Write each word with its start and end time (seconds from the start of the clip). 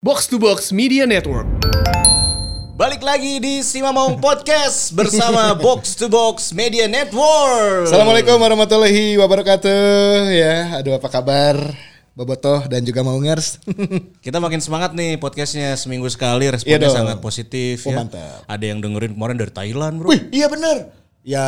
Box 0.00 0.32
to 0.32 0.40
Box 0.40 0.72
Media 0.72 1.04
Network. 1.04 1.44
Balik 2.72 3.04
lagi 3.04 3.36
di 3.36 3.60
Simamong 3.60 4.16
Podcast 4.16 4.96
bersama 4.96 5.52
Box 5.60 5.92
to 5.92 6.08
Box 6.08 6.56
Media 6.56 6.88
Network. 6.88 7.84
Assalamualaikum 7.84 8.40
warahmatullahi 8.40 9.20
wabarakatuh. 9.20 10.32
Ya, 10.32 10.80
aduh 10.80 10.96
apa 10.96 11.04
kabar? 11.12 11.76
Bobotoh 12.16 12.64
dan 12.64 12.80
juga 12.80 13.04
Maungers. 13.04 13.60
Kita 14.24 14.40
makin 14.40 14.64
semangat 14.64 14.96
nih 14.96 15.20
podcastnya 15.20 15.76
seminggu 15.76 16.08
sekali 16.08 16.48
responnya 16.48 16.80
Iya 16.80 16.96
sangat 16.96 17.20
positif 17.20 17.84
Oh, 17.84 17.92
ya. 17.92 18.00
mantap. 18.00 18.40
Ada 18.48 18.64
yang 18.72 18.80
dengerin 18.80 19.20
kemarin 19.20 19.36
dari 19.36 19.52
Thailand 19.52 20.00
bro. 20.00 20.08
Wih, 20.16 20.32
iya 20.32 20.48
bener. 20.48 20.96
Ya, 21.20 21.44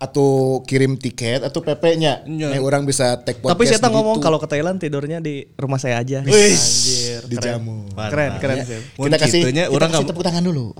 atau 0.00 0.64
kirim 0.64 0.96
tiket 0.96 1.44
atau 1.44 1.60
PP-nya. 1.60 2.24
Iya. 2.24 2.56
Nih 2.56 2.60
orang 2.64 2.88
bisa 2.88 3.20
take 3.20 3.44
podcast 3.44 3.52
Tapi 3.52 3.64
saya 3.68 3.76
begitu. 3.76 3.92
ngomong 3.92 4.16
kalau 4.16 4.40
ke 4.40 4.48
Thailand 4.48 4.80
tidurnya 4.80 5.20
di 5.20 5.44
rumah 5.60 5.76
saya 5.76 6.00
aja. 6.00 6.24
Wih, 6.24 6.32
Anjir, 6.56 7.20
keren. 7.20 7.28
dijamu. 7.28 7.76
Keren, 7.92 8.32
keren 8.40 8.56
sih. 8.64 8.80
Mun 8.96 9.12
Kita 9.12 9.16
kasih, 9.20 9.42
kita 9.52 9.68
orang 9.68 9.92
kasih 9.92 10.08
tepuk 10.08 10.24
tangan 10.24 10.40
dulu. 10.40 10.72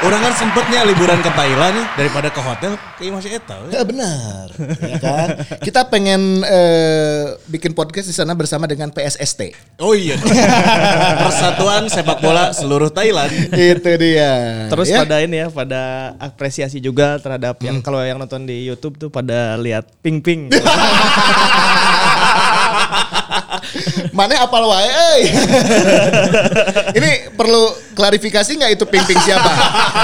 Orang 0.00 0.20
kan 0.24 0.32
sempetnya 0.32 0.80
liburan 0.88 1.20
ke 1.20 1.28
Thailand 1.28 1.76
nih 1.76 1.86
daripada 1.92 2.28
ke 2.32 2.40
hotel 2.40 2.72
kayak 2.96 3.12
masih 3.20 3.30
eta. 3.36 3.56
we. 3.60 3.68
Ya 3.76 3.82
benar, 3.84 4.46
ya 4.80 4.96
kan? 4.96 5.28
Kita 5.60 5.92
pengen 5.92 6.40
eh, 6.40 7.36
bikin 7.52 7.76
podcast 7.76 8.08
di 8.08 8.16
sana 8.16 8.32
bersama 8.32 8.64
dengan 8.64 8.88
PSST. 8.88 9.52
Oh 9.76 9.92
iya. 9.92 10.16
Persatuan 11.20 11.92
Sepak 11.92 12.24
Bola 12.24 12.56
Seluruh 12.56 12.88
Thailand. 12.88 13.28
Itu 13.52 13.92
dia. 14.00 14.68
Terus 14.72 14.88
ya? 14.88 15.04
pada 15.04 15.20
ini 15.20 15.36
ya, 15.44 15.48
pada 15.52 15.79
apresiasi 16.18 16.80
juga 16.80 17.18
terhadap 17.18 17.60
yang 17.62 17.80
kalau 17.84 18.00
yang 18.02 18.18
nonton 18.18 18.44
di 18.46 18.66
YouTube 18.66 18.96
tuh 18.98 19.08
pada 19.12 19.56
lihat 19.56 19.86
ping 20.00 20.20
ping. 20.22 20.48
Mana 24.16 24.42
apal 24.42 24.66
wae. 24.66 25.30
Ini 26.98 27.30
perlu 27.34 27.70
klarifikasi 27.94 28.50
nggak 28.58 28.72
itu 28.74 28.84
ping 28.88 29.04
ping 29.06 29.20
siapa? 29.22 29.52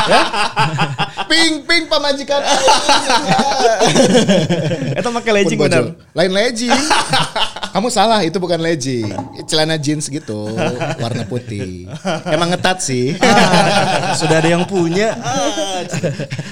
ya? 0.06 0.22
Ping 1.36 1.68
ping 1.68 1.84
pamajikan 1.84 2.40
Itu 4.96 5.08
pakai 5.12 5.32
legging 5.36 5.58
benar. 5.60 5.84
Lain 6.16 6.32
legging. 6.32 6.72
Kamu 7.76 7.92
salah, 7.92 8.24
itu 8.24 8.40
bukan 8.40 8.56
legging. 8.56 9.12
Celana 9.44 9.76
jeans 9.76 10.08
gitu, 10.08 10.48
warna 10.96 11.28
putih. 11.28 11.84
Emang 12.24 12.48
ngetat 12.48 12.80
sih. 12.80 13.12
Sudah 14.20 14.40
ada 14.40 14.48
yang 14.48 14.64
punya. 14.64 15.12
Ah, 15.20 15.84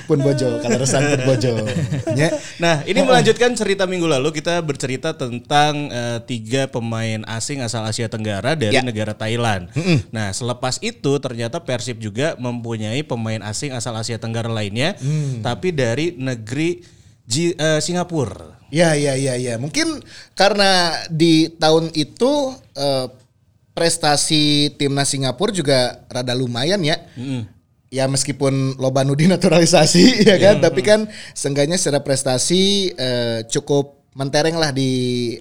pun 0.05 0.21
bojo, 0.21 0.61
kalau 0.61 0.77
resan 0.77 1.17
pun 1.17 1.21
bojo. 1.25 1.65
Ya. 2.13 2.37
Nah, 2.61 2.85
ini 2.85 3.01
melanjutkan 3.01 3.57
cerita 3.57 3.89
minggu 3.89 4.05
lalu 4.05 4.37
kita 4.37 4.61
bercerita 4.61 5.17
tentang 5.17 5.89
eh, 5.89 6.19
tiga 6.29 6.69
pemain 6.69 7.25
asing 7.33 7.65
asal 7.65 7.89
Asia 7.89 8.13
Tenggara 8.13 8.53
dari 8.53 8.77
Ya. 8.77 8.85
negara 8.85 9.17
Thailand. 9.17 9.73
Nah, 10.13 10.29
selepas 10.35 10.77
itu 10.85 11.17
ternyata 11.23 11.57
Persib 11.63 12.03
juga 12.03 12.37
mempunyai 12.37 13.01
pemain 13.01 13.41
asing 13.48 13.73
asal 13.73 13.97
Asia 13.97 14.21
Tenggara 14.21 14.53
lainnya, 14.75 14.98
tapi 15.41 15.70
dari 15.70 16.19
negeri 16.19 16.83
Ji- 17.25 17.55
eh, 17.55 17.80
Singapura. 17.80 18.58
Ya, 18.69 18.92
ya, 18.92 19.14
ya, 19.14 19.39
ya. 19.39 19.55
Mungkin 19.56 20.03
karena 20.34 20.92
di 21.08 21.47
tahun 21.48 21.94
itu 21.94 22.33
eh, 22.75 23.06
prestasi 23.72 24.75
timnas 24.77 25.08
Singapura 25.08 25.50
juga 25.50 26.05
rada 26.06 26.34
lumayan 26.34 26.84
ya. 26.84 26.98
Ya 27.89 28.11
meskipun 28.11 28.75
loba 28.77 29.06
nu 29.06 29.14
dinaturalisasi 29.14 30.05
ya 30.28 30.36
kan, 30.36 30.58
tapi 30.58 30.83
kan 30.83 31.06
seenggaknya 31.33 31.78
secara 31.78 32.02
prestasi 32.02 32.91
eh, 32.92 33.47
cukup 33.48 34.04
mentereng 34.15 34.55
lah 34.55 34.70
di 34.70 34.91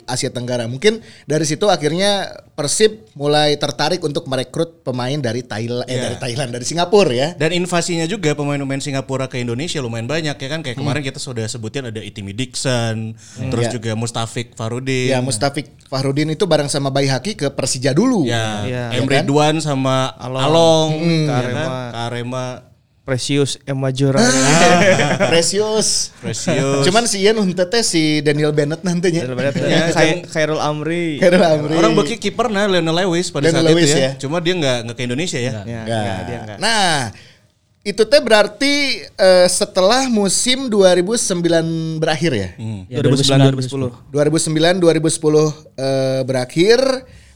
Asia 0.03 0.33
Tenggara. 0.33 0.65
Mungkin 0.65 0.97
dari 1.23 1.45
situ 1.45 1.69
akhirnya 1.69 2.25
Persib 2.53 3.09
mulai 3.13 3.57
tertarik 3.57 4.01
untuk 4.01 4.25
merekrut 4.25 4.81
pemain 4.81 5.17
dari 5.17 5.41
Thailand, 5.41 5.85
eh 5.85 5.97
Ya. 5.97 6.01
dari 6.05 6.17
Thailand, 6.17 6.49
dari 6.53 6.65
Singapura 6.65 7.09
ya. 7.09 7.27
Dan 7.33 7.53
invasinya 7.53 8.05
juga 8.05 8.33
pemain-pemain 8.33 8.77
Singapura 8.77 9.25
ke 9.25 9.41
Indonesia 9.41 9.77
lumayan 9.77 10.05
banyak 10.05 10.37
ya 10.37 10.49
kan 10.49 10.61
kayak 10.61 10.77
kemarin 10.77 11.01
kita 11.01 11.17
sudah 11.17 11.45
sebutin 11.45 11.89
ada 11.89 11.97
Itimi 11.97 12.33
Dixon, 12.33 13.13
terus 13.49 13.69
Ya. 13.69 13.71
juga 13.73 13.93
Mustafik 13.93 14.53
Farudin. 14.53 15.09
Ya 15.09 15.21
Mustafik 15.21 15.69
Fahrudin 15.85 16.29
itu 16.29 16.45
bareng 16.45 16.69
sama 16.69 16.89
Bayi 16.89 17.09
Haki 17.09 17.33
ke 17.33 17.49
Persija 17.49 17.93
dulu. 17.93 18.25
Ya, 18.25 18.65
Iya. 18.65 18.83
Emre 18.97 19.17
Ya 19.17 19.21
kan? 19.21 19.29
Duan 19.29 19.55
sama 19.61 20.13
Along, 20.17 20.45
Along. 20.45 20.89
ya 21.29 21.41
Ke 21.41 21.49
kan? 21.53 21.69
Precious 23.03 23.59
Emma 23.67 23.91
Jura. 23.91 24.23
Precious. 25.31 26.15
Precious. 26.23 26.87
Cuman 26.87 27.03
si 27.03 27.19
Ian 27.19 27.35
untuk 27.35 27.67
teh 27.67 27.83
si 27.83 28.23
Daniel 28.23 28.55
Bennett 28.55 28.79
nantinya. 28.79 29.27
Ya, 29.59 29.91
Khay- 29.91 30.23
Khairul 30.23 30.63
Amri. 30.63 31.19
Khairul 31.19 31.43
Amri. 31.43 31.75
Orang 31.75 31.99
beki 31.99 32.15
kiper 32.15 32.47
nah 32.47 32.63
Lionel 32.63 33.03
Lewis 33.03 33.27
pada 33.27 33.51
saat 33.51 33.59
Lionel 33.59 33.75
itu 33.75 33.79
Lewis 33.83 33.91
ya. 33.91 33.99
ya. 33.99 34.11
Cuma 34.15 34.39
dia 34.39 34.55
nggak 34.55 34.77
nggak 34.87 34.95
ke 34.95 35.03
Indonesia 35.03 35.35
ya. 35.35 35.51
Ya, 35.51 35.59
Enggak. 35.67 35.83
enggak, 35.83 36.19
dia 36.23 36.37
enggak. 36.39 36.57
Nah, 36.63 36.91
itu 37.83 38.03
teh 38.07 38.21
berarti 38.23 38.73
eh, 39.03 39.47
setelah 39.51 40.07
musim 40.07 40.71
2009 40.71 41.99
berakhir 41.99 42.31
ya. 42.31 42.49
Hmm. 42.55 42.87
Ya, 42.87 43.03
2009 43.03 43.51
2010. 43.67 44.15
2009 44.15 44.79
2010 44.79 44.79
eh, 45.75 46.21
berakhir, 46.23 46.79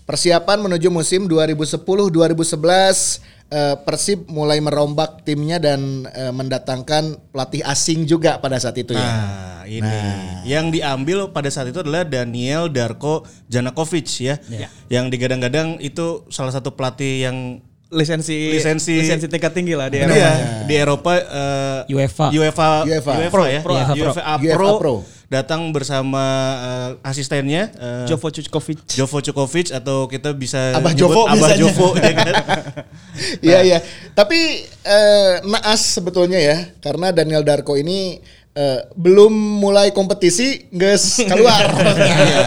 persiapan 0.07 0.63
menuju 0.63 0.87
musim 0.87 1.27
2010 1.27 1.83
2011 1.83 3.35
eh, 3.47 3.75
Persib 3.77 4.27
mulai 4.27 4.59
merombak 4.59 5.23
timnya 5.23 5.57
dan 5.57 6.05
eh, 6.07 6.31
mendatangkan 6.31 7.31
pelatih 7.31 7.63
asing 7.63 8.03
juga 8.03 8.37
pada 8.37 8.57
saat 8.57 8.75
itu 8.75 8.91
ya. 8.91 8.99
Nah, 8.99 9.61
ini 9.63 9.99
yang 10.43 10.67
diambil 10.67 11.27
pada 11.27 11.47
saat 11.47 11.67
itu 11.67 11.79
adalah 11.79 12.03
Daniel 12.03 12.67
Darko 12.67 13.21
Janakovic 13.47 14.07
ya. 14.19 14.35
Yang 14.87 15.05
digadang-gadang 15.09 15.79
itu 15.79 16.23
salah 16.27 16.51
satu 16.51 16.71
pelatih 16.71 17.23
yang 17.23 17.37
Lisensi 17.87 18.51
Lisensi- 18.51 18.99
lisensi 18.99 19.31
tingkat 19.31 19.55
tinggi 19.55 19.71
lah 19.71 19.87
di 19.87 19.95
Iya, 19.95 20.11
Eropa. 20.11 20.67
di 20.67 20.75
Eropa 20.75 21.11
eh, 21.15 21.79
UEFA. 21.87 22.25
UEFA 22.29 22.69
UEFA. 22.83 23.11
UEFA 23.15 23.43
ya 23.47 23.59
Pro. 23.63 23.73
UEFA 23.75 23.93
Pro, 23.95 24.11
UEFA 24.43 24.71
Pro. 24.75 24.95
Datang 25.27 25.75
bersama 25.75 26.23
eh, 26.55 26.91
asistennya 27.03 27.67
eh, 27.75 28.05
Jovo 28.07 28.31
Cukovic. 28.31 28.79
Jovo 28.95 29.19
Cukovic 29.19 29.75
atau 29.75 30.07
kita 30.07 30.31
bisa 30.31 30.71
Abah 30.71 30.95
Jovo 30.95 31.27
Abah 31.27 31.51
biasanya. 31.51 31.59
Jovo 31.59 31.87
ya 31.99 32.11
kan. 32.15 32.35
Iya 33.47 33.59
iya. 33.65 33.79
Tapi 34.15 34.39
eh, 34.87 35.33
naas 35.43 35.99
sebetulnya 35.99 36.39
ya 36.39 36.71
karena 36.79 37.11
Daniel 37.11 37.43
Darko 37.43 37.75
ini 37.75 38.23
eh, 38.57 38.79
belum 38.97 39.29
mulai 39.61 39.93
kompetisi 39.93 40.65
nges 40.73 41.21
keluar. 41.29 41.69
Iya. 42.07 42.45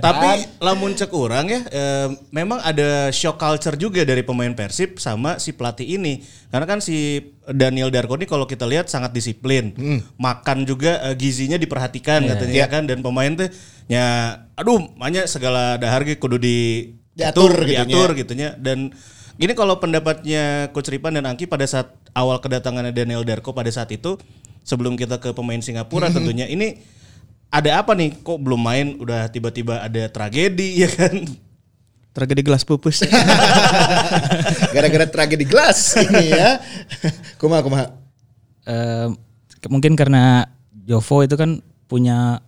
Tapi 0.00 0.60
lamun 0.60 0.92
cek 0.92 1.08
orang 1.12 1.46
ya 1.48 1.60
eh, 1.68 2.08
memang 2.32 2.60
ada 2.60 3.08
shock 3.12 3.36
culture 3.36 3.76
juga 3.76 4.04
dari 4.04 4.20
pemain 4.24 4.52
Persib 4.52 4.96
sama 4.96 5.36
si 5.36 5.52
pelatih 5.52 6.00
ini. 6.00 6.24
Karena 6.48 6.64
kan 6.64 6.80
si 6.80 7.20
Daniel 7.48 7.92
Darko 7.92 8.16
ini 8.16 8.24
kalau 8.24 8.44
kita 8.48 8.64
lihat 8.64 8.88
sangat 8.88 9.12
disiplin. 9.12 9.72
Makan 10.16 10.64
juga 10.64 11.00
eh, 11.10 11.14
gizinya 11.16 11.60
diperhatikan 11.60 12.24
katanya 12.24 12.54
Iya. 12.56 12.64
ya 12.64 12.72
kan 12.72 12.82
dan 12.88 13.04
pemain 13.04 13.32
teh 13.36 13.50
ya 13.86 14.06
aduh 14.56 14.88
banyak 14.96 15.28
segala 15.28 15.76
dahar 15.76 16.02
ge 16.02 16.16
kudu 16.16 16.40
di 16.40 16.56
Diatur 17.16 17.64
diatur, 17.64 17.64
gitunya. 17.64 17.84
diatur 17.88 18.08
gitunya 18.12 18.48
dan 18.60 18.78
Gini 19.36 19.52
kalau 19.52 19.76
pendapatnya 19.76 20.72
Coach 20.72 20.88
Ripan 20.88 21.12
dan 21.20 21.28
Angki 21.28 21.44
pada 21.44 21.68
saat 21.68 21.92
awal 22.16 22.40
kedatangannya 22.40 22.88
Daniel 22.96 23.20
Darko 23.20 23.52
pada 23.52 23.68
saat 23.68 23.92
itu 23.92 24.16
sebelum 24.66 24.98
kita 24.98 25.16
ke 25.16 25.30
pemain 25.30 25.62
Singapura 25.62 26.10
tentunya 26.10 26.44
ini 26.44 26.82
ada 27.46 27.78
apa 27.78 27.94
nih 27.94 28.18
kok 28.18 28.36
belum 28.36 28.58
main 28.58 28.98
udah 28.98 29.30
tiba-tiba 29.30 29.78
ada 29.78 30.10
tragedi 30.10 30.76
ya 30.82 30.90
kan 30.90 31.22
Tragedi 32.10 32.40
gelas 32.40 32.64
pupus. 32.64 33.04
Gara-gara 34.74 35.04
tragedi 35.04 35.44
gelas 35.44 36.00
ini 36.00 36.32
ya. 36.32 36.56
Kumaha 37.40 37.60
kumaha. 37.60 37.86
Eh, 38.64 39.12
ke- 39.60 39.68
mungkin 39.68 39.92
karena 39.92 40.48
Jovo 40.72 41.20
itu 41.20 41.36
kan 41.36 41.60
punya 41.84 42.40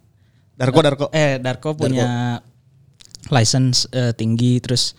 Darko 0.57 0.81
Darko. 0.81 1.07
eh 1.13 1.37
Darko 1.37 1.77
punya 1.77 2.41
license 3.29 3.85
eh, 3.93 4.17
tinggi 4.17 4.57
terus 4.59 4.97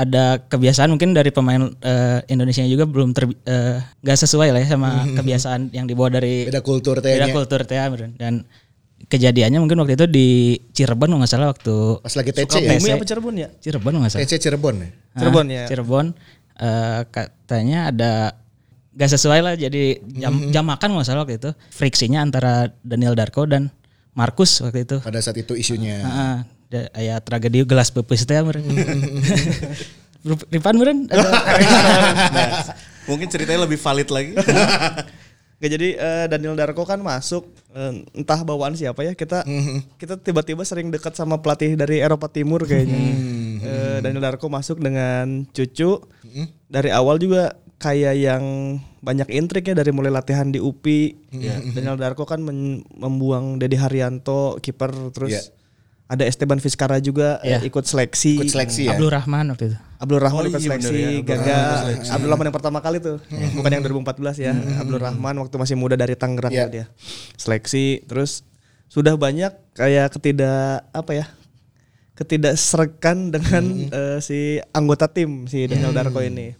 ada 0.00 0.24
kebiasaan 0.40 0.88
mungkin 0.88 1.12
dari 1.12 1.28
pemain 1.28 1.68
eh, 1.76 2.18
Indonesia 2.26 2.64
juga 2.64 2.88
belum 2.88 3.12
ter 3.12 3.28
eh, 3.28 3.76
nggak 4.00 4.18
sesuai 4.18 4.48
lah 4.50 4.60
ya 4.64 4.68
sama 4.70 5.04
kebiasaan 5.18 5.70
yang 5.70 5.84
dibawa 5.84 6.08
dari 6.10 6.48
Beda 6.48 6.64
kultur 6.64 6.98
teh 6.98 7.12
beda 7.12 7.28
nya. 7.28 7.34
kultur 7.34 7.60
teh 7.62 7.76
dan 8.16 8.48
kejadiannya 9.00 9.58
mungkin 9.58 9.80
waktu 9.80 9.96
itu 9.96 10.06
di 10.06 10.28
Cirebon 10.72 11.12
nggak 11.12 11.30
salah 11.30 11.52
waktu 11.52 11.74
Pas 12.00 12.14
lagi 12.14 12.30
TC 12.32 12.52
ya. 12.56 12.76
Bumi 12.76 12.90
apa 12.92 13.04
Cirebon 13.04 13.34
ya? 13.36 13.48
Cirebon 13.58 13.92
nggak 13.96 14.10
salah 14.12 14.22
TC 14.24 14.32
Cirebon 14.38 14.74
ya. 14.76 14.88
Ah, 14.88 15.18
Cirebon 15.20 15.46
ya. 15.48 15.64
Cirebon 15.68 16.06
eh, 16.56 17.00
katanya 17.08 17.78
ada 17.88 18.12
gak 18.90 19.06
sesuai 19.08 19.40
lah 19.40 19.54
jadi 19.54 20.02
jam 20.18 20.34
Mhm. 20.34 20.50
jam 20.50 20.64
makan 20.66 20.88
nggak 20.92 21.06
salah 21.06 21.22
waktu 21.24 21.38
itu 21.38 21.50
friksinya 21.70 22.20
antara 22.20 22.68
Daniel 22.82 23.14
Darko 23.14 23.46
dan 23.46 23.70
Markus 24.12 24.58
waktu 24.60 24.82
itu. 24.84 24.96
Pada 25.00 25.22
saat 25.22 25.38
itu 25.38 25.54
isunya. 25.54 26.02
Heeh, 26.02 26.34
ada 26.42 26.59
aya 26.92 27.18
tragedi 27.18 27.62
gelas 27.62 27.90
pepes 27.90 28.22
teh 28.22 28.38
meureun. 28.38 28.62
Ripan 30.50 30.74
meureun 30.74 31.08
ada 31.08 31.24
mungkin 33.08 33.26
ceritanya 33.26 33.64
lebih 33.64 33.76
valid 33.76 34.08
lagi 34.08 34.32
Gak 35.56 35.70
jadi 35.70 35.88
eh, 35.92 36.24
Daniel 36.26 36.52
Darko 36.54 36.84
kan 36.84 36.96
masuk 36.98 37.44
eh, 37.70 37.92
entah 38.14 38.40
bawaan 38.40 38.72
siapa 38.72 39.00
ya 39.00 39.12
kita 39.12 39.44
kita 39.96 40.16
tiba-tiba 40.16 40.60
sering 40.62 40.88
dekat 40.88 41.12
sama 41.12 41.36
pelatih 41.36 41.72
dari 41.72 42.00
Eropa 42.00 42.28
Timur 42.28 42.64
kayaknya. 42.64 42.96
eh, 43.60 43.98
Daniel 44.00 44.20
Darko 44.22 44.48
masuk 44.48 44.76
dengan 44.78 45.44
Cucu. 45.46 46.00
Dari 46.64 46.88
awal 46.88 47.16
juga 47.16 47.52
kayak 47.76 48.14
yang 48.14 48.44
banyak 49.00 49.28
intrik 49.30 49.68
ya 49.68 49.74
dari 49.74 49.88
mulai 49.90 50.08
latihan 50.08 50.48
di 50.48 50.56
UPI. 50.56 51.28
Daniel 51.72 51.96
Darko 51.98 52.24
kan 52.24 52.40
men- 52.40 52.80
membuang 52.90 53.56
Dedi 53.56 53.76
Haryanto 53.76 54.56
kiper 54.58 55.12
terus 55.12 55.32
Iya. 55.32 55.42
Ada 56.10 56.26
Esteban 56.26 56.58
Vizcara 56.58 56.98
juga 56.98 57.38
eh, 57.40 57.54
Iya. 57.54 57.58
ikut 57.62 57.86
seleksi. 57.86 58.34
Ikut 58.34 58.50
seleksi 58.50 58.90
ya. 58.90 58.98
Abdul 58.98 59.14
Rahman 59.14 59.46
waktu 59.48 59.64
itu. 59.70 59.78
Abdul 59.96 60.18
Rahman 60.18 60.42
Oh 60.42 60.50
ikut 60.50 60.58
iya, 60.58 60.66
seleksi, 60.66 60.90
ya, 60.90 61.06
Abdul 61.06 61.22
gagal. 61.22 61.46
Rahman 61.46 61.70
ikut 61.70 61.86
seleksi. 61.86 62.10
Abdul 62.10 62.28
Rahman 62.28 62.44
yang 62.44 62.56
pertama 62.56 62.78
kali 62.80 62.98
tuh, 62.98 63.16
bukan 63.54 63.70
yang 63.70 63.82
2014 63.84 64.36
ya. 64.36 64.52
Abdul 64.76 64.98
Rahman 64.98 65.34
waktu 65.38 65.54
masih 65.54 65.76
muda 65.76 65.94
dari 65.94 66.14
Tangerang 66.14 66.50
Iya. 66.50 66.64
tuh 66.66 66.72
dia. 66.72 66.84
Seleksi, 67.36 68.02
terus 68.04 68.42
sudah 68.90 69.14
banyak 69.14 69.54
kayak 69.72 70.10
ketidak 70.10 70.82
apa 70.90 71.12
ya? 71.14 71.26
Ketidakserekan 72.14 73.32
dengan 73.32 73.64
eh, 73.88 74.18
si 74.18 74.38
anggota 74.70 75.08
tim 75.08 75.46
si 75.46 75.64
Daniel 75.64 75.90
Darko 75.90 76.20
ini. 76.20 76.52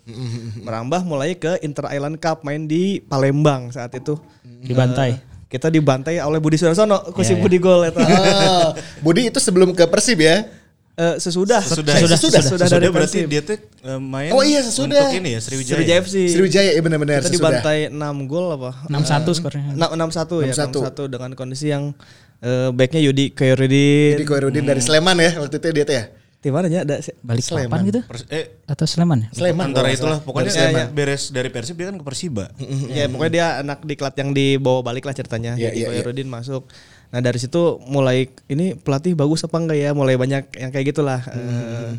Merambah 0.59 1.03
mulai 1.03 1.35
ke 1.35 1.61
Inter 1.61 1.91
Island 1.91 2.17
Cup 2.17 2.43
main 2.43 2.65
di 2.65 2.97
Palembang 2.99 3.69
saat 3.69 3.93
itu. 3.93 4.17
Dibantai. 4.41 5.11
Eh, 5.11 5.30
kita 5.51 5.67
dibantai 5.67 6.17
oleh 6.19 6.39
Budi 6.39 6.55
Sudarsono, 6.55 7.11
ku 7.11 7.21
si 7.21 7.35
Iya. 7.35 7.43
Budi 7.43 7.59
gol 7.59 7.83
itu. 7.85 7.99
Ah, 8.07 8.71
Budi 9.03 9.27
itu 9.27 9.37
sebelum 9.37 9.75
ke 9.75 9.83
Persib 9.85 10.23
ya? 10.23 10.47
Eh, 10.95 11.17
sesudah, 11.17 11.59
Sesudah. 11.59 11.97
sesudah, 11.97 12.15
Sesudah. 12.15 12.41
sesudah, 12.45 12.67
Sudah 12.67 12.79
dari 12.79 12.87
berarti 12.89 13.19
Persib. 13.19 13.27
dia 13.27 13.41
tuh 13.43 13.57
eh, 13.57 13.97
main 13.97 14.31
Oh 14.31 14.45
iya, 14.45 14.61
sesudah. 14.61 15.09
untuk 15.09 15.17
ini 15.17 15.33
ya 15.33 15.41
Sriwijaya. 15.41 15.75
Sriwijaya 15.75 15.99
FC. 16.05 16.15
Sriwijaya 16.29 16.71
ya 16.71 16.81
benar-benar 16.81 17.19
Kita 17.19 17.33
sesudah. 17.33 17.51
dibantai 17.57 17.79
6 17.89 17.99
gol 18.25 18.47
apa? 18.53 18.71
6-1 18.87 19.33
skornya. 19.33 19.65
Na- 19.75 19.91
6-1 19.91 20.45
ya, 20.45 20.53
6-1. 20.53 20.87
6-1 20.87 21.09
dengan 21.09 21.31
kondisi 21.33 21.67
yang 21.67 21.97
eh, 22.41 22.69
backnya 22.71 23.01
Yudi 23.01 23.33
Koyorudin. 23.33 24.13
Jadi 24.17 24.25
Koirudin 24.25 24.65
dari 24.65 24.81
Sleman 24.81 25.17
ya 25.19 25.41
waktu 25.41 25.57
itu 25.57 25.67
dia 25.73 25.85
tuh 25.85 25.97
ya? 25.97 26.05
Di 26.41 26.49
mana 26.49 26.67
ya? 26.67 26.81
Ada 26.83 27.05
Balik 27.21 27.45
Sleman. 27.45 27.85
gitu? 27.85 28.01
Pers- 28.03 28.25
eh 28.29 28.57
Atau 28.65 28.89
Sleman 28.89 29.25
ya? 29.25 29.29
Sleman 29.31 29.71
antara 29.71 29.93
itulah 29.93 30.25
pokoknya 30.25 30.49
Dari 30.49 30.57
Sleman. 30.73 30.87
beres 30.91 31.23
dari 31.29 31.49
Persib 31.49 31.77
dia 31.77 31.93
kan 31.93 31.97
ke 31.97 32.05
Persiba. 32.05 32.49
ya 32.91 33.05
pokoknya 33.07 33.31
dia 33.31 33.47
anak 33.61 33.85
diklat 33.85 34.17
yang 34.17 34.33
dibawa 34.33 34.81
balik 34.81 35.05
lah 35.05 35.13
ceritanya. 35.13 35.53
Iya, 35.55 35.69
Yudi 35.69 35.77
iya, 35.77 35.87
iya. 35.87 36.01
Koyorudin 36.01 36.29
masuk. 36.29 36.65
Nah 37.11 37.21
dari 37.21 37.37
situ 37.37 37.61
mulai 37.85 38.19
ini 38.47 38.73
pelatih 38.73 39.13
bagus 39.13 39.45
apa 39.45 39.53
enggak 39.55 39.79
ya? 39.79 39.91
Mulai 39.93 40.17
banyak 40.17 40.49
yang 40.55 40.71
kayak 40.71 40.87
gitulah. 40.89 41.21
Eh, 41.29 41.93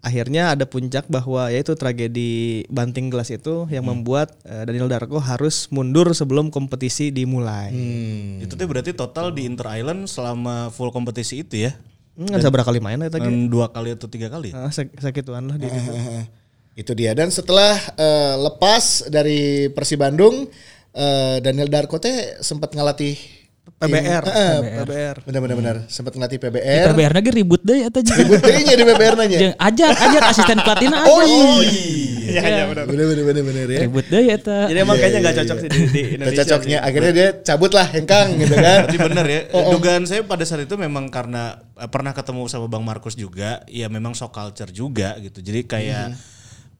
akhirnya 0.00 0.52
ada 0.52 0.64
puncak 0.64 1.04
bahwa 1.06 1.48
yaitu 1.48 1.72
tragedi 1.72 2.64
banting 2.68 3.08
gelas 3.08 3.28
itu 3.28 3.64
yang 3.68 3.84
membuat 3.84 4.32
eh, 4.42 4.64
Daniel 4.64 4.88
Darko 4.88 5.20
harus 5.20 5.68
mundur 5.68 6.08
sebelum 6.12 6.48
kompetisi 6.48 7.08
dimulai. 7.08 7.72
Itu 8.38 8.56
tuh 8.56 8.66
berarti 8.66 8.92
total 8.92 9.32
di 9.32 9.44
Inter 9.44 9.72
Island 9.72 10.04
selama 10.04 10.68
full 10.68 10.88
kompetisi 10.90 11.40
itu 11.40 11.64
ya. 11.64 11.72
Nggak 12.18 12.50
berapa 12.52 12.66
kali 12.68 12.80
main 12.82 12.98
ya 12.98 13.10
tadi. 13.10 13.28
Dua 13.46 13.70
kali 13.70 13.94
atau 13.94 14.08
tiga 14.10 14.28
kali. 14.28 14.50
Ah, 14.52 14.68
sak- 14.68 14.94
sakituan 14.98 15.46
lah 15.46 15.56
di 15.56 15.66
situ. 15.70 15.90
Heeh. 15.92 16.22
Itu 16.78 16.92
dia 16.94 17.12
dan 17.12 17.28
setelah 17.28 17.76
eh, 17.98 18.34
lepas 18.38 19.06
dari 19.10 19.68
Persib 19.70 20.00
Bandung 20.00 20.46
eh, 20.94 21.36
Daniel 21.42 21.68
Darko 21.68 21.98
teh 21.98 22.40
sempat 22.40 22.72
ngelatih 22.72 23.18
PBR, 23.80 24.22
tim- 24.22 24.34
Heeh, 24.36 24.56
PBR. 24.84 25.16
Benar-benar 25.24 25.56
benar 25.56 25.76
sempat 25.88 26.12
ngelatih 26.12 26.36
Di 26.36 26.44
PBR. 26.44 26.86
PBR 26.92 27.12
lagi 27.16 27.30
ribut 27.32 27.60
deh 27.60 27.88
atau 27.88 28.00
jadi. 28.00 28.20
Ribut 28.20 28.40
ya 28.44 28.74
di 28.76 28.84
PBR 28.84 29.14
nanya. 29.16 29.38
Jeung 29.40 29.54
ajak 29.56 29.88
ajak 29.96 30.22
asisten 30.28 30.58
pelatihnya. 30.60 30.98
Oh 31.02 31.20
iya. 31.24 31.40
Iya, 32.30 32.42
iya 32.44 32.64
benar. 32.68 32.84
Benar 32.84 33.04
benar 33.08 33.24
benar 33.24 33.42
benar 33.42 33.66
ya. 33.66 33.78
Ribut 33.82 34.06
deh 34.06 34.24
eta. 34.28 34.58
Jadi 34.68 34.78
emang 34.78 34.96
kayaknya 34.96 35.18
nggak 35.20 35.36
cocok 35.40 35.56
sih 35.56 35.68
di, 35.68 35.78
di 35.80 35.80
Nggak 35.80 36.12
Indonesia. 36.12 36.42
cocoknya 36.44 36.78
sih. 36.78 36.86
akhirnya 36.86 37.12
dia 37.12 37.28
cabut 37.40 37.72
lah 37.72 37.86
hengkang 37.88 38.28
gitu 38.36 38.54
kan. 38.54 38.78
Berarti 38.84 38.96
bener 39.00 39.26
ya. 39.26 39.40
Dugaan 39.50 40.02
saya 40.04 40.20
pada 40.22 40.44
saat 40.44 40.62
itu 40.62 40.74
memang 40.76 41.08
karena 41.08 41.42
eh, 41.74 41.88
pernah 41.88 42.12
ketemu 42.12 42.46
sama 42.46 42.68
Bang 42.68 42.84
Markus 42.84 43.16
juga, 43.16 43.64
ya 43.64 43.88
memang 43.88 44.12
shock 44.12 44.30
culture 44.30 44.68
juga 44.68 45.16
gitu. 45.18 45.40
Jadi 45.40 45.60
kayak 45.64 46.14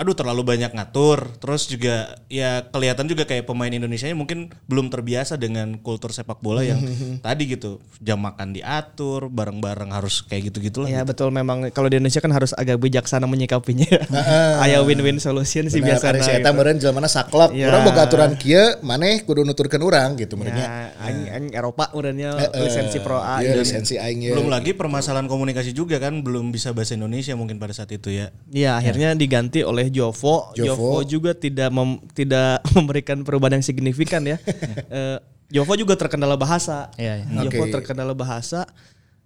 aduh 0.01 0.17
terlalu 0.17 0.57
banyak 0.57 0.73
ngatur, 0.73 1.37
terus 1.37 1.69
juga 1.69 2.17
ya 2.33 2.65
kelihatan 2.73 3.05
juga 3.05 3.29
kayak 3.29 3.45
pemain 3.45 3.69
Indonesia 3.69 4.09
mungkin 4.17 4.49
belum 4.65 4.89
terbiasa 4.89 5.37
dengan 5.37 5.77
kultur 5.77 6.09
sepak 6.09 6.41
bola 6.41 6.65
yang 6.65 6.81
tadi 7.27 7.45
gitu. 7.53 7.85
Jam 8.01 8.25
makan 8.25 8.57
diatur, 8.57 9.29
bareng-bareng 9.29 9.93
harus 9.93 10.25
kayak 10.25 10.49
gitu-gitu 10.49 10.89
lah. 10.89 10.89
Ya 10.89 11.01
betul 11.05 11.29
memang 11.29 11.69
kalau 11.77 11.93
di 11.93 12.01
Indonesia 12.01 12.25
kan 12.25 12.33
harus 12.33 12.57
agak 12.57 12.81
bijaksana 12.81 13.29
menyikapinya. 13.29 13.93
Aya 14.65 14.81
win-win 14.81 15.21
solution 15.21 15.69
sih 15.69 15.85
si 15.85 15.85
gitu. 15.85 16.09
eta 16.09 16.49
meureun 16.57 16.81
jelema 16.81 17.05
saklek. 17.05 17.53
Iya. 17.53 17.69
Urang 17.69 17.83
boga 17.85 18.01
aturan 18.09 18.33
kieu, 18.41 18.81
maneh 18.81 19.21
kudu 19.29 19.45
nuturkeun 19.45 19.85
urang 19.85 20.17
gitu 20.17 20.41
Ya, 20.41 20.97
aing 20.97 21.29
aing 21.29 21.47
Eropa 21.53 21.93
urangnya 21.93 22.33
lisensi 22.57 23.05
Pro 23.05 23.21
A. 23.21 23.45
Iya, 23.45 23.53
gitu. 23.53 23.69
lisensi 23.69 23.95
aing 24.01 24.25
ya. 24.25 24.33
Belum 24.33 24.49
lagi 24.49 24.73
permasalahan 24.73 25.29
komunikasi 25.29 25.77
juga 25.77 26.01
kan 26.01 26.25
belum 26.25 26.49
bisa 26.49 26.73
bahasa 26.73 26.97
Indonesia 26.97 27.37
mungkin 27.37 27.61
pada 27.61 27.77
saat 27.77 27.93
itu 27.93 28.09
ya. 28.09 28.33
Iya, 28.49 28.81
akhirnya 28.81 29.13
diganti 29.13 29.61
oleh 29.61 29.90
Jovo. 29.91 30.55
Jovo. 30.55 30.67
Jovo 30.97 30.99
juga 31.03 31.35
tidak 31.35 31.69
mem- 31.69 32.01
tidak 32.15 32.63
memberikan 32.77 33.21
perubahan 33.21 33.59
yang 33.59 33.67
signifikan 33.67 34.23
ya. 34.25 34.39
Eh, 34.89 35.19
Jovo 35.51 35.75
juga 35.75 35.95
terkendala 35.95 36.35
bahasa. 36.35 36.95
Iya, 36.95 37.27
Jovo 37.43 37.67
Oke. 37.67 37.75
terkendala 37.75 38.15
bahasa 38.15 38.71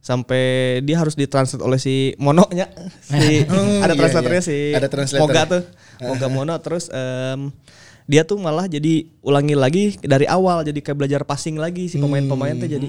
sampai 0.00 0.44
dia 0.84 1.00
harus 1.00 1.16
ditranslate 1.16 1.60
oleh 1.60 1.76
si 1.76 2.12
Mononya. 2.16 2.68
Si 3.04 3.44
Hmm, 3.44 3.80
ada 3.80 3.92
iya, 3.92 4.00
translatornya 4.00 4.42
iya. 4.42 4.48
si 4.48 4.56
Ada 4.72 4.88
translator. 4.88 5.22
Moga 5.24 5.42
tuh. 5.44 5.62
Moga 6.00 6.26
Mono 6.28 6.54
terus 6.58 6.88
em, 6.88 7.48
dia 8.04 8.20
tuh 8.20 8.36
malah 8.36 8.68
jadi 8.68 9.08
ulangi 9.24 9.56
lagi 9.56 9.84
dari 10.00 10.28
awal 10.28 10.60
jadi 10.60 10.76
kayak 10.76 10.98
belajar 10.98 11.20
passing 11.24 11.56
lagi 11.56 11.88
si 11.88 11.96
pemain-pemain 11.96 12.52
tuh 12.52 12.68
jadi 12.68 12.84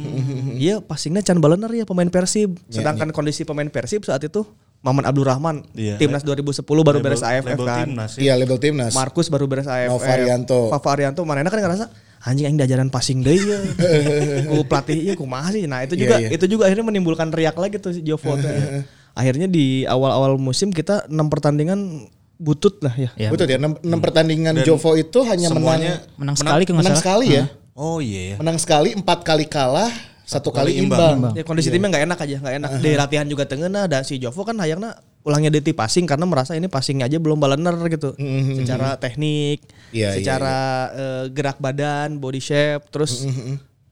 iya 0.60 0.84
passingnya 0.84 1.24
can 1.24 1.40
balener 1.40 1.72
ya 1.72 1.88
pemain 1.88 2.12
Persib 2.12 2.60
sedangkan 2.68 3.16
kondisi 3.16 3.48
pemain 3.48 3.72
Persib 3.72 4.04
saat 4.04 4.20
itu 4.28 4.44
Maman 4.86 5.04
Abdurrahman 5.04 5.66
Iya. 5.74 5.98
timnas 5.98 6.22
2010 6.22 6.62
baru 6.62 7.02
beres 7.02 7.20
AFF 7.20 7.42
label 7.48 7.66
kan 7.66 7.90
timnas 7.90 8.12
ya. 8.14 8.20
Iya 8.22 8.34
label 8.38 8.58
timnas. 8.58 8.94
Markus 8.94 9.28
baru 9.28 9.50
beres 9.50 9.66
AFF 9.66 9.90
Nova 9.92 10.06
Arianto. 10.08 10.70
Fafa 10.70 10.90
Arianto 10.92 11.26
mana 11.26 11.42
kan 11.42 11.58
ngerasa 11.58 11.90
anjing 12.22 12.46
aing 12.48 12.58
diajaran 12.58 12.90
passing 12.90 13.22
deui 13.22 13.38
ya 13.38 13.60
ku 14.50 14.62
pelatih 14.64 14.98
ieu 15.00 15.14
kumaha 15.14 15.50
sih 15.52 15.66
nah 15.66 15.82
itu 15.82 15.94
juga 15.96 16.18
Iya, 16.18 16.26
iya. 16.28 16.30
itu 16.34 16.46
juga 16.48 16.66
akhirnya 16.66 16.82
menimbulkan 16.84 17.30
riak 17.30 17.54
lagi 17.56 17.78
tuh 17.78 17.92
si 17.92 18.02
Jovo 18.02 18.34
tuh 18.34 18.46
ya. 18.46 18.82
akhirnya 19.20 19.46
di 19.46 19.86
awal-awal 19.86 20.34
musim 20.36 20.70
kita 20.70 21.06
6 21.06 21.14
pertandingan 21.30 22.10
butut 22.36 22.82
lah 22.82 22.92
ya 22.94 23.10
Ya, 23.16 23.30
Betul 23.30 23.48
ya, 23.48 23.58
6, 23.58 23.78
pertandingan 23.96 24.58
Jovo 24.62 24.94
itu 24.94 25.22
hanya 25.24 25.50
Semuanya 25.50 26.02
menang 26.18 26.34
menang 26.34 26.36
sekali 26.36 26.64
menang 26.68 26.86
salah. 26.92 27.00
sekali 27.00 27.28
ya. 27.32 27.44
Oh 27.74 28.00
iya 28.00 28.22
ya. 28.32 28.36
Menang 28.36 28.58
sekali, 28.58 28.90
empat 28.92 29.20
kali 29.22 29.46
kalah, 29.46 29.92
satu, 30.26 30.50
kali 30.50 30.74
kali 30.74 30.90
imbang. 30.90 31.22
imbang. 31.22 31.34
Ya 31.38 31.44
kondisi 31.46 31.70
timnya 31.70 31.94
nggak 31.94 32.06
enak 32.10 32.20
aja, 32.20 32.38
nggak 32.42 32.56
enak. 32.58 32.70
Di 32.82 32.92
latihan 32.98 33.26
juga 33.30 33.46
tengenah 33.46 33.86
dan 33.86 34.02
si 34.02 34.18
Jovo 34.18 34.42
kan 34.42 34.58
hayangna 34.58 34.98
ulangnya 35.22 35.54
DT 35.54 35.78
passing 35.78 36.10
karena 36.10 36.26
merasa 36.26 36.58
ini 36.58 36.66
passingnya 36.66 37.06
aja 37.06 37.22
belum 37.22 37.38
balener 37.38 37.78
gitu. 37.94 38.18
Secara 38.58 38.98
teknik, 38.98 39.62
Iya, 39.94 40.18
iya, 40.18 40.18
secara 40.18 40.58
eh, 40.92 41.24
gerak 41.30 41.62
badan, 41.62 42.18
body 42.18 42.42
shape, 42.42 42.90
terus 42.90 43.24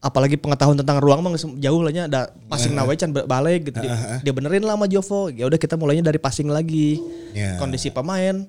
apalagi 0.04 0.36
pengetahuan 0.36 0.76
tentang 0.76 1.00
ruang 1.00 1.24
mah 1.24 1.32
jauh 1.38 1.80
lah 1.80 1.92
nya 1.94 2.04
ada 2.10 2.28
passing 2.50 2.76
nawe 2.76 2.92
can 2.98 3.14
balik 3.14 3.72
gitu. 3.72 3.80
Dia, 3.80 4.20
dia 4.20 4.32
benerin 4.36 4.66
lah 4.66 4.74
sama 4.74 4.90
Jovo. 4.90 5.30
Ya 5.30 5.46
udah 5.46 5.56
kita 5.56 5.78
mulainya 5.78 6.04
dari 6.04 6.18
passing 6.18 6.50
lagi. 6.50 7.00
Ya. 7.32 7.56
Kondisi 7.56 7.88
pemain 7.88 8.44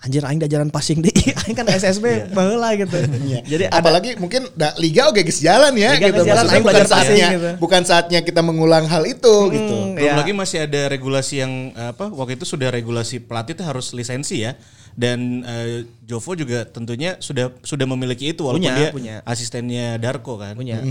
Anjir 0.00 0.24
aing 0.24 0.40
diajaran 0.40 0.72
passing 0.72 1.04
deh. 1.04 1.12
aing 1.44 1.52
kan 1.52 1.68
SSB 1.68 2.32
baheula 2.32 2.72
gitu. 2.72 2.96
Jadi 3.52 3.68
ada 3.68 3.84
Apalagi 3.84 4.16
mungkin 4.16 4.48
da, 4.56 4.72
liga 4.80 5.12
oke 5.12 5.20
geus 5.20 5.44
jalan 5.44 5.76
ya 5.76 5.92
Liga 5.92 6.08
gitu. 6.08 6.24
jalan, 6.24 6.44
Maksudnya 6.48 6.64
bukan 6.64 6.86
saatnya 6.88 7.26
gitu. 7.30 7.50
bukan 7.60 7.82
saatnya 7.84 8.18
kita 8.24 8.40
mengulang 8.40 8.88
hal 8.88 9.04
itu 9.04 9.34
gitu. 9.52 9.76
Belum 9.92 10.00
ya. 10.00 10.16
lagi 10.16 10.32
masih 10.32 10.64
ada 10.64 10.88
regulasi 10.88 11.44
yang 11.44 11.52
apa 11.76 12.08
waktu 12.08 12.40
itu 12.40 12.48
sudah 12.48 12.72
regulasi 12.72 13.20
pelatih 13.20 13.52
itu 13.52 13.64
harus 13.64 13.92
lisensi 13.92 14.40
ya. 14.40 14.56
Dan 14.90 15.46
eh, 15.46 15.86
Jovo 16.02 16.34
juga 16.34 16.66
tentunya 16.66 17.14
sudah 17.22 17.54
sudah 17.62 17.86
memiliki 17.86 18.32
itu 18.32 18.42
walaupun 18.42 18.66
Punya, 18.66 18.76
dia 18.76 18.88
punya. 18.90 19.14
asistennya 19.22 20.00
Darko 20.00 20.34
kan. 20.34 20.56
punya. 20.58 20.82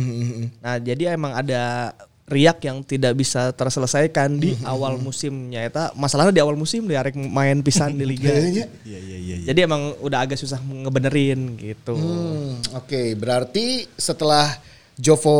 Nah, 0.63 0.79
jadi 0.79 1.17
emang 1.19 1.35
ada 1.35 1.91
riak 2.29 2.62
yang 2.62 2.86
tidak 2.86 3.17
bisa 3.17 3.50
terselesaikan 3.51 4.38
di 4.38 4.53
awal 4.63 5.01
musimnya 5.01 5.65
eta 5.65 5.89
masalahnya 5.98 6.29
di 6.29 6.41
awal 6.45 6.53
musim 6.53 6.86
dia 6.86 7.01
arek 7.01 7.17
main 7.17 7.59
pisan 7.65 7.98
di 7.98 8.05
liga. 8.05 8.29
Iya, 8.39 8.65
Iya 8.86 9.00
iya 9.01 9.17
iya. 9.17 9.36
Jadi 9.50 9.59
emang 9.65 9.98
udah 10.00 10.25
agak 10.25 10.38
susah 10.38 10.62
ngebenerin 10.62 11.57
gitu. 11.57 11.98
Hmm, 11.98 12.62
Oke, 12.77 13.17
berarti 13.17 13.89
setelah 13.98 14.57
Jovo 14.95 15.38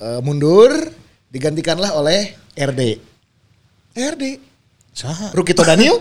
eh, 0.00 0.20
mundur 0.24 0.72
digantikanlah 1.28 1.96
oleh 1.96 2.32
RD. 2.56 2.82
RD. 3.92 4.51
Saha? 4.92 5.32
Rukito 5.32 5.64
Daniel. 5.64 5.96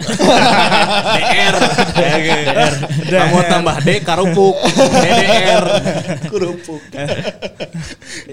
DR. 1.15 1.55
DR. 1.95 2.73
Kamu 3.07 3.39
tambah 3.47 3.75
D 3.87 4.03
karupuk. 4.03 4.55
DDR. 4.99 5.65
Kerupuk. 6.27 6.83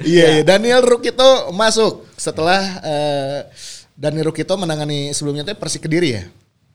Iya, 0.03 0.43
iya. 0.43 0.43
Daniel 0.43 0.83
Rukito 0.83 1.55
masuk 1.55 2.11
setelah 2.19 2.83
eh, 2.83 3.39
Daniel 3.95 4.35
Rukito 4.35 4.59
menangani 4.59 5.15
sebelumnya 5.15 5.47
teh 5.47 5.55
Persik 5.55 5.87
Kediri 5.87 6.11
ya. 6.11 6.23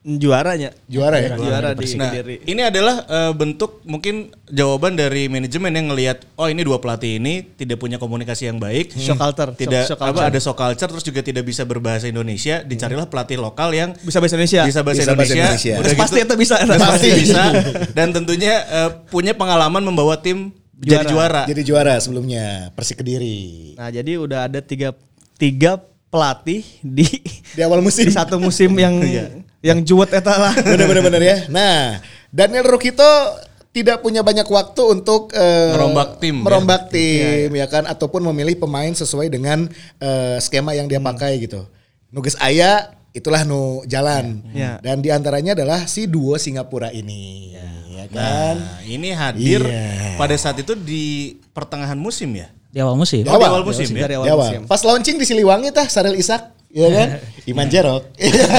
Juaranya. 0.04 0.68
Juara 0.84 1.16
ya? 1.16 1.32
Juara 1.32 1.72
di 1.72 1.88
Nah, 1.94 2.12
Kediri. 2.12 2.44
ini 2.44 2.60
adalah 2.60 3.02
eh, 3.02 3.32
bentuk 3.32 3.80
mungkin 3.82 4.28
jawaban 4.46 4.94
dari 4.94 5.26
manajemen 5.26 5.72
yang 5.72 5.88
ngelihat 5.88 6.28
oh 6.34 6.44
ini 6.44 6.60
dua 6.60 6.76
pelatih 6.76 7.16
ini 7.16 7.40
tidak 7.50 7.80
punya 7.80 7.96
komunikasi 7.96 8.46
yang 8.46 8.60
baik, 8.60 8.92
Shock 8.92 9.16
culture, 9.16 9.50
tidak 9.54 9.88
shock- 9.88 9.96
shock 9.96 10.04
apa 10.04 10.12
culture. 10.12 10.28
ada 10.28 10.38
shock 10.38 10.58
culture 10.58 10.88
terus 10.90 11.02
juga 11.02 11.20
tidak 11.20 11.42
bisa 11.42 11.64
berbahasa 11.64 12.04
Indonesia, 12.04 12.60
dicarilah 12.60 13.08
pelatih 13.08 13.40
lokal 13.40 13.72
yang 13.72 13.96
Bisa 13.96 14.20
bahasa 14.20 14.36
Indonesia. 14.36 14.62
bisa 14.62 14.80
bahasa 14.80 15.00
Bisa 15.00 15.10
bahasa 15.10 15.32
Indonesia, 15.32 15.44
Indonesia. 15.48 15.74
udah 15.74 15.90
Pasti 15.96 16.14
gitu, 16.14 16.26
itu 16.26 16.34
bisa. 16.36 16.54
pasti 16.78 17.08
bisa 17.16 17.42
dan 17.90 18.08
tentunya 18.10 18.54
eh, 18.62 18.90
punya 19.08 19.32
pengalaman 19.32 19.80
membawa 19.80 20.14
tim 20.16 20.52
jadi 20.74 21.06
juara. 21.06 21.42
Jadi 21.46 21.62
juara 21.64 21.96
sebelumnya 21.96 22.68
Persik 22.76 23.00
Kediri. 23.00 23.72
Nah, 23.74 23.88
jadi 23.88 24.20
udah 24.20 24.52
ada 24.52 24.60
tiga 24.60 24.92
tiga 25.34 25.80
pelatih 26.06 26.60
di 26.78 27.08
Di 27.50 27.60
awal 27.62 27.80
musim. 27.80 28.04
di 28.04 28.12
satu 28.12 28.36
musim 28.36 28.68
yang 28.74 28.92
yang 29.64 29.80
juwet 29.80 30.12
eta 30.12 30.36
lah. 30.36 30.52
Bener-bener 30.68 31.00
bener 31.02 31.22
ya. 31.24 31.36
Nah, 31.48 32.04
Daniel 32.28 32.68
Rukito 32.68 33.08
tidak 33.72 33.98
punya 33.98 34.20
banyak 34.20 34.44
waktu 34.44 34.82
untuk 34.86 35.32
eh, 35.32 35.72
Merombak 35.72 36.20
tim, 36.20 36.36
ya. 36.36 36.42
merombak 36.42 36.82
tim 36.88 37.50
ya 37.50 37.66
kan 37.66 37.82
ataupun 37.84 38.22
memilih 38.22 38.54
pemain 38.56 38.92
sesuai 38.92 39.26
dengan 39.26 39.66
eh, 39.98 40.36
skema 40.38 40.70
yang 40.72 40.86
dia 40.86 41.00
Hmm. 41.00 41.08
pakai 41.08 41.40
gitu. 41.40 41.64
Nugas 42.08 42.38
Aya 42.38 42.92
itulah 43.10 43.42
nu 43.42 43.82
jalan. 43.84 44.44
Ya. 44.52 44.78
Dan 44.78 45.00
di 45.00 45.08
antaranya 45.08 45.54
adalah 45.54 45.88
si 45.88 46.06
duo 46.06 46.36
Singapura 46.36 46.90
ini, 46.90 47.54
ya 47.90 48.06
kan? 48.06 48.54
Nah, 48.54 48.78
ini 48.84 49.10
hadir 49.10 49.62
Iya. 49.64 50.14
pada 50.14 50.34
saat 50.34 50.54
itu 50.56 50.74
di 50.74 51.34
pertengahan 51.50 51.96
musim 51.96 52.30
ya. 52.30 52.46
Di 52.68 52.78
awal 52.78 52.94
musim. 52.94 53.22
Di 53.22 53.30
Oh, 53.30 53.34
di 53.34 53.38
awal, 53.40 53.50
awal 53.54 53.64
musim 53.64 53.86
ya. 53.88 54.02
Dari 54.02 54.14
awal 54.14 54.26
Di 54.26 54.30
awal. 54.30 54.46
musim. 54.50 54.60
Pas 54.66 54.82
launching 54.82 55.16
di 55.16 55.24
Siliwangi 55.24 55.70
tah 55.70 55.86
Sarel 55.86 56.14
Isak, 56.14 56.54
ya 56.74 56.88
kan? 56.90 57.08
Iman 57.50 57.68
Jerok. 57.70 58.02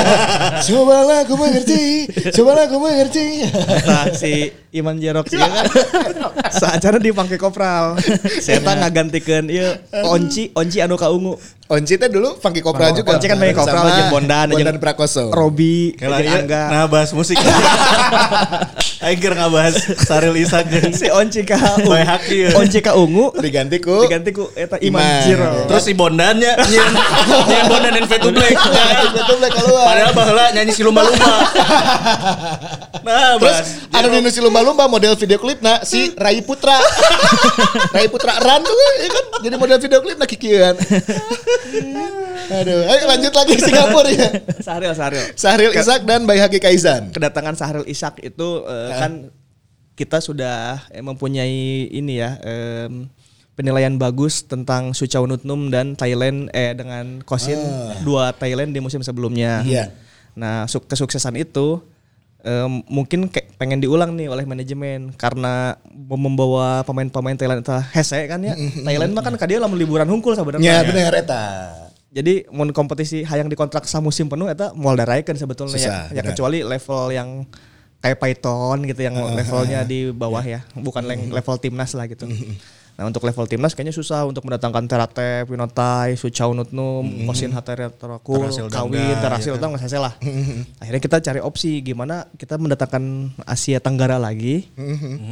Cobalah 0.70 1.26
aku 1.28 1.36
mengerti, 1.36 2.06
cobalah 2.32 2.70
aku 2.70 2.78
mengerti. 2.78 3.44
Nah, 3.84 4.14
si 4.14 4.54
Iman 4.76 5.00
Jerok 5.00 5.32
sih 5.32 5.40
kan 5.40 5.52
saacara 6.60 6.98
dipangke 7.00 7.40
kopral. 7.40 7.96
Saya 8.44 8.60
tak 8.60 8.76
ngagantikeun 8.84 9.48
ieu 9.52 9.72
Onci, 10.08 10.52
Onci 10.56 10.84
anu 10.84 11.00
ka 11.00 11.12
ungu. 11.12 11.40
Onci 11.66 11.98
teh 11.98 12.06
dulu 12.06 12.38
Funky 12.38 12.62
Kopral 12.62 12.94
juga. 12.94 13.18
Onci 13.18 13.26
kan 13.26 13.42
pakai 13.42 13.58
kopral 13.58 13.90
jeung 13.90 14.14
Bondan, 14.14 14.54
Bondan 14.54 14.70
jeung 14.70 14.78
Prakoso. 14.78 15.34
Robi, 15.34 15.98
iya, 15.98 16.46
Angga. 16.46 16.64
nah 16.70 16.86
bahas 16.86 17.10
musik. 17.10 17.42
Aing 19.06 19.18
keur 19.18 19.34
ngabahas 19.34 19.98
Saril 20.06 20.38
Isak 20.38 20.70
jeung 20.70 20.94
si 20.94 21.10
Onci 21.10 21.42
ka 21.42 21.58
Bae 21.82 22.06
Haki 22.06 22.38
ya. 22.46 22.50
Onci 22.54 22.86
ka 22.86 22.94
ungu 22.94 23.34
diganti 23.42 23.82
ku 23.82 24.06
diganti 24.06 24.30
ku 24.30 24.46
eta 24.54 24.78
Iman. 24.78 25.26
Jerok. 25.26 25.66
Terus 25.74 25.84
si 25.90 25.98
Bondannya 25.98 26.54
nyen 26.54 26.90
nyen 27.50 27.64
Bondan 27.66 27.92
dan 27.98 28.06
Fatu 28.14 28.30
Black. 28.30 28.56
Betul 29.10 29.36
Black 29.42 29.54
keluar. 29.58 29.86
Padahal 29.90 30.12
baheula 30.14 30.46
nyanyi 30.54 30.70
si 30.70 30.86
lumba-lumba. 30.86 31.34
Nah, 33.06 33.38
Terus 33.38 33.54
bahas 33.54 33.68
ada 33.94 34.08
di 34.10 34.18
nusi 34.18 34.42
lumba-lumba 34.66 34.90
model 34.90 35.14
video 35.14 35.38
klip 35.38 35.62
nah 35.62 35.86
si 35.86 36.10
Rai 36.12 36.42
Putra. 36.42 36.74
Rai 37.96 38.10
Putra 38.10 38.34
Ran 38.36 38.60
tuh 38.60 38.74
ya 38.74 39.10
kan 39.10 39.26
jadi 39.40 39.56
model 39.56 39.78
video 39.78 40.00
klip 40.02 40.18
nah 40.18 40.26
kikieuan. 40.26 40.74
Aduh, 42.46 42.82
ayo 42.84 43.04
lanjut 43.06 43.34
lagi 43.34 43.54
Singapura 43.62 44.10
ya. 44.10 44.30
Sahril, 44.60 44.94
Sahril. 44.94 45.24
Sahril 45.34 45.72
Isak 45.72 46.02
dan 46.04 46.26
Bayi 46.26 46.42
Haki 46.42 46.58
Kaizan. 46.58 47.10
kedatangan 47.10 47.54
Sahril 47.54 47.86
Ishak 47.86 48.22
itu 48.22 48.62
eh, 48.64 48.90
kan 48.92 49.12
kita 49.94 50.18
sudah 50.20 50.82
eh, 50.90 51.02
mempunyai 51.02 51.90
ini 51.90 52.20
ya 52.20 52.38
em, 52.42 53.10
penilaian 53.54 53.94
bagus 53.96 54.44
tentang 54.44 54.92
Suchaunutnum 54.92 55.70
dan 55.70 55.94
Thailand 55.94 56.52
eh 56.52 56.74
dengan 56.74 57.22
Kosin 57.22 57.58
dua 58.02 58.30
Thailand 58.32 58.74
di 58.74 58.82
musim 58.82 59.02
sebelumnya. 59.02 59.62
Iya. 59.62 59.90
Nah, 60.36 60.68
suk- 60.68 60.86
kesuksesan 60.86 61.40
itu 61.40 61.80
em, 62.46 62.86
mungkin 62.88 63.26
kayak 63.26 63.58
pengen 63.58 63.82
diulang 63.82 64.14
nih 64.14 64.30
oleh 64.30 64.46
manajemen 64.46 65.10
karena 65.12 65.74
mem- 65.88 66.22
membawa 66.22 66.84
pemain-pemain 66.84 67.34
Thailand 67.34 67.60
itu 67.60 67.74
hese 67.92 68.22
kan 68.26 68.40
ya. 68.40 68.54
Thailand 68.56 69.12
mah 69.12 69.22
kan 69.22 69.34
kadieu 69.34 69.58
lamun 69.58 69.76
liburan 69.76 70.06
hungkul 70.06 70.32
Ya 70.32 70.40
sebenarnya. 70.40 70.86
bener 70.86 71.14
eta. 71.16 71.44
Jadi 72.12 72.48
mau 72.48 72.64
kompetisi 72.70 73.22
hayang 73.22 73.50
dikontrak 73.50 73.84
sa 73.84 74.00
musim 74.00 74.26
penuh 74.26 74.46
eta 74.46 74.72
moal 74.72 74.96
daraekeun 74.96 75.36
sebetulnya 75.36 75.76
Susah, 75.76 76.08
ya. 76.14 76.16
Ya 76.16 76.24
kecuali 76.24 76.62
level 76.62 77.12
yang 77.12 77.44
kayak 78.00 78.18
Python 78.18 78.86
gitu 78.86 79.02
yang 79.02 79.18
levelnya 79.34 79.82
di 79.82 80.14
bawah 80.14 80.40
ya, 80.40 80.62
bukan 80.72 81.04
leng- 81.04 81.34
level 81.34 81.56
timnas 81.58 81.92
lah 81.92 82.06
gitu. 82.06 82.30
Nah 82.96 83.04
untuk 83.12 83.28
level 83.28 83.44
timnas 83.44 83.76
kayaknya 83.76 83.92
susah 83.92 84.24
untuk 84.24 84.48
mendatangkan 84.48 84.88
Terate, 84.88 85.44
Winotai, 85.52 86.16
Suchau 86.16 86.56
Nutnum, 86.56 87.04
Kosin 87.28 87.52
Hatere 87.52 87.92
Terakul, 87.92 88.48
Terasil 88.48 88.72
Kawi, 88.72 88.96
Dangda, 88.96 89.20
Terasil 89.20 89.52
gitu. 89.52 89.60
Utang 89.60 89.76
nggak 89.76 89.84
selesai 89.84 90.00
lah. 90.00 90.14
Akhirnya 90.80 91.02
kita 91.04 91.18
cari 91.20 91.40
opsi 91.44 91.84
gimana 91.84 92.24
kita 92.40 92.56
mendatangkan 92.56 93.36
Asia 93.44 93.84
Tenggara 93.84 94.16
lagi, 94.16 94.72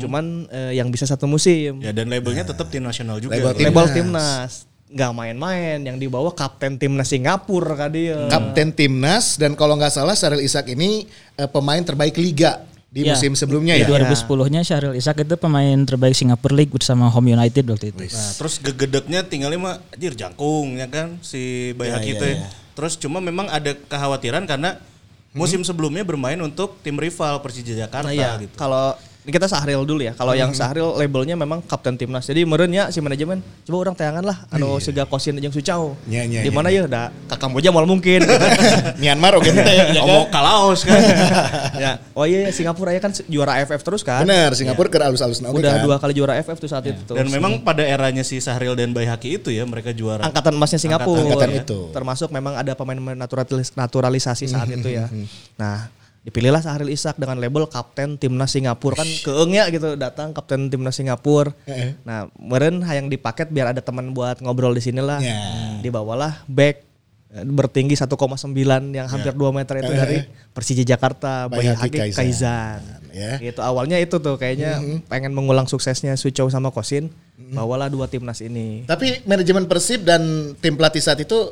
cuman 0.03 0.51
eh, 0.51 0.75
yang 0.75 0.91
bisa 0.91 1.07
satu 1.07 1.23
musim. 1.23 1.79
Ya 1.79 1.95
dan 1.95 2.11
labelnya 2.11 2.43
tetap 2.43 2.67
tim 2.67 2.83
nasional 2.83 3.23
juga. 3.23 3.39
Label 3.39 3.55
gitu. 3.55 3.63
Label 3.63 3.87
Timnas. 3.87 3.95
timnas 3.95 4.51
nggak 4.93 5.11
main-main 5.17 5.81
yang 5.81 5.97
dibawa 5.97 6.29
kapten 6.37 6.77
timnas 6.77 7.09
Singapura 7.09 7.73
kan 7.73 7.89
dia. 7.89 8.27
Kapten 8.29 8.75
timnas 8.75 9.41
dan 9.41 9.57
kalau 9.57 9.73
nggak 9.79 9.89
salah 9.89 10.13
Sahril 10.13 10.43
Isak 10.43 10.67
ini 10.67 11.09
eh, 11.39 11.49
pemain 11.49 11.81
terbaik 11.81 12.19
liga 12.19 12.61
di 12.93 13.01
Ya. 13.01 13.17
musim 13.17 13.33
sebelumnya 13.33 13.73
Di 13.73 13.83
ya. 13.83 13.89
2010-nya 13.89 14.61
Syahril 14.61 14.93
Ishak 14.93 15.25
itu 15.25 15.33
pemain 15.33 15.73
terbaik 15.81 16.13
Singapura 16.13 16.53
League 16.53 16.69
bersama 16.69 17.09
Home 17.09 17.33
United 17.33 17.65
waktu 17.65 17.89
itu. 17.89 18.05
Nah, 18.05 18.31
terus 18.37 18.61
gegedeknya 18.61 19.25
tinggalnya 19.25 19.57
mah 19.57 19.75
anjir 19.89 20.13
jangkung 20.13 20.77
ya 20.77 20.85
kan 20.85 21.17
si 21.19 21.73
Bayi 21.73 21.89
Ya, 21.89 21.97
ya, 21.97 22.13
teh. 22.15 22.33
ya. 22.37 22.47
Terus 22.73 22.93
cuma 22.95 23.17
memang 23.17 23.49
ada 23.49 23.73
kekhawatiran 23.73 24.45
karena 24.45 24.77
musim 25.33 25.65
sebelumnya 25.65 26.05
bermain 26.05 26.37
untuk 26.37 26.77
tim 26.79 26.93
rival 26.93 27.41
Persija 27.41 27.73
Jakarta 27.75 28.05
Nah, 28.05 28.13
iya. 28.13 28.37
gitu. 28.37 28.53
Kalau 28.53 28.93
ini 29.23 29.31
kita 29.31 29.47
Sahril 29.47 29.79
dulu 29.83 30.03
ya. 30.03 30.11
Kalau 30.11 30.35
yang 30.35 30.51
Sahril 30.51 30.83
labelnya 30.93 31.33
memang 31.33 31.63
kapten 31.63 31.95
timnas. 31.95 32.27
Jadi 32.27 32.43
merenya 32.43 32.91
si 32.91 32.99
manajemen 32.99 33.39
coba 33.63 33.77
orang 33.79 33.95
tayangan 33.95 34.19
lah 34.19 34.37
anu 34.51 34.75
siga 34.77 35.07
Kosin 35.07 35.39
jeung 35.39 35.49
Sucau. 35.49 35.95
Iya, 36.05 36.27
iya, 36.27 36.41
Di 36.43 36.51
mana 36.51 36.67
ya 36.67 36.83
da 36.83 37.07
ka 37.31 37.39
Kamboja 37.39 37.71
mal 37.71 37.87
mungkin. 37.87 38.19
Myanmar 39.01 39.39
oke 39.39 39.47
teh 39.47 39.63
ya 39.63 39.95
Ngomong 39.95 40.27
kan. 40.27 40.35
kalaos 40.35 40.83
kan. 40.83 40.99
ya. 41.83 41.91
Oh 42.11 42.27
iya 42.27 42.51
Singapura 42.51 42.91
ya 42.91 42.99
kan 42.99 43.15
juara 43.25 43.63
AFF 43.63 43.79
terus 43.79 44.03
kan. 44.03 44.27
Bener, 44.27 44.51
Singapura 44.59 44.91
ke 44.91 44.99
alus-alus 44.99 45.39
oke 45.39 45.55
Udah 45.55 45.79
kan. 45.79 45.87
dua 45.87 45.95
kali 46.03 46.11
juara 46.11 46.35
AFF 46.35 46.59
tuh 46.59 46.67
saat 46.67 46.83
itu 46.83 46.99
tuh. 47.07 47.15
Dan 47.15 47.31
memang 47.31 47.63
pada 47.63 47.87
eranya 47.87 48.27
si 48.27 48.43
Sahril 48.43 48.75
dan 48.75 48.91
Bayi 48.91 49.07
Haki 49.07 49.39
itu 49.39 49.55
ya 49.55 49.63
mereka 49.63 49.95
juara. 49.95 50.27
angkatan 50.27 50.59
emasnya 50.59 50.83
Singapura. 50.83 51.23
Angkatan 51.23 51.49
ya. 51.55 51.63
itu. 51.63 51.79
Termasuk 51.95 52.27
memang 52.27 52.59
ada 52.59 52.75
pemain 52.75 52.99
naturalis- 53.15 53.71
naturalisasi 53.71 54.51
saat 54.51 54.67
itu 54.67 54.91
ya. 54.91 55.07
Nah, 55.55 55.87
dipilihlah 56.23 56.63
Sahril 56.63 56.87
Ishak 56.87 57.19
dengan 57.19 57.35
label 57.35 57.67
kapten 57.67 58.15
timnas 58.15 58.55
Singapura 58.55 59.03
kan 59.03 59.09
keengnya 59.27 59.67
gitu 59.67 59.99
datang 59.99 60.31
kapten 60.31 60.71
timnas 60.71 60.95
Singapura. 60.95 61.51
Nah, 62.07 62.31
meren 62.39 62.79
hayang 62.87 63.11
dipaket 63.11 63.51
biar 63.51 63.75
ada 63.75 63.83
teman 63.83 64.15
buat 64.15 64.39
ngobrol 64.39 64.71
di 64.71 64.79
sini 64.79 65.03
lah. 65.03 65.19
Ya. 65.19 65.35
Dibawalah 65.83 66.47
back 66.47 66.87
eh, 67.35 67.43
bertinggi 67.43 67.99
1,9 67.99 68.15
yang 68.95 69.07
hampir 69.11 69.35
2 69.35 69.51
meter 69.51 69.83
itu 69.83 69.91
dari 69.91 70.17
Persija 70.55 70.83
Jakarta, 70.87 71.51
Bayi 71.51 71.75
Haki 71.75 72.15
Kaizan. 72.15 73.03
Ya. 73.11 73.37
Gitu 73.43 73.59
awalnya 73.59 73.99
itu 73.99 74.17
tuh 74.17 74.39
kayaknya 74.39 74.79
pengen 75.11 75.35
mengulang 75.35 75.67
suksesnya 75.67 76.15
Sucau 76.15 76.47
sama 76.47 76.71
Kosin, 76.71 77.11
bawalah 77.51 77.91
dua 77.91 78.07
timnas 78.07 78.39
ini. 78.39 78.87
Tapi 78.87 79.27
manajemen 79.27 79.67
Persib 79.67 80.07
dan 80.07 80.55
tim 80.63 80.79
pelatih 80.79 81.03
saat 81.03 81.19
itu 81.19 81.51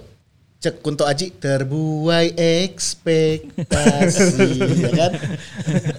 cek 0.61 0.85
Kunto 0.85 1.09
Aji 1.09 1.33
terbuai 1.41 2.37
ekspektasi 2.37 4.29
ya 4.77 4.91
kan 4.93 5.11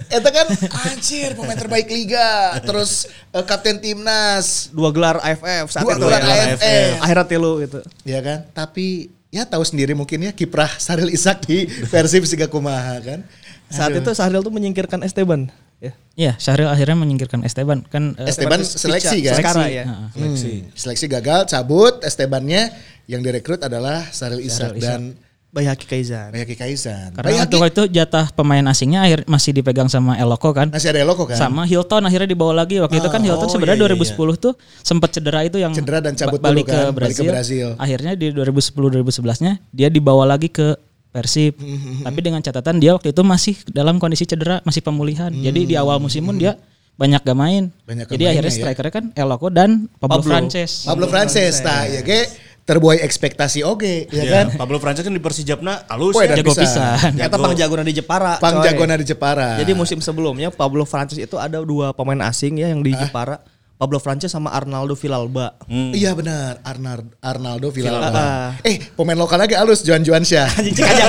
itu 0.07 0.29
kan 0.31 0.47
anjir 0.87 1.29
pemain 1.35 1.59
terbaik 1.59 1.91
liga 1.91 2.55
terus 2.63 3.11
eh, 3.35 3.43
kapten 3.43 3.83
timnas 3.83 4.71
dua 4.71 4.95
gelar 4.95 5.19
AFF 5.19 5.67
saat 5.67 5.83
Dua 5.83 5.99
itu 5.99 6.07
gelar 6.07 6.23
ya. 6.23 6.55
AFF. 6.55 6.95
Akhirnya 7.03 7.25
tilu 7.27 7.51
gitu. 7.59 7.79
ya 8.07 8.23
kan 8.23 8.47
tapi 8.55 9.11
ya 9.35 9.43
tahu 9.43 9.67
sendiri 9.67 9.91
mungkin 9.99 10.23
ya 10.23 10.31
kiprah 10.31 10.71
Saril 10.79 11.11
Isak 11.11 11.43
di 11.43 11.67
Persib 11.91 12.23
Siga 12.23 12.47
Kumaha 12.47 13.03
kan 13.03 13.19
Saat 13.73 13.97
itu 13.97 14.09
Sahril 14.13 14.45
tuh 14.45 14.53
menyingkirkan 14.53 15.01
Esteban. 15.01 15.49
Ya. 15.81 15.91
Iya, 16.15 16.33
Syahril 16.39 16.69
akhirnya 16.71 16.95
menyingkirkan 16.95 17.43
Esteban 17.43 17.83
kan 17.89 18.15
eh, 18.15 18.29
Esteban 18.29 18.61
Esteban 18.63 18.79
seleksi 18.79 19.17
kan 19.19 19.35
Sekarang 19.35 19.67
ya. 19.67 19.83
Heeh. 19.83 20.07
seleksi 20.15 20.51
seleksi 20.79 21.05
gagal 21.11 21.43
cabut 21.51 21.99
Estebannya 22.07 22.71
yang 23.05 23.21
direkrut 23.21 23.59
adalah 23.61 24.07
Saril 24.09 24.39
Isak 24.39 24.75
Ishak. 24.75 24.81
dan 24.81 25.01
Bayaki 25.53 25.85
Kaizan. 25.85 26.33
Bayaki 26.33 26.57
Kaizan 26.57 27.13
Karena 27.13 27.45
Bayaki 27.45 27.61
waktu 27.61 27.69
itu 27.69 27.83
jatah 27.93 28.25
pemain 28.33 28.65
asingnya 28.65 29.05
akhir 29.05 29.29
masih 29.29 29.53
dipegang 29.53 29.85
sama 29.85 30.17
Eloko 30.17 30.49
kan. 30.49 30.73
masih 30.73 30.89
ada 30.89 31.05
Eloko 31.05 31.29
kan 31.29 31.37
Sama 31.37 31.69
Hilton 31.69 32.01
akhirnya 32.09 32.25
dibawa 32.25 32.65
lagi 32.65 32.81
waktu 32.81 32.97
itu 32.97 33.09
kan 33.13 33.21
Hilton 33.21 33.45
oh, 33.45 33.51
sebenarnya 33.53 33.77
iya, 33.85 33.93
iya, 33.93 34.17
2010 34.17 34.41
tuh 34.41 34.53
sempat 34.81 35.13
cedera 35.13 35.45
itu 35.45 35.61
yang 35.61 35.69
Cedera 35.77 36.01
dan 36.01 36.17
cabut 36.17 36.41
ba- 36.41 36.49
balik, 36.49 36.65
dulu 36.65 36.73
kan, 36.73 36.89
ke 36.89 36.97
balik 36.97 37.15
ke 37.15 37.21
Brazil. 37.21 37.29
Brazil. 37.29 37.67
Akhirnya 37.77 38.13
di 38.17 38.33
2010 38.33 39.05
2011-nya 39.05 39.53
dia 39.69 39.87
dibawa 39.93 40.25
lagi 40.25 40.49
ke 40.49 40.73
Persib. 41.13 41.53
Tapi 42.01 42.19
dengan 42.25 42.41
catatan 42.41 42.81
dia 42.81 42.97
waktu 42.97 43.13
itu 43.13 43.21
masih 43.21 43.53
dalam 43.69 44.01
kondisi 44.01 44.25
cedera, 44.25 44.65
masih 44.65 44.81
pemulihan. 44.81 45.29
Jadi 45.29 45.69
di 45.69 45.77
awal 45.77 46.01
musim 46.01 46.25
pun 46.25 46.41
dia 46.41 46.57
banyak 46.97 47.21
gak 47.21 47.37
main. 47.37 47.69
Banyak 47.85 48.09
Jadi 48.09 48.25
akhirnya 48.25 48.49
ya. 48.49 48.57
strikernya 48.57 48.89
kan 48.93 49.05
Eloko 49.13 49.53
dan 49.53 49.85
Pablo, 50.01 50.25
Pablo. 50.25 50.29
Frances. 50.33 50.89
Pablo 50.89 51.05
Frances 51.05 51.61
nah 51.61 51.85
ya 51.85 52.01
ge 52.01 52.25
terbuai 52.63 53.03
ekspektasi 53.03 53.63
oke 53.67 54.07
ya 54.07 54.23
kan 54.23 54.45
Ya, 54.53 54.59
Pablo 54.59 54.79
Frances 54.79 55.03
kan 55.03 55.11
di 55.11 55.19
Persijapna 55.19 55.83
alus 55.87 56.15
Woi, 56.15 56.31
ya. 56.31 56.39
Jago 56.39 56.55
bisa. 56.55 56.63
pisan. 56.63 57.11
Jago. 57.19 57.43
Pang 57.43 57.55
Jagona 57.55 57.83
di 57.83 57.93
Jepara. 57.95 58.39
Pang. 58.39 58.63
Jagona 58.63 58.95
di 58.95 59.05
Jepara 59.07 59.59
Jadi 59.59 59.71
musim 59.75 59.99
sebelumnya 59.99 60.47
Pablo 60.47 60.87
Francis 60.87 61.19
itu 61.19 61.35
ada 61.35 61.59
dua 61.59 61.91
pemain 61.91 62.19
asing 62.27 62.63
ya 62.63 62.71
yang 62.71 62.79
di 62.79 62.95
Jepara. 62.95 63.43
Pablo 63.83 63.99
Francis 63.99 64.31
sama 64.31 64.47
Arnaldo 64.55 64.95
Villalba. 64.95 65.59
Iya 65.67 66.15
benar, 66.15 66.63
Arnar, 66.63 67.03
Arnaldo 67.19 67.67
Villalba. 67.67 68.55
Villalba. 68.55 68.63
Eh, 68.63 68.79
pemain 68.95 69.19
lokal 69.19 69.43
lagi 69.43 69.59
halus, 69.59 69.83
Joan 69.83 70.07
Joan 70.07 70.23
Syah. 70.23 70.47
Anjing 70.55 70.71
cek 70.71 70.87
aja. 70.87 71.05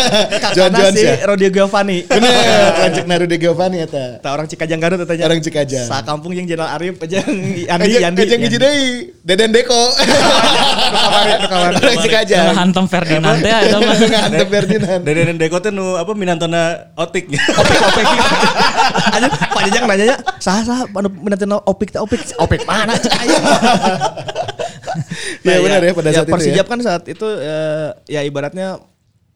Joan 0.56 0.72
si 0.72 1.04
Syah. 1.04 1.20
Rodrigo 1.28 1.52
Giovanni. 1.52 2.00
Bener, 2.08 2.32
lanjut 2.80 3.04
Naruto 3.04 3.28
de 3.28 3.36
Giovanni 3.36 3.78
eta. 3.84 4.24
Tak 4.24 4.30
orang 4.32 4.48
Cikajang 4.48 4.80
Garut 4.80 5.04
katanya. 5.04 5.28
Orang 5.28 5.44
Cikajang. 5.44 5.84
Sa 5.84 6.00
kampung 6.00 6.32
yang 6.32 6.48
Jenderal 6.48 6.72
Arif 6.72 6.96
aja 7.04 7.20
Andi 7.28 7.68
Andi, 7.68 8.00
Yandi. 8.00 8.20
Ajeng 8.24 8.40
hiji 8.40 8.56
deui, 8.56 8.88
Deden 9.20 9.52
Deko. 9.52 9.82
Orang 11.52 11.98
Cikajang. 12.00 12.46
Nah, 12.48 12.56
Hantem 12.56 12.84
Ferdinand 12.88 13.36
teh 13.36 13.52
eta 13.52 13.76
mah. 13.84 13.96
Ngantem 14.00 14.48
Ferdinand. 14.48 15.00
Deden 15.04 15.36
Deko 15.36 15.60
teh 15.60 15.68
nu 15.68 16.00
apa 16.00 16.16
minantona 16.16 16.88
otik. 16.96 17.28
Opik 17.36 17.78
opik. 17.84 18.06
Aja 19.12 19.28
Pak 19.28 19.60
Jajang 19.68 19.84
nanya 19.84 20.04
nya, 20.08 20.16
"Saha 20.40 20.88
anu 20.88 21.56
opik 21.68 21.92
teh 21.92 22.00
opik 22.00 22.13
opik 22.38 22.62
mana 22.66 22.94
cek 22.98 23.12
aya." 23.12 23.38
Iya 25.44 25.58
benar 25.60 25.80
ya 25.82 25.92
pada 25.92 26.10
saat 26.14 26.28
itu 26.30 26.48
ya. 26.54 26.64
Kan 26.64 26.80
saat 26.80 27.04
itu 27.10 27.26
eh, 27.26 27.90
ya 28.08 28.20
ibaratnya 28.22 28.78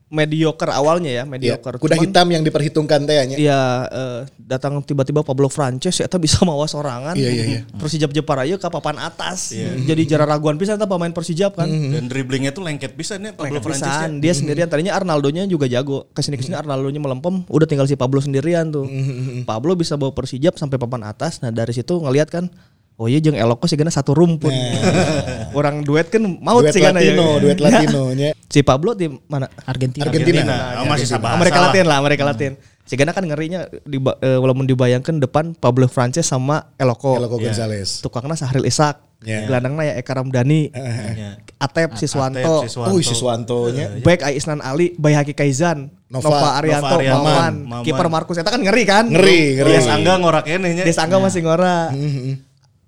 mediocre 0.09 0.73
awalnya 0.73 1.13
ya, 1.13 1.17
Iya, 1.19 1.25
mediocre. 1.25 1.77
kuda 1.77 1.95
Cuman- 1.95 2.05
hitam 2.09 2.27
yang 2.33 2.41
diperhitungkan 2.41 3.05
teh 3.05 3.17
nya. 3.29 3.37
Iya, 3.37 3.61
eh, 3.87 4.21
datang 4.41 4.81
tiba-tiba 4.81 5.21
Pablo 5.21 5.53
Frances 5.53 6.01
eta 6.01 6.17
bisa 6.17 6.41
mawa 6.49 6.65
sorangan. 6.65 7.13
Iya, 7.13 7.29
iya, 7.29 7.45
iya. 7.45 7.61
Persijap 7.77 8.09
Jepara 8.11 8.49
ieu 8.49 8.57
ka 8.57 8.69
papan 8.69 8.97
atas. 8.99 9.53
Jadi 9.55 10.03
jara 10.09 10.25
raguan 10.25 10.57
pisan 10.57 10.81
eta 10.81 10.89
pemain 10.89 11.13
Persijap 11.13 11.55
kan. 11.55 11.69
Dan 11.69 12.09
dribblingnya 12.09 12.51
tuh 12.51 12.65
lengket 12.65 12.97
pisan 12.97 13.21
ya 13.21 13.37
Pablo 13.37 13.61
Lengket 13.61 13.65
Frances. 13.69 13.85
pisan. 13.85 14.11
ya. 14.17 14.21
Dia 14.25 14.33
sendirian 14.33 14.69
tadinya 14.69 14.93
Arnaldonya 14.97 15.45
juga 15.45 15.69
jago. 15.69 16.09
Ke 16.11 16.25
sini 16.25 16.41
ke 16.41 16.43
sini 16.43 16.57
Arnaldonya 16.57 16.99
melempem, 16.99 17.45
udah 17.45 17.67
tinggal 17.69 17.85
si 17.85 17.95
Pablo 17.95 18.25
sendirian 18.25 18.73
tuh. 18.73 18.89
Pablo 19.45 19.77
bisa 19.77 19.95
bawa 19.95 20.17
Persijap 20.17 20.57
sampai 20.57 20.81
papan 20.81 21.05
atas. 21.05 21.45
Nah 21.45 21.53
dari 21.53 21.77
situ 21.77 22.01
ngelihat 22.01 22.33
kan, 22.33 22.49
oh 22.99 23.07
iya 23.07 23.23
jeung 23.23 23.39
Eloko 23.39 23.65
sih 23.71 23.79
satu 23.79 24.13
rumpun. 24.13 24.51
Orang 25.59 25.87
duet 25.87 26.11
kan 26.11 26.21
maut 26.43 26.67
Duet 26.67 26.75
sih 26.75 26.83
kan 26.83 26.93
Latino, 26.93 27.39
duet 27.41 27.59
Latino 27.65 28.13
nya. 28.13 28.35
Si 28.51 28.61
Pablo 28.61 28.93
di 28.93 29.09
mana? 29.31 29.47
Argentina. 29.65 30.11
Argentina. 30.11 30.43
Nah, 30.45 30.85
masih 30.85 31.07
sabar. 31.07 31.39
Amerika 31.39 31.63
Latin 31.63 31.87
lah, 31.87 31.97
Amerika 32.03 32.27
Latin. 32.27 32.59
Si 32.89 32.97
Gana 32.97 33.13
kan 33.13 33.21
ngerinya 33.21 33.69
di, 33.85 34.01
eh, 34.01 34.39
walaupun 34.41 34.65
dibayangkan 34.65 35.21
depan 35.21 35.53
Pablo 35.53 35.87
Frances 35.93 36.25
sama 36.25 36.73
Eloko. 36.81 37.21
Eloko 37.21 37.37
Gonzales. 37.37 38.01
Tukangna 38.01 38.33
Sahril 38.33 38.65
Ishak. 38.65 39.09
Ya. 39.19 39.45
Gelandangna 39.51 39.83
ya 39.83 39.95
Eka 39.99 40.15
Ramdhani. 40.15 40.71
Ya. 40.73 41.37
Atep 41.59 41.99
Siswanto. 41.99 42.39
Atep, 42.39 42.71
Siswanto. 42.71 42.95
Oh, 42.95 43.03
Siswanto 43.03 43.59
nya. 43.75 43.93
Back 44.01 44.25
Ai 44.25 44.39
Isnan 44.39 44.63
Ali, 44.63 44.95
Bayhaki 44.95 45.35
Kaizan, 45.35 45.91
Nova- 46.07 46.33
Nova, 46.33 46.49
Arianto, 46.57 46.87
Nova 46.87 46.97
Arianto, 46.97 47.25
Maman, 47.27 47.55
Maman. 47.67 47.83
kiper 47.85 48.09
Markus 48.09 48.39
eta 48.39 48.49
kan 48.49 48.63
ngeri 48.63 48.85
kan? 48.87 49.05
Ngeri, 49.11 49.59
ngeri. 49.59 49.71
Dia 49.75 49.83
sangga 49.85 50.13
ngorak 50.23 50.45
ini 50.47 50.69
nya. 50.81 50.85
Dia 50.87 50.95
sangga 50.95 51.19
masih 51.19 51.43
ngora. 51.45 51.91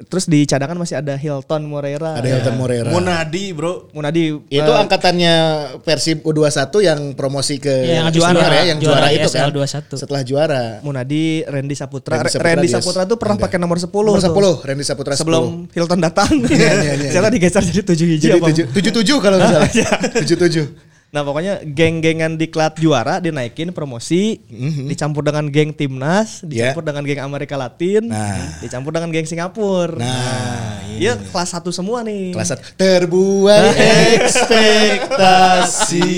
Terus 0.00 0.24
di 0.24 0.42
cadangan 0.42 0.72
masih 0.74 0.96
ada 0.96 1.12
Hilton 1.12 1.68
Moreira. 1.68 2.16
Ada 2.16 2.24
Hilton 2.26 2.56
Moreira. 2.56 2.88
Munadi, 2.88 3.52
Bro. 3.52 3.92
Munadi 3.92 4.32
Itu 4.48 4.72
eh, 4.72 4.80
angkatannya 4.80 5.34
Persib 5.80 6.24
U21 6.24 6.56
yang 6.80 7.00
promosi 7.12 7.60
ke 7.60 7.68
Iya, 7.68 7.94
yang 8.00 8.06
juara. 8.08 8.32
senior 8.32 8.48
ya, 8.50 8.62
yang 8.64 8.78
juara, 8.80 8.96
Juara 8.96 9.08
itu 9.12 9.28
kan. 9.28 9.40
ISL 9.44 9.50
21. 9.52 10.00
Setelah 10.00 10.22
juara. 10.24 10.64
Munadi, 10.80 11.44
Randy 11.44 11.76
Saputra. 11.76 12.16
Randy 12.16 12.32
Randy 12.32 12.32
Saputra 12.32 12.64
dia 12.64 12.72
Saputra 12.74 13.02
tuh 13.04 13.18
pernah 13.20 13.36
pakai 13.36 13.58
nomor 13.58 13.76
10. 13.76 13.92
Nomor 13.92 14.20
tuh. 14.20 14.32
10, 14.62 14.68
Randy 14.72 14.84
Saputra 14.84 15.14
10. 15.14 15.20
Sebelum 15.20 15.44
Hilton 15.68 16.00
datang. 16.00 16.32
Iya, 16.48 16.70
iya, 16.80 16.92
iya. 16.96 17.10
Ternyata 17.12 17.30
digeser 17.30 17.62
jadi 17.62 17.82
7 17.84 17.92
hiji 18.08 18.16
Jadi 18.24 18.38
apa? 18.40 18.46
tujuh, 18.48 18.64
tujuh, 18.72 18.92
tujuh 18.96 19.16
kalau 19.20 19.36
nggak 19.36 19.48
salah. 19.52 19.70
Tujuh 20.16 20.36
tujuh. 20.38 20.66
Nah 21.10 21.26
pokoknya 21.26 21.66
geng-gengan 21.66 22.38
di 22.38 22.46
klat 22.46 22.78
juara 22.78 23.18
dinaikin 23.18 23.74
promosi, 23.74 24.38
dicampur 24.86 25.26
dengan 25.26 25.42
geng 25.44 25.74
timnas, 25.74 26.38
Iya. 26.40 26.70
dicampur 26.70 26.86
dengan 26.86 27.02
geng 27.02 27.18
Amerika 27.20 27.58
Latin, 27.58 28.06
Nah. 28.06 28.62
dicampur 28.62 28.94
dengan 28.94 29.10
geng 29.10 29.26
Singapura. 29.26 29.98
Nah, 29.98 30.78
Iya 30.92 31.18
kelas 31.18 31.50
satu 31.50 31.70
semua 31.70 32.06
nih. 32.06 32.30
kelas 32.30 32.48
satu. 32.48 32.62
terbuai 32.76 33.74
ekspektasi. 34.22 36.14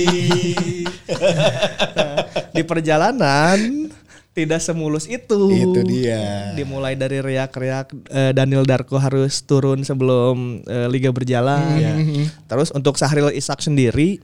di 2.53 2.63
perjalanan 2.63 3.89
tidak 4.33 4.61
semulus 4.65 5.05
itu. 5.05 5.53
Itu 5.53 5.81
dia. 5.85 6.57
Dimulai 6.57 6.97
dari 6.97 7.21
riak-riak 7.21 7.87
eh, 8.09 8.33
Daniel 8.33 8.65
Darko 8.65 8.97
harus 8.97 9.45
turun 9.45 9.85
sebelum 9.85 10.65
eh, 10.65 10.89
liga 10.89 11.13
berjalan. 11.13 11.81
Terus 12.49 12.73
untuk 12.73 12.97
Sahril 12.97 13.33
Ishak 13.33 13.61
sendiri, 13.61 14.21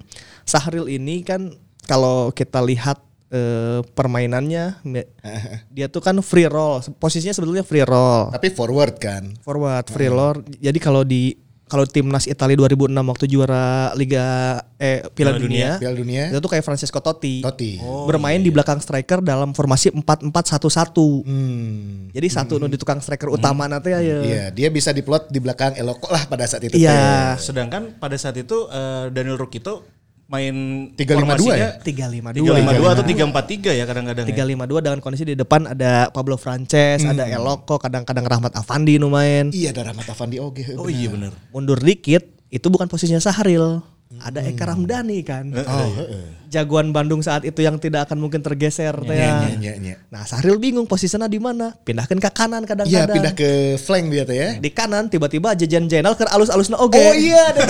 Sahril 0.49 0.89
ini 0.89 1.21
kan 1.21 1.53
kalau 1.85 2.33
kita 2.33 2.65
lihat 2.65 3.01
eh, 3.29 3.85
permainannya 3.93 4.81
dia 5.77 5.87
tuh 5.93 6.01
kan 6.01 6.17
free 6.25 6.49
roll. 6.49 6.81
Posisinya 6.97 7.37
sebetulnya 7.37 7.65
free 7.65 7.85
roll. 7.85 8.33
Tapi 8.33 8.49
forward 8.49 8.97
kan. 8.97 9.37
Forward 9.45 9.93
free 9.93 10.09
roll. 10.09 10.41
Jadi 10.57 10.79
kalau 10.81 11.05
di 11.05 11.48
kalau 11.69 11.85
timnas 11.85 12.25
Italia 12.25 12.57
2006 12.57 12.91
waktu 12.97 13.25
juara 13.29 13.93
Liga 13.95 14.59
eh 14.81 15.05
Piala 15.13 15.37
Dunia, 15.37 15.77
Piala 15.77 15.95
Dunia. 15.95 16.33
itu 16.33 16.41
tuh 16.41 16.51
kayak 16.51 16.65
Francesco 16.65 16.99
Totti. 16.99 17.45
Totti. 17.45 17.79
bermain 18.09 18.41
di 18.41 18.49
belakang 18.49 18.81
striker 18.81 19.21
dalam 19.21 19.53
formasi 19.53 19.93
4-4-1-1. 19.93 21.29
Hmm. 21.29 22.09
Jadi 22.11 22.29
satu 22.33 22.57
nu 22.57 22.67
di 22.67 22.81
tukang 22.81 22.99
striker 23.05 23.29
utama 23.29 23.69
nanti 23.69 23.93
ya. 23.93 24.01
Iya, 24.01 24.45
dia 24.51 24.69
bisa 24.73 24.97
diplot 24.97 25.29
di 25.29 25.39
belakang 25.39 25.77
Eloko 25.77 26.09
lah 26.09 26.25
pada 26.25 26.49
saat 26.49 26.65
itu. 26.65 26.81
Iya. 26.81 27.37
Sedangkan 27.37 28.01
pada 28.01 28.17
saat 28.17 28.35
itu 28.41 28.67
eh, 28.73 29.13
Daniel 29.13 29.37
Rukito 29.37 29.98
main 30.29 30.55
352 30.93 31.25
formasinya 31.25 31.57
ya? 31.57 31.71
352. 31.81 32.45
352 32.45 32.95
atau 32.95 33.05
343 33.05 33.81
ya 33.81 33.85
kadang-kadang. 33.89 34.25
ya. 34.29 34.45
352 34.45 34.85
dengan 34.85 34.99
kondisi 35.01 35.25
di 35.25 35.35
depan 35.35 35.61
ada 35.73 36.13
Pablo 36.13 36.37
Frances, 36.37 37.01
ada 37.01 37.25
Eloko, 37.25 37.81
kadang-kadang 37.81 38.29
Rahmat 38.29 38.53
Afandi 38.53 39.01
nu 39.01 39.09
main. 39.09 39.49
Iya, 39.49 39.73
ada 39.73 39.89
Rahmat 39.89 40.05
Afandi 40.13 40.37
oke. 40.37 40.77
Oh 40.77 40.93
iya 40.93 41.09
benar. 41.09 41.33
Mundur 41.49 41.81
dikit 41.81 42.29
itu 42.53 42.67
bukan 42.69 42.87
posisinya 42.93 43.25
Sahril. 43.25 43.81
Ada 44.09 44.41
Eka 44.41 44.65
Ramdhani 44.65 45.21
kan. 45.21 45.53
Oh, 45.53 45.89
heeh. 45.93 46.49
Jagoan 46.49 46.97
Bandung 46.97 47.21
saat 47.21 47.45
itu 47.45 47.61
yang 47.61 47.77
tidak 47.77 48.09
akan 48.09 48.25
mungkin 48.25 48.41
tergeser 48.41 48.97
teh. 49.05 49.13
Iya, 49.13 49.53
iya, 49.61 49.73
iya. 49.77 49.97
Nah, 50.09 50.25
Sahril 50.25 50.57
bingung 50.57 50.89
posisinya 50.89 51.29
di 51.29 51.37
mana. 51.37 51.77
Pindahkan 51.85 52.17
ke 52.17 52.33
kanan 52.33 52.65
Iya, 52.65 52.73
kadang-kadang. 52.73 53.17
pindah 53.21 53.35
ke 53.37 53.77
flank 53.77 54.09
dia 54.09 54.25
tuh 54.25 54.33
ya. 54.33 54.57
di 54.57 54.73
kanan 54.73 55.13
tiba-tiba 55.13 55.53
jajan 55.53 55.93
jenal 55.93 56.17
ke 56.17 56.25
alus-alusna 56.25 56.81
oge. 56.81 56.97
Oh 56.97 57.13
iya, 57.13 57.53
ada 57.53 57.61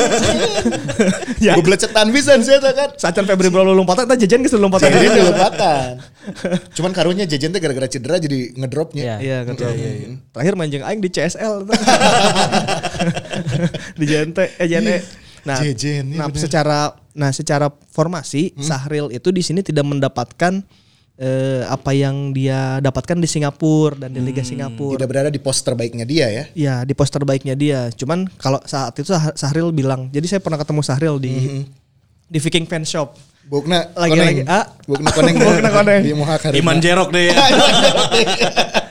Ya. 1.51 1.59
Gue 1.59 1.67
belecetan 1.67 2.07
bisa 2.15 2.39
sih 2.39 2.55
itu 2.55 2.71
kan. 2.71 2.95
Sacan 2.95 3.27
Febri 3.27 3.51
Bro 3.51 3.75
lompatan 3.75 4.07
eta 4.07 4.15
jajan 4.15 4.47
geus 4.47 4.55
lompatan. 4.55 4.95
Jadi 4.95 5.19
dilupakan. 5.19 5.91
Cuman 6.71 6.95
karunya 6.95 7.27
jajan 7.27 7.51
teh 7.51 7.59
gara-gara 7.59 7.91
cedera 7.91 8.23
jadi 8.23 8.55
ngedropnya. 8.55 9.03
Iya. 9.03 9.17
Iya 9.19 9.39
kan. 9.43 9.55
Terakhir 10.39 10.55
main 10.55 10.71
jeung 10.71 10.87
aing 10.87 11.03
di 11.03 11.11
CSL. 11.11 11.67
di 13.99 14.05
JNT 14.07 14.39
eh 14.55 14.69
JNE. 14.71 15.27
Nah, 15.49 15.65
iya 15.65 16.05
nah 16.05 16.29
bener. 16.29 16.43
secara 16.45 16.79
nah 17.17 17.31
secara 17.33 17.67
formasi 17.89 18.53
Sahril 18.61 19.09
itu 19.09 19.33
di 19.33 19.41
sini 19.41 19.65
tidak 19.65 19.89
mendapatkan 19.89 20.61
eh, 21.19 21.63
apa 21.67 21.91
yang 21.91 22.31
dia 22.31 22.79
dapatkan 22.79 23.19
di 23.19 23.27
Singapura 23.27 24.07
dan 24.07 24.15
di 24.15 24.23
Liga 24.23 24.47
Singapura. 24.47 24.95
Tidak 25.01 25.09
berada 25.11 25.31
di 25.33 25.43
pos 25.43 25.59
terbaiknya 25.61 26.07
dia 26.07 26.27
ya. 26.31 26.45
Ya 26.55 26.75
di 26.87 26.95
poster 26.95 27.27
baiknya 27.27 27.59
dia. 27.59 27.91
Cuman 27.91 28.31
kalau 28.39 28.63
saat 28.63 28.95
itu 28.95 29.11
Sah- 29.11 29.35
Sahril 29.35 29.75
bilang, 29.75 30.07
jadi 30.15 30.25
saya 30.31 30.41
pernah 30.41 30.61
ketemu 30.61 30.81
Sahril 30.87 31.17
di 31.19 31.67
di 32.29 32.39
Viking 32.39 32.71
Fan 32.71 32.87
Shop. 32.87 33.19
Bukna 33.49 33.89
Lagi- 33.97 34.13
koneng. 34.13 34.29
lagi- 34.29 34.47
ah. 34.47 34.65
Bukna 34.85 35.09
koneng. 35.11 35.35
Bukna 35.43 35.71
koneng. 35.73 36.01
Di 36.05 36.13
Mohak 36.15 36.41
hari. 36.45 36.55
Iman 36.61 36.79
Jerok 36.79 37.09
deh 37.11 37.33
ya. 37.33 37.35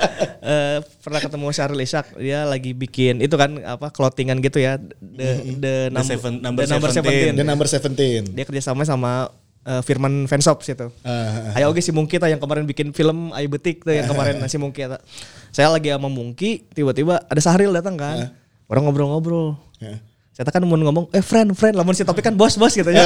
Eh, 0.47 0.79
pernah 1.03 1.19
ketemu 1.19 1.51
Syahril 1.51 1.83
Ishak 1.83 2.15
dia 2.23 2.47
lagi 2.47 2.71
bikin 2.71 3.19
itu 3.19 3.35
kan 3.35 3.59
apa 3.67 3.91
clothingan 3.91 4.39
gitu 4.39 4.63
ya 4.63 4.79
the 4.79 5.43
the, 5.59 5.73
number, 5.91 6.07
seven- 6.07 6.39
number 6.39 6.63
the 6.63 6.71
number 6.71 6.87
17. 6.87 7.35
17. 7.35 7.35
The 7.35 7.43
number 7.43 7.67
17. 7.67 8.31
dia 8.31 8.45
kerjasama 8.47 8.87
sama 8.87 9.27
eh, 9.67 9.83
Firman 9.83 10.23
Fanshops 10.23 10.71
itu. 10.71 10.87
Ah, 11.03 11.51
Ayo 11.51 11.67
oke 11.67 11.83
si 11.83 11.91
Mungki 11.91 12.15
ta 12.15 12.31
yang 12.31 12.39
kemarin 12.39 12.63
bikin 12.63 12.95
film 12.95 13.35
Ayu 13.35 13.51
Betik 13.51 13.83
tuh 13.83 13.91
yang 13.91 14.07
kemarin 14.07 14.39
si 14.47 14.55
Mungki 14.55 14.87
ta. 14.87 15.03
Saya 15.51 15.67
lagi 15.67 15.91
sama 15.91 16.07
Mungki 16.07 16.63
tiba-tiba 16.71 17.27
ada 17.27 17.41
Sahril 17.43 17.75
datang 17.75 17.99
kan. 17.99 18.31
Orang 18.71 18.87
ngobrol-ngobrol. 18.87 19.59
Ya. 19.83 19.99
Saya 20.31 20.47
kan 20.47 20.63
mau 20.63 20.79
ngomong, 20.79 21.11
eh 21.11 21.19
friend, 21.19 21.57
friend, 21.59 21.75
lamun 21.75 21.91
si 21.91 22.07
topik 22.07 22.23
kan 22.23 22.37
bos, 22.37 22.55
bos 22.55 22.71
gitu 22.71 22.87
ya. 22.87 23.03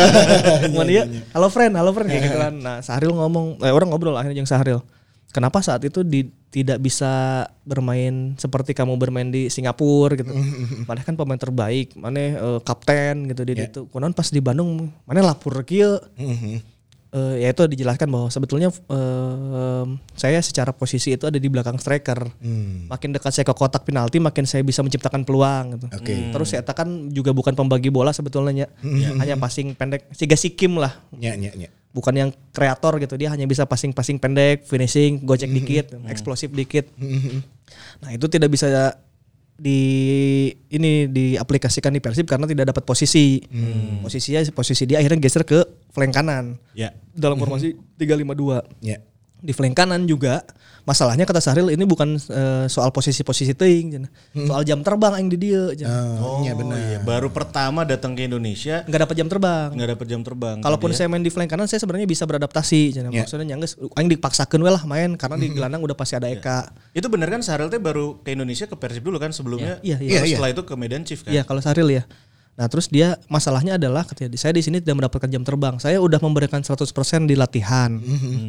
Mau 0.75 0.85
dia, 0.85 1.07
halo 1.33 1.49
friend, 1.49 1.73
halo 1.73 1.89
friend 1.89 2.11
kayak 2.11 2.23
gitu 2.27 2.37
kan. 2.37 2.53
Nah 2.53 2.77
Sahril 2.85 3.15
ngomong, 3.15 3.57
eh, 3.65 3.71
orang 3.73 3.89
ngobrol 3.89 4.13
akhirnya 4.13 4.43
yang 4.43 4.49
Sahril. 4.51 4.83
Kenapa 5.31 5.63
saat 5.63 5.81
itu 5.87 6.03
di, 6.03 6.27
tidak 6.51 6.83
bisa 6.83 7.47
bermain 7.63 8.35
seperti 8.35 8.75
kamu 8.75 8.99
bermain 8.99 9.31
di 9.31 9.47
Singapura 9.47 10.19
gitu. 10.19 10.31
Mana 10.87 11.01
kan 11.01 11.15
pemain 11.15 11.39
terbaik, 11.39 11.95
mana 11.95 12.19
eh, 12.19 12.59
kapten 12.61 13.31
gitu 13.31 13.41
di 13.47 13.55
itu. 13.55 13.81
Konon 13.87 14.11
pas 14.11 14.27
di 14.27 14.43
Bandung, 14.43 14.91
mana 15.07 15.23
lapor 15.23 15.63
kieu. 15.63 15.97
eh, 17.11 17.43
ya 17.43 17.51
itu 17.51 17.67
dijelaskan 17.67 18.07
bahwa 18.07 18.27
sebetulnya 18.31 18.71
eh, 18.71 19.85
saya 20.15 20.39
secara 20.39 20.71
posisi 20.71 21.13
itu 21.13 21.27
ada 21.27 21.35
di 21.35 21.47
belakang 21.51 21.75
striker. 21.77 22.27
Makin 22.87 23.09
dekat 23.15 23.31
saya 23.35 23.45
ke 23.47 23.53
kotak 23.55 23.83
penalti, 23.83 24.17
makin 24.19 24.47
saya 24.47 24.63
bisa 24.63 24.81
menciptakan 24.81 25.27
peluang. 25.27 25.75
Gitu. 25.75 25.85
Oke. 25.91 26.13
Terus 26.31 26.47
saya 26.51 26.63
kan 26.63 27.11
juga 27.11 27.35
bukan 27.35 27.53
pembagi 27.55 27.91
bola 27.91 28.11
sebetulnya, 28.15 28.71
hanya 29.19 29.35
passing 29.35 29.75
pendek, 29.75 30.07
siga 30.15 30.39
sikim 30.39 30.79
lah, 30.79 30.95
Nya 31.11 31.35
nya 31.35 31.51
nya. 31.53 31.67
bukan 31.91 32.15
yang 32.15 32.29
kreator 32.55 32.95
gitu. 33.03 33.19
Dia 33.19 33.35
hanya 33.35 33.43
bisa 33.43 33.67
passing-passing 33.67 34.15
pendek, 34.15 34.63
finishing, 34.63 35.19
gocek 35.27 35.51
dikit, 35.51 35.91
eksplosif 36.07 36.47
dikit. 36.55 36.87
Nah 37.99 38.15
itu 38.15 38.25
tidak 38.31 38.47
bisa 38.51 38.95
di 39.61 39.81
ini 40.73 41.05
diaplikasikan 41.05 41.93
di 41.93 42.01
Persib 42.01 42.25
karena 42.25 42.49
tidak 42.49 42.73
dapat 42.73 42.81
posisi. 42.81 43.37
Posisinya 44.01 44.41
posisi 44.49 44.89
dia 44.89 44.97
akhirnya 44.97 45.21
geser 45.21 45.45
ke 45.45 45.61
flank 45.93 46.17
kanan 46.17 46.57
Ya. 46.73 46.89
dalam 47.13 47.37
formasi 47.37 47.77
352. 48.01 48.65
Nya. 48.81 48.97
Di 49.41 49.51
flank 49.51 49.73
kanan 49.73 50.05
juga 50.05 50.45
masalahnya 50.81 51.25
kata 51.25 51.41
Sahril 51.41 51.73
ini 51.73 51.81
bukan 51.81 52.17
eh, 52.17 52.65
soal 52.69 52.93
posisi-posisi 52.93 53.57
teuing 53.57 53.87
cenah. 53.89 54.11
Soal 54.45 54.61
jam 54.61 54.85
terbang 54.85 55.17
yang 55.17 55.29
di 55.29 55.37
dia 55.37 55.61
cenah. 55.73 56.21
Oh, 56.21 56.45
nya 56.45 56.53
benar. 56.53 56.77
iya. 56.77 56.97
Baru 57.01 57.33
pertama 57.33 57.81
datang 57.81 58.13
ke 58.13 58.25
Indonesia 58.25 58.85
Nggak 58.85 59.01
dapat 59.09 59.15
jam 59.17 59.27
terbang. 59.29 59.69
nggak 59.73 59.89
dapat 59.97 60.05
jam 60.05 60.21
terbang. 60.21 60.57
Kalaupun 60.61 60.93
saya 60.93 61.09
main 61.09 61.25
di 61.25 61.33
flank 61.33 61.49
kanan 61.49 61.65
saya 61.65 61.81
sebenarnya 61.81 62.05
bisa 62.05 62.29
beradaptasi 62.29 63.01
cenah. 63.01 63.09
Ya. 63.09 63.25
Maksudnya 63.25 63.45
nyangges 63.53 63.77
aing 63.97 64.09
dipaksakeun 64.13 64.61
we 64.61 64.69
lah 64.69 64.85
main 64.85 65.17
karena 65.17 65.35
di 65.37 65.49
gelandang 65.49 65.81
udah 65.81 65.97
pasti 65.97 66.13
ada 66.17 66.29
Eka. 66.29 66.73
itu 66.93 67.07
bener 67.09 67.33
kan 67.33 67.41
Sarel 67.41 67.67
teh 67.73 67.81
baru 67.81 68.21
ke 68.21 68.33
Indonesia 68.37 68.69
ke 68.69 68.77
Persib 68.77 69.01
dulu 69.01 69.17
kan 69.17 69.33
sebelumnya. 69.33 69.81
Iya, 69.81 69.97
iya. 70.01 70.05
Baru 70.05 70.13
Iya, 70.13 70.21
iya. 70.29 70.35
Setelah 70.37 70.51
itu 70.53 70.63
ke 70.69 70.73
Medan 70.77 71.01
Chief 71.01 71.17
kan. 71.17 71.33
Iya 71.33 71.41
kalau 71.41 71.61
Sahril 71.65 71.89
ya. 71.89 72.03
Nah 72.59 72.67
terus 72.67 72.91
dia 72.91 73.15
masalahnya 73.31 73.79
adalah 73.79 74.03
ketika 74.03 74.27
saya 74.35 74.53
di 74.53 74.63
sini 74.63 74.83
tidak 74.83 75.03
mendapatkan 75.03 75.29
jam 75.31 75.43
terbang. 75.47 75.79
Saya 75.79 76.03
udah 76.03 76.19
memberikan 76.19 76.59
100% 76.61 76.83
di 77.25 77.35
latihan. 77.39 77.97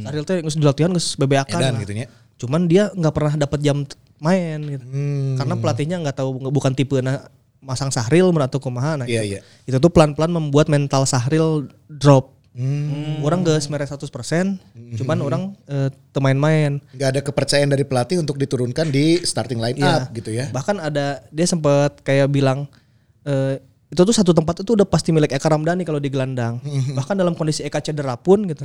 Sahril 0.03 0.25
teh 0.27 0.43
geus 0.43 0.59
di 0.59 0.67
latihan 0.67 0.91
geus 0.91 1.15
bebeakan 1.15 1.61
Edan 1.61 1.75
gitu 1.81 1.93
nya. 1.95 2.07
Cuman 2.37 2.67
dia 2.67 2.91
nggak 2.93 3.15
pernah 3.15 3.35
dapat 3.39 3.59
jam 3.63 3.87
main 4.19 4.59
gitu. 4.67 4.85
Hmm. 4.85 5.35
Karena 5.39 5.55
pelatihnya 5.59 5.97
nggak 6.03 6.17
tahu 6.19 6.51
bukan 6.51 6.75
tipe 6.75 6.99
na, 6.99 7.31
masang 7.63 7.95
Sahril 7.95 8.31
atau 8.35 8.59
kumaha 8.59 8.99
nah. 8.99 9.07
Iya, 9.07 9.23
itu, 9.23 9.39
iya. 9.39 9.41
itu 9.71 9.77
tuh 9.79 9.91
pelan-pelan 9.91 10.35
membuat 10.35 10.67
mental 10.67 11.07
Sahril 11.07 11.71
drop. 11.87 12.35
Hmm. 12.53 13.25
Orang 13.25 13.49
gak 13.49 13.65
semerah 13.65 13.89
100%, 13.89 14.13
cuman 15.01 15.19
orang 15.25 15.43
eh, 15.65 15.89
temain 16.13 16.37
main. 16.37 16.85
Nggak 16.93 17.09
ada 17.09 17.21
kepercayaan 17.25 17.73
dari 17.73 17.81
pelatih 17.89 18.21
untuk 18.21 18.37
diturunkan 18.37 18.93
di 18.93 19.25
starting 19.25 19.57
line 19.57 19.81
up 19.81 20.13
gitu 20.13 20.37
ya. 20.37 20.53
Bahkan 20.53 20.77
ada 20.77 21.25
dia 21.33 21.47
sempat 21.49 22.05
kayak 22.05 22.29
bilang 22.29 22.69
eh, 23.25 23.57
itu 23.93 24.01
tuh 24.09 24.17
satu 24.17 24.33
tempat 24.33 24.65
itu 24.65 24.73
udah 24.73 24.89
pasti 24.89 25.13
milik 25.13 25.37
Eka 25.37 25.53
Ramdhani 25.53 25.85
kalau 25.85 26.01
di 26.01 26.09
gelandang. 26.09 26.65
Mhm. 26.65 26.97
Bahkan 26.97 27.13
dalam 27.13 27.37
kondisi 27.37 27.61
Eka 27.61 27.85
cedera 27.85 28.17
pun 28.17 28.49
gitu. 28.49 28.65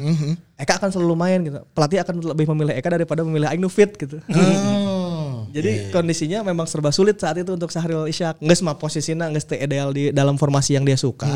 Eka 0.56 0.80
akan 0.80 0.88
selalu 0.88 1.16
main 1.20 1.40
gitu. 1.44 1.60
Pelatih 1.76 2.00
akan 2.00 2.24
lebih 2.32 2.48
memilih 2.56 2.74
Eka 2.80 2.88
daripada 2.88 3.28
memilih 3.28 3.52
Aing 3.52 3.60
nu 3.60 3.68
fit 3.68 3.92
gitu. 4.00 4.24
Oh. 4.32 5.44
Jadi 5.56 5.92
kondisinya 5.92 6.44
memang 6.48 6.68
serba 6.68 6.96
sulit 6.96 7.20
saat 7.20 7.40
itu 7.44 7.52
untuk 7.52 7.72
Sahril 7.76 8.08
Ishak. 8.08 8.40
Nggak 8.40 8.58
semua 8.58 8.76
posisinya 8.80 9.28
nggak 9.28 9.44
stay 9.44 9.60
ideal 9.64 9.92
di 9.92 10.16
dalam 10.16 10.40
formasi 10.40 10.80
yang 10.80 10.88
dia 10.88 10.96
suka. 10.96 11.28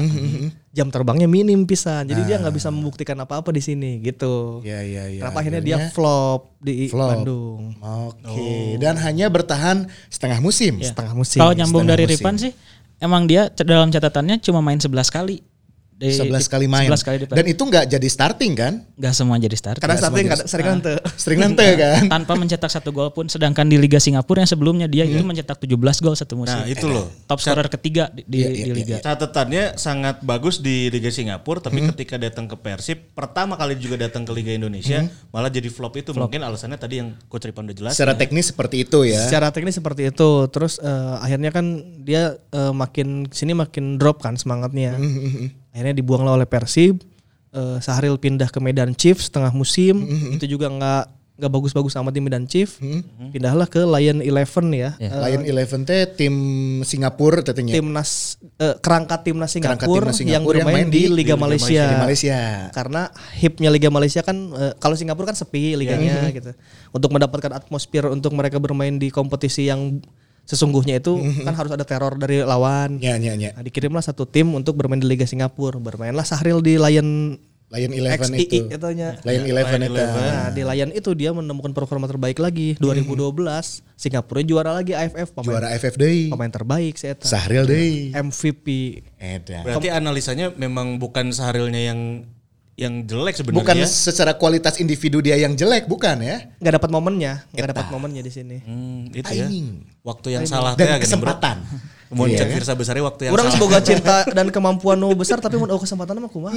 Jam 0.72 0.88
terbangnya 0.88 1.28
minim 1.28 1.68
pisan. 1.68 2.08
Jadi 2.08 2.32
dia 2.32 2.40
nggak 2.40 2.56
bisa 2.56 2.72
membuktikan 2.72 3.20
apa-apa 3.20 3.52
di 3.52 3.60
sini 3.60 4.00
gitu. 4.00 4.64
Iya 4.64 4.80
iya 4.88 5.04
iya. 5.12 5.22
Kenapa 5.28 5.44
akhirnya 5.44 5.64
dia 5.64 5.78
flop 5.92 6.52
di 6.62 6.88
Flop. 6.88 7.10
Bandung 7.18 7.74
Oke. 7.82 8.78
Dan 8.78 8.96
hanya 9.02 9.28
bertahan 9.28 9.90
setengah 10.14 10.40
musim. 10.40 10.78
setengah 10.80 11.18
musim. 11.18 11.42
Kalau 11.42 11.58
nyambung 11.58 11.84
setengah 11.84 11.98
dari 11.98 12.04
musim. 12.06 12.22
Ripan 12.22 12.36
sih, 12.38 12.52
emang 13.02 13.26
dia 13.28 13.50
dalam 13.52 13.90
catatannya 13.90 14.40
cuma 14.40 14.62
main 14.64 14.80
11 14.80 15.10
kali. 15.10 15.51
Di- 16.02 16.18
11 16.18 16.34
di- 16.34 16.50
kali 16.50 16.66
main. 16.66 16.90
11 16.90 17.06
kali 17.06 17.18
di 17.22 17.26
Dan 17.30 17.46
itu 17.46 17.62
nggak 17.62 17.86
jadi 17.86 18.08
starting 18.10 18.54
kan? 18.58 18.74
Nggak 18.98 19.14
semua 19.14 19.38
jadi 19.38 19.54
starter. 19.54 19.78
Karena 19.78 19.98
starting 20.02 20.28
sering 20.50 20.66
nante. 20.66 20.94
Sering 21.14 21.40
nanti 21.46 21.66
kan? 21.78 22.02
tanpa 22.10 22.34
mencetak 22.34 22.74
satu 22.74 22.90
gol 22.90 23.14
pun 23.14 23.30
sedangkan 23.30 23.70
di 23.70 23.78
Liga 23.78 24.02
Singapura 24.02 24.42
yang 24.42 24.50
sebelumnya 24.50 24.90
dia 24.90 25.06
itu 25.06 25.22
mencetak 25.22 25.62
17 25.62 25.78
gol 26.02 26.18
satu 26.18 26.34
musim. 26.42 26.58
Nah, 26.58 26.66
itu 26.66 26.90
loh. 26.90 27.06
Top 27.30 27.38
scorer 27.38 27.70
ketiga 27.70 28.10
di, 28.10 28.26
di, 28.26 28.38
Iya, 28.42 28.50
di 28.50 28.62
iya, 28.66 28.74
liga. 28.74 28.96
Catatannya 29.06 29.78
sangat 29.78 30.26
bagus 30.26 30.58
di 30.58 30.90
Liga 30.90 31.14
Singapura, 31.14 31.62
tapi 31.62 31.86
ketika 31.94 32.18
datang 32.18 32.50
ke 32.50 32.58
Persib, 32.58 33.14
pertama 33.14 33.54
kali 33.54 33.78
juga 33.78 34.02
datang 34.02 34.26
ke 34.26 34.34
Liga 34.34 34.58
Indonesia, 34.58 35.06
malah 35.30 35.54
jadi 35.54 35.70
flop 35.70 36.02
itu 36.02 36.18
mungkin 36.18 36.42
alasannya 36.42 36.82
tadi 36.82 36.98
yang 36.98 37.14
Coach 37.30 37.46
Ripan 37.46 37.70
udah 37.70 37.78
jelas. 37.78 37.94
Secara 37.94 38.18
teknis 38.18 38.50
seperti 38.50 38.90
itu 38.90 39.06
ya. 39.06 39.22
Secara 39.30 39.54
teknis 39.54 39.78
seperti 39.78 40.10
itu. 40.10 40.30
Terus 40.50 40.82
eh, 40.82 41.16
akhirnya 41.22 41.54
kan 41.54 41.66
dia 42.02 42.42
eh, 42.50 42.74
makin 42.74 43.30
sini 43.30 43.54
makin 43.54 44.02
drop 44.02 44.26
kan 44.26 44.34
semangatnya. 44.34 44.98
Akhirnya 45.72 45.96
dibuanglah 45.98 46.38
oleh 46.38 46.48
Persib. 46.48 47.02
Eh, 47.52 47.78
Sahril 47.84 48.16
pindah 48.16 48.48
ke 48.48 48.60
Medan 48.64 48.96
Chiefs 48.96 49.28
setengah 49.28 49.52
musim. 49.52 50.04
Itu 50.36 50.48
juga 50.48 50.72
nggak 50.72 51.22
nggak 51.42 51.58
bagus-bagus 51.58 51.98
amat 51.98 52.14
di 52.14 52.22
Medan 52.22 52.46
Chief. 52.46 52.70
Pindahlah 53.34 53.66
ke 53.66 53.82
Lion 53.82 54.22
Eleven 54.22 54.70
ya. 54.78 54.94
Eh, 55.02 55.10
Lion 55.10 55.42
Eleven 55.42 55.82
teh 55.82 56.06
tim 56.06 56.36
Singapura 56.86 57.42
tetenya. 57.42 57.74
timnas 57.74 58.38
eh, 58.62 58.78
kerangka 58.78 59.26
timnas 59.26 59.58
Kerangka 59.58 59.90
Singapura, 59.90 60.14
timnas 60.14 60.18
yang 60.22 60.30
Singapura 60.38 60.62
yang 60.62 60.68
bermain 60.70 60.86
main 60.86 60.94
di, 60.94 61.10
di 61.10 61.10
Liga, 61.10 61.34
Malaysia. 61.34 61.84
Di 61.90 61.98
Malaysia. 61.98 62.40
Karena 62.70 63.10
hipnya 63.34 63.74
Liga 63.74 63.90
Malaysia 63.90 64.22
kan 64.22 64.38
eh, 64.54 64.74
kalau 64.78 64.94
Singapura 64.94 65.34
kan 65.34 65.38
sepi 65.42 65.74
liganya 65.74 66.30
gitu. 66.30 66.54
Untuk 66.94 67.10
mendapatkan 67.10 67.58
atmosfer 67.58 68.06
untuk 68.14 68.38
mereka 68.38 68.62
bermain 68.62 69.02
di 69.02 69.10
kompetisi 69.10 69.66
yang 69.66 69.98
sesungguhnya 70.52 71.00
itu 71.00 71.16
kan 71.48 71.56
harus 71.56 71.72
ada 71.72 71.88
teror 71.88 72.20
dari 72.20 72.44
lawan. 72.44 73.00
Ya 73.00 73.16
ya 73.16 73.40
ya. 73.40 73.56
Nah, 73.56 73.64
dikirimlah 73.64 74.04
satu 74.04 74.28
tim 74.28 74.52
untuk 74.52 74.76
bermain 74.76 75.00
di 75.00 75.08
Liga 75.08 75.24
Singapura. 75.24 75.80
Bermainlah 75.80 76.28
Sahril 76.28 76.60
di 76.60 76.76
Lion 76.76 77.40
Lion 77.72 77.92
Eleven 77.96 78.36
XII 78.36 78.44
itu. 78.44 78.68
itunya. 78.68 79.16
Lion 79.24 79.44
Eleven 79.48 79.80
itu. 79.88 79.96
Nah, 79.96 80.52
di 80.52 80.62
Lion 80.68 80.92
itu 80.92 81.16
dia 81.16 81.32
menemukan 81.32 81.72
performa 81.72 82.04
terbaik 82.04 82.36
lagi 82.44 82.76
2012. 82.84 83.32
Singapura 83.96 84.44
juara 84.44 84.72
lagi 84.76 84.92
AFF 84.92 85.32
pemain, 85.32 85.56
Juara 85.56 85.68
AFF 85.72 85.96
deui. 85.96 86.28
pemain 86.28 86.52
terbaik 86.52 87.00
saya 87.00 87.16
Sahril 87.24 87.64
deui. 87.64 88.12
MVP 88.12 88.68
Edan. 89.16 89.64
Berarti 89.64 89.88
analisanya 89.88 90.52
memang 90.52 91.00
bukan 91.00 91.32
Saharilnya 91.32 91.96
yang 91.96 92.28
yang 92.82 93.06
jelek 93.06 93.46
Bukan 93.46 93.78
sebenarnya. 93.78 93.86
secara 93.86 94.34
kualitas 94.34 94.82
individu 94.82 95.22
dia 95.22 95.38
yang 95.38 95.54
jelek, 95.54 95.86
bukan 95.86 96.18
ya? 96.18 96.50
nggak 96.58 96.82
dapat 96.82 96.90
momennya, 96.90 97.46
nggak 97.54 97.70
dapat 97.78 97.86
momennya 97.94 98.26
di 98.26 98.32
sini. 98.34 98.58
Hmm, 98.66 99.06
itu 99.14 99.30
ya. 99.30 99.46
Aing. 99.46 99.86
Waktu 100.02 100.28
yang 100.34 100.44
salah 100.50 100.74
Dan 100.74 100.90
gini, 100.90 100.98
bro. 100.98 101.04
kesempatan. 101.06 101.58
Mau 102.12 102.28
Iya. 102.28 102.44
cek 102.44 102.60
Firsa 102.60 102.74
besarnya 102.76 103.08
waktu 103.08 103.22
yang 103.28 103.34
Orang 103.34 103.48
semoga 103.48 103.80
cinta 103.80 104.28
dan 104.28 104.52
kemampuan 104.52 105.00
nu 105.00 105.16
besar 105.16 105.40
tapi 105.40 105.56
mau 105.56 105.66
oh, 105.66 105.80
kesempatan 105.80 106.20
mah 106.20 106.28
kumaha. 106.28 106.54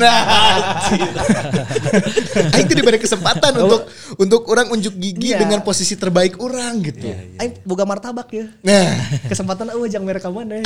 Aing 2.50 2.66
tuh 2.66 2.74
diberi 2.74 2.98
kesempatan 2.98 3.62
untuk 3.62 3.86
untuk 4.18 4.42
orang 4.50 4.74
unjuk 4.74 4.90
gigi 4.98 5.30
Iya. 5.30 5.38
dengan 5.38 5.62
posisi 5.62 5.94
terbaik 5.94 6.42
orang 6.42 6.82
gitu. 6.82 7.06
Aing 7.38 7.62
boga 7.62 7.86
martabak 7.86 8.26
ya. 8.34 8.50
Nah, 8.66 8.98
Kesempatan 9.30 9.70
eueuh 9.70 9.86
jang 9.86 10.02
mereka 10.02 10.26
mana. 10.26 10.58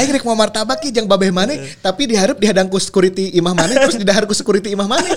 aing 0.00 0.10
rek 0.10 0.24
mau 0.24 0.32
martabak 0.32 0.80
ki 0.80 0.88
jang 0.90 1.04
babeh 1.04 1.28
maneh 1.28 1.76
tapi 1.78 2.08
diharap 2.08 2.40
dihadang 2.40 2.66
ku 2.66 2.80
security 2.80 3.36
imah 3.36 3.52
maneh 3.52 3.76
terus 3.76 4.00
didahar 4.00 4.24
ku 4.24 4.32
security 4.32 4.72
imah 4.72 4.88
maneh. 4.88 5.12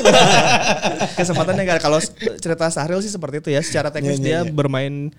Kesempatan 1.16 1.56
yang 1.56 1.80
kalau 1.80 2.04
cerita 2.36 2.68
Sahril 2.68 3.00
sih 3.00 3.10
seperti 3.10 3.40
itu 3.40 3.50
ya. 3.56 3.64
Secara 3.64 3.88
teknis 3.90 4.20
Iya, 4.20 4.22
iya, 4.22 4.40
dia 4.44 4.52
bermain 4.52 5.16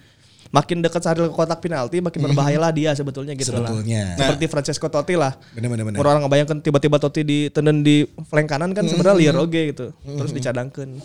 makin 0.57 0.81
dekat 0.81 1.05
Sahril 1.05 1.29
ke 1.29 1.35
kotak 1.37 1.61
penalti 1.61 2.01
makin 2.01 2.33
berbahayalah 2.33 2.73
dia 2.73 2.97
sebetulnya 2.97 3.37
gitu 3.37 3.53
lah. 3.53 3.69
Sebetulnya. 3.69 4.17
Seperti 4.17 4.45
Francesco 4.49 4.89
Totti 4.89 5.15
lah. 5.21 5.37
Bener 5.53 5.69
bener 5.69 5.85
bener. 5.85 5.99
Orang 6.01 6.25
ngebayangkan 6.25 6.65
tiba-tiba 6.65 6.97
Totti 6.97 7.29
di 7.29 7.39
tenden 7.53 7.85
di 7.85 8.09
flank 8.09 8.49
kanan 8.49 8.73
kan 8.73 8.89
sebenarnya 8.89 9.17
liar 9.21 9.37
oge 9.37 9.77
gitu. 9.77 9.93
Terus 9.93 10.33
dicadangkan. 10.33 10.97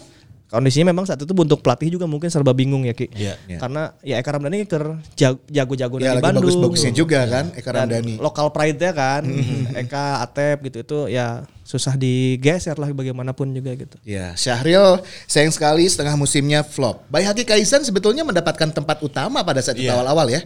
Kondisinya 0.52 0.92
memang 0.92 1.08
saat 1.08 1.16
itu 1.16 1.32
untuk 1.32 1.64
pelatih 1.64 1.96
juga 1.96 2.04
mungkin 2.04 2.28
serba 2.28 2.52
bingung 2.52 2.84
ya 2.84 2.92
Ki. 2.92 3.08
Iya, 3.10 3.40
iya. 3.48 3.56
Karena 3.56 3.96
ya 4.04 4.20
Eka 4.20 4.36
Ramdhani 4.36 4.68
ker 4.68 5.00
jag- 5.16 5.40
jago-jago 5.48 5.96
Ya 5.96 6.12
dari 6.12 6.20
lagi 6.20 6.26
Bandung. 6.28 6.44
bagus-bagusnya 6.44 6.92
juga 6.92 7.24
kan 7.24 7.56
Eka 7.56 7.72
Dan 7.72 7.88
Ramdhani. 7.88 8.20
lokal 8.20 8.52
pride-nya 8.52 8.92
kan. 8.92 9.24
Eka, 9.82 10.20
Atep 10.20 10.68
gitu 10.68 10.78
itu 10.82 11.00
ya 11.08 11.48
susah 11.64 11.96
digeser 11.96 12.76
lah 12.76 12.92
bagaimanapun 12.92 13.48
juga 13.50 13.72
gitu. 13.74 13.96
Ya, 14.04 14.36
Syahril 14.36 15.00
sayang 15.24 15.50
sekali 15.50 15.88
setengah 15.88 16.14
musimnya 16.14 16.62
flop. 16.62 17.08
Bayi 17.08 17.24
Haki 17.24 17.48
Kaisan 17.48 17.80
sebetulnya 17.82 18.22
mendapatkan 18.22 18.68
tempat 18.70 19.00
utama 19.00 19.40
pada 19.42 19.64
saat 19.64 19.80
itu 19.80 19.88
Iya. 19.88 19.96
awal-awal 19.96 20.28
ya. 20.28 20.44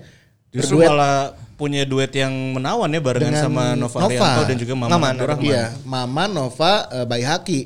Justru 0.54 0.80
Berduet 0.80 0.88
malah 0.88 1.18
punya 1.56 1.82
duet 1.84 2.14
yang 2.14 2.30
menawan 2.54 2.88
ya 2.88 3.02
barengan 3.02 3.28
Dengan 3.28 3.42
sama 3.44 3.64
Nova, 3.74 3.98
Nova. 3.98 4.08
Arianto 4.08 4.42
dan 4.46 4.58
juga 4.58 4.74
Maman, 4.78 5.14
Abdurrahman. 5.18 5.44
Iya, 5.44 5.66
Mama 5.82 6.24
Nova 6.30 6.74
eh, 6.94 7.06
Bayi 7.06 7.26
Haki. 7.26 7.60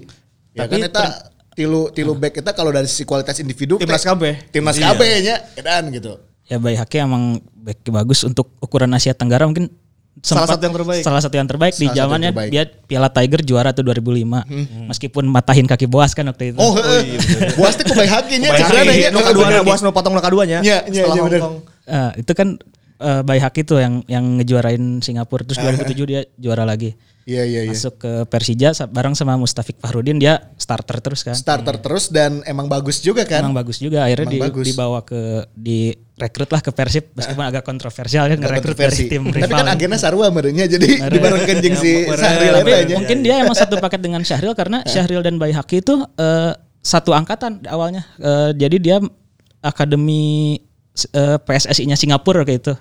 Ya 0.55 0.63
Tapi 0.63 0.73
kan 0.73 0.87
eta 0.87 1.05
tilu 1.59 1.91
tilu 1.91 2.15
back 2.15 2.39
kita 2.39 2.55
kalau 2.55 2.71
dari 2.71 2.87
sisi 2.87 3.03
kualitas 3.03 3.35
individu 3.43 3.75
Timnas 3.75 4.07
KB. 4.07 4.23
Timnas 4.55 4.79
Iya. 4.79 4.95
KB 4.95 5.01
nya 5.19 5.35
edan 5.59 5.91
gitu. 5.91 6.15
Ya 6.47 6.55
Bayi 6.57 6.79
Haki 6.79 7.03
emang 7.03 7.43
back 7.53 7.83
bagus 7.91 8.23
untuk 8.23 8.55
ukuran 8.57 8.89
Asia 8.95 9.11
Tenggara 9.11 9.43
mungkin 9.43 9.67
Salah 10.19 10.51
satu 10.51 10.67
yang 10.67 10.75
terbaik. 10.75 10.99
Salah 10.99 11.21
satu 11.23 11.35
yang 11.39 11.47
terbaik 11.47 11.71
di 11.79 11.87
Salah 11.87 11.95
yang 11.95 12.11
zamannya 12.11 12.31
dia 12.51 12.63
Piala 12.67 13.07
Tiger 13.07 13.39
juara 13.39 13.71
tuh 13.71 13.87
2005. 13.87 14.43
Meskipun 14.91 15.23
matahin 15.23 15.63
kaki 15.63 15.87
Boas 15.87 16.11
kan 16.11 16.27
waktu 16.27 16.51
itu. 16.51 16.59
Oh, 16.59 16.75
heeh. 16.75 17.15
Buas 17.55 17.79
teh 17.79 17.87
ku 17.87 17.95
Bayi 17.95 18.11
Haki 18.11 18.35
nya 18.43 18.51
Bayar 18.51 18.67
cedera 18.67 18.83
nya. 18.83 19.09
nu 19.15 19.19
kaduanya 19.23 19.63
buas 19.63 19.79
nu 19.79 19.95
potong 19.95 20.11
nu 20.11 20.19
kaduanya 20.19 20.59
Iya, 20.59 20.83
iya, 20.91 21.03
setelah 21.07 21.15
iya. 21.23 21.39
Eh, 21.87 22.11
itu 22.19 22.31
kan 22.35 22.59
eh, 22.99 23.21
Bayi 23.23 23.39
Haki 23.39 23.63
tuh 23.63 23.79
yang 23.79 24.03
yang 24.05 24.37
ngejuarain 24.37 24.99
Singapura 24.99 25.41
terus 25.41 25.57
2007 25.57 26.03
dia 26.05 26.21
juara 26.35 26.63
lagi. 26.63 26.93
Iya 27.23 27.45
iya 27.45 27.61
iya. 27.61 27.69
Masuk 27.69 28.01
ke 28.01 28.25
Persija 28.25 28.73
bareng 28.85 29.13
sama 29.13 29.37
Mustafik 29.37 29.77
Fahrudin 29.77 30.17
dia 30.17 30.49
starter 30.55 30.97
terus 30.97 31.21
kan. 31.21 31.37
Starter 31.37 31.77
terus 31.77 32.09
dan 32.09 32.41
emang 32.43 32.65
bagus 32.65 32.99
juga 32.99 33.21
kan. 33.21 33.45
Emang 33.45 33.53
bagus 33.53 33.77
juga 33.77 34.01
akhirnya 34.01 34.25
Emang 34.25 34.33
di- 34.33 34.41
bagus. 34.41 34.65
dibawa 34.65 34.99
ke 35.01 35.45
direkrut 35.53 36.49
lah 36.49 36.57
ke 36.57 36.71
Persib 36.71 37.13
meskipun 37.13 37.45
agak 37.45 37.61
kontroversial 37.61 38.25
ya 38.25 38.33
ngerekrut 38.33 38.73
dari 38.73 39.05
tim 39.05 39.23
Tapi 39.23 39.45
rival. 39.45 39.61
kan 39.61 39.67
agennya 39.69 39.99
Sarwa 39.99 40.25
merenya 40.29 40.65
jadi 40.65 41.05
dibarengkan 41.05 41.57
jeung 41.61 41.77
si 41.77 42.09
Sahril 42.09 42.53
Tapi 42.55 42.69
eta 42.71 42.81
nya. 42.83 42.95
mungkin 42.97 43.17
dia 43.21 43.35
emang 43.37 43.53
satu 43.53 43.77
paket 43.77 44.01
dengan 44.01 44.25
Syahril 44.25 44.57
karena 44.57 44.81
Syahril 44.89 45.21
dan 45.21 45.37
Bayi 45.37 45.53
Haki 45.53 45.85
itu 45.85 46.01
eh, 46.17 46.51
satu 46.81 47.13
angkatan 47.13 47.61
awalnya. 47.69 48.09
Eh, 48.17 48.57
jadi 48.57 48.77
dia 48.81 48.97
akademi 49.61 50.57
eh, 51.13 51.37
PSSI-nya 51.39 51.95
Singapura 51.95 52.43
kayak 52.43 52.59
itu. 52.59 52.73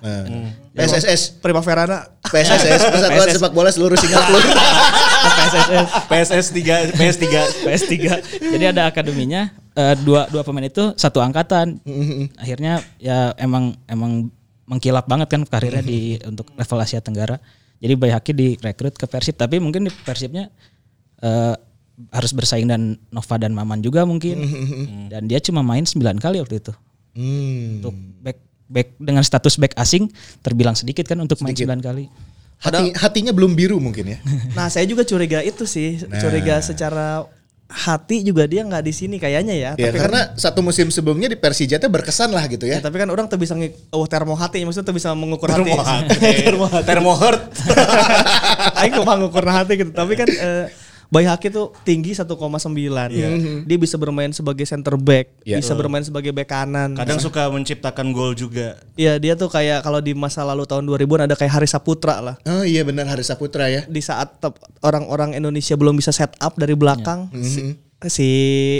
PSSS 0.75 1.43
Primaverana 1.43 2.07
PSSS 2.23 2.81
Persatuan 2.87 3.27
Sepak 3.27 3.51
Bola 3.51 3.69
Seluruh 3.71 3.97
Singapura. 3.99 4.39
PSSS 5.19 5.87
PSS 6.07 6.45
3 6.55 6.97
PS 6.97 7.15
3 7.19 7.65
PS3. 7.67 7.95
Jadi 8.55 8.65
ada 8.65 8.87
akademinya 8.87 9.51
eh, 9.75 9.95
dua 10.03 10.27
dua 10.31 10.41
pemain 10.43 10.65
itu 10.65 10.95
satu 10.95 11.19
angkatan. 11.19 11.79
Akhirnya 12.39 12.83
ya 12.99 13.35
emang 13.35 13.75
emang 13.85 14.31
mengkilap 14.69 15.09
banget 15.09 15.27
kan 15.33 15.41
karirnya 15.43 15.81
di 15.81 16.21
untuk 16.23 16.51
level 16.55 16.79
Asia 16.79 17.01
Tenggara. 17.01 17.41
Jadi 17.79 17.93
Bayi 17.95 18.11
Haki 18.11 18.31
direkrut 18.35 18.95
ke 18.95 19.07
Persib 19.07 19.39
tapi 19.39 19.57
mungkin 19.63 19.87
di 19.87 19.91
Persibnya 19.91 20.51
eh, 21.23 21.55
harus 22.15 22.31
bersaing 22.31 22.63
dan 22.63 22.95
Nova 23.11 23.35
dan 23.35 23.51
Maman 23.51 23.83
juga 23.83 24.07
mungkin. 24.07 24.39
Dan 25.11 25.27
dia 25.27 25.43
cuma 25.43 25.59
main 25.59 25.83
9 25.83 25.99
kali 26.19 26.39
waktu 26.39 26.63
itu. 26.63 26.71
Hmm. 27.19 27.83
Untuk 27.83 27.95
back 28.23 28.39
back 28.69 28.87
dengan 28.95 29.23
status 29.27 29.59
back 29.59 29.75
asing 29.75 30.07
terbilang 30.39 30.77
sedikit 30.79 31.03
kan 31.03 31.19
untuk 31.19 31.43
main 31.43 31.51
9 31.51 31.67
kali. 31.83 32.07
Hati, 32.59 32.91
hatinya 32.95 33.31
belum 33.35 33.55
biru 33.55 33.79
mungkin 33.79 34.15
ya. 34.15 34.19
Nah 34.57 34.71
saya 34.71 34.87
juga 34.87 35.03
curiga 35.03 35.43
itu 35.43 35.67
sih, 35.67 35.99
curiga 35.99 36.63
secara 36.63 37.27
hati 37.69 38.25
juga 38.25 38.49
dia 38.49 38.65
nggak 38.65 38.81
di 38.81 38.93
sini 38.95 39.21
kayaknya 39.21 39.53
ya. 39.53 39.71
Ya, 39.77 39.93
tapi 39.93 40.01
kan, 40.01 40.09
karena 40.09 40.21
satu 40.33 40.59
musim 40.65 40.89
sebelumnya 40.89 41.29
di 41.29 41.37
Persija 41.37 41.77
teh 41.77 41.85
berkesan 41.85 42.33
lah 42.33 42.41
gitu 42.49 42.65
ya, 42.65 42.81
ya. 42.81 42.89
tapi 42.89 42.97
kan 42.97 43.05
orang 43.13 43.29
tuh 43.29 43.37
bisa 43.37 43.53
oh 43.93 44.05
termo 44.09 44.33
hati, 44.33 44.65
maksudnya 44.65 44.89
tuh 44.89 44.95
bisa 44.97 45.13
mengukur 45.13 45.53
hati. 45.53 45.69
Termohurt. 46.83 47.41
Aing 48.81 48.91
kok 48.97 49.05
mengukur 49.05 49.45
hati 49.45 49.73
gitu. 49.85 49.91
Tapi 49.93 50.13
kan 50.17 50.27
eh, 50.27 50.65
Bayi 51.09 51.25
Haki 51.25 51.49
tuh 51.49 51.73
tinggi 51.81 52.13
1,9. 52.13 52.29
Dia 53.65 53.77
bisa 53.81 53.97
bermain 53.97 54.29
sebagai 54.29 54.61
center 54.69 54.93
back, 54.93 55.41
Iya. 55.41 55.57
bisa 55.57 55.73
bermain 55.73 56.05
sebagai 56.05 56.29
back 56.29 56.53
kanan. 56.53 56.93
Kadang 56.93 57.17
suka 57.17 57.49
menciptakan 57.49 58.13
gol 58.13 58.37
juga. 58.37 58.77
Iya 58.93 59.17
dia 59.17 59.33
tuh 59.33 59.49
kayak 59.49 59.81
kalau 59.81 60.05
di 60.05 60.13
masa 60.13 60.45
lalu 60.45 60.69
tahun 60.69 60.85
2000-an 60.85 61.25
ada 61.25 61.33
kayak 61.33 61.49
Hari 61.49 61.65
Saputra 61.65 62.21
lah. 62.21 62.35
Oh 62.45 62.61
iya 62.61 62.85
benar 62.85 63.09
Hari 63.09 63.25
Saputra 63.25 63.73
ya. 63.73 63.89
Di 63.89 64.05
saat 64.05 64.37
orang-orang 64.85 65.33
Indonesia 65.33 65.73
belum 65.73 65.97
bisa 65.97 66.13
set 66.13 66.37
up 66.37 66.53
dari 66.61 66.77
belakang, 66.77 67.33
si, 67.41 67.73
si 68.05 68.27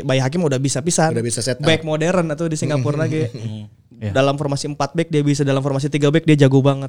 Bayi 0.05 0.21
Hakim 0.21 0.45
udah 0.45 0.61
bisa 0.61 0.85
pisan. 0.85 1.09
Udah 1.17 1.25
bisa 1.25 1.41
set 1.41 1.57
up. 1.57 1.65
Back 1.65 1.81
modern 1.81 2.29
atau 2.29 2.45
di 2.45 2.53
Singapura 2.53 3.09
lagi. 3.09 3.25
Dalam 3.99 4.39
formasi 4.39 4.71
4 4.71 4.79
back 4.95 5.11
dia 5.11 5.19
bisa, 5.19 5.43
dalam 5.43 5.59
formasi 5.59 5.91
3 5.91 6.07
back 6.07 6.23
dia 6.23 6.47
jago 6.47 6.63
banget. 6.63 6.87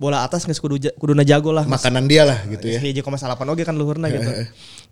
Bola 0.00 0.24
atas 0.24 0.48
nggak 0.48 0.56
kudu 0.56 0.76
kuduna 0.96 1.20
jago 1.20 1.52
lah. 1.52 1.68
Makanan 1.68 2.08
dia 2.08 2.24
lah 2.24 2.38
gitu 2.48 2.70
ya. 2.70 2.80
Koma 3.04 3.20
salapan 3.20 3.50
oge 3.52 3.66
kan 3.66 3.76
luhurna 3.76 4.08
gitu. 4.08 4.24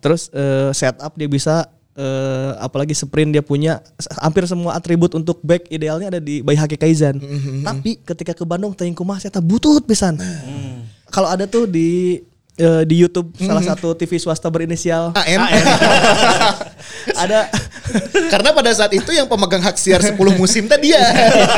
Terus 0.04 0.28
eh, 0.36 0.68
setup 0.76 1.16
dia 1.16 1.24
bisa 1.24 1.64
eh, 1.96 2.52
apalagi 2.60 2.92
sprint 2.92 3.32
dia 3.32 3.40
punya 3.40 3.80
hampir 4.20 4.44
semua 4.44 4.76
atribut 4.76 5.16
untuk 5.16 5.40
back 5.40 5.72
idealnya 5.72 6.12
ada 6.12 6.20
di 6.20 6.44
Bayi 6.44 6.60
Haki 6.60 6.76
Kaizan. 6.76 7.16
Tapi 7.64 8.04
ketika 8.04 8.36
ke 8.36 8.44
Bandung 8.44 8.76
teuing 8.76 8.92
kumaha 8.92 9.16
saya 9.16 9.40
butut 9.40 9.80
pisan. 9.88 10.20
Kalau 11.08 11.32
ada 11.32 11.48
tuh 11.48 11.64
di 11.64 12.20
eh, 12.60 12.82
di 12.84 13.00
YouTube 13.00 13.32
salah 13.40 13.64
satu 13.64 13.96
TV 13.96 14.20
swasta 14.20 14.52
berinisial 14.52 15.16
AN. 15.16 15.40
ada 17.24 17.48
Karena 18.32 18.50
pada 18.56 18.70
saat 18.72 18.92
itu 18.96 19.10
yang 19.12 19.28
pemegang 19.28 19.60
hak 19.60 19.76
siar 19.76 20.00
10 20.00 20.16
musim 20.34 20.66
tadi 20.66 20.90
dia. 20.90 21.04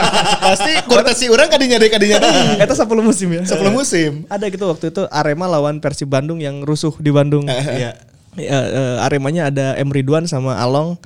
Pasti 0.53 0.73
kualitas 0.85 1.23
orang 1.27 1.49
kadinya 1.49 1.77
deh 1.81 1.91
kadinya 1.91 2.17
deh. 2.21 2.33
eta 2.65 2.75
10 2.75 2.87
musim 3.01 3.29
ya. 3.33 3.43
10 3.47 3.63
musim. 3.73 4.11
Ada 4.29 4.51
gitu 4.51 4.65
waktu 4.69 4.91
itu 4.93 5.03
Arema 5.09 5.47
lawan 5.47 5.79
Persib 5.79 6.11
Bandung 6.11 6.43
yang 6.43 6.63
rusuh 6.67 6.93
di 6.99 7.11
Bandung. 7.15 7.47
Iya. 7.47 7.97
Ya, 8.37 8.61
eh, 8.69 9.05
Aremanya 9.05 9.49
ada 9.49 9.67
M 9.81 9.89
Ridwan 9.89 10.29
sama 10.29 10.61
Along. 10.61 11.01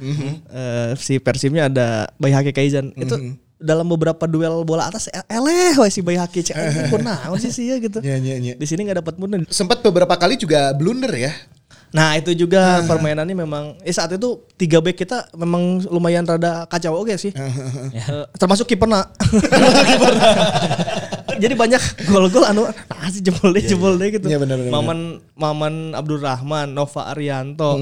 Eh, 0.50 0.98
si 0.98 1.22
Persibnya 1.22 1.70
ada 1.70 2.10
Bayi 2.18 2.34
Haki 2.34 2.50
Kaizan. 2.50 2.90
Itu 2.98 3.38
dalam 3.60 3.84
beberapa 3.92 4.24
duel 4.24 4.64
bola 4.64 4.88
atas 4.88 5.12
eh, 5.12 5.20
eleh 5.28 5.76
we 5.76 5.88
si 5.92 6.00
Bayi 6.00 6.16
Haki 6.16 6.40
cek 6.40 6.56
kunaon 6.88 7.36
sih 7.44 7.52
sih 7.52 7.68
ya 7.68 7.76
gitu. 7.76 8.00
Iya, 8.00 8.16
iya, 8.16 8.36
iya. 8.40 8.54
Di 8.56 8.66
sini 8.66 8.88
nggak 8.88 9.04
dapat 9.04 9.14
mundur. 9.20 9.44
Sempat 9.52 9.84
beberapa 9.84 10.16
kali 10.16 10.40
juga 10.40 10.72
blunder 10.72 11.12
ya. 11.12 11.32
Nah 11.90 12.14
itu 12.14 12.30
juga 12.38 12.86
permainannya 12.86 13.36
memang 13.36 13.76
eh, 13.84 13.92
saat 13.92 14.16
itu 14.16 14.48
tiga 14.56 14.80
back 14.80 14.96
kita 14.96 15.28
memang 15.36 15.84
lumayan 15.92 16.24
rada 16.24 16.64
kacau 16.66 17.04
oke 17.04 17.14
sih. 17.20 17.36
Eh, 17.90 18.24
termasuk 18.40 18.64
kiperna. 18.64 19.04
Jadi 21.40 21.54
banyak 21.56 21.82
gol-gol 22.12 22.44
anu 22.44 22.68
nah 22.68 23.08
sih 23.08 23.24
jebol 23.24 23.50
deh 23.56 23.64
jebol 23.64 23.96
deh 23.96 24.12
gitu. 24.12 24.28
Iya, 24.28 24.38
benar, 24.38 24.60
benar, 24.60 24.70
Maman 24.70 24.98
Maman 25.34 25.74
Abdurrahman, 25.96 26.76
Nova 26.76 27.08
Arianto, 27.10 27.80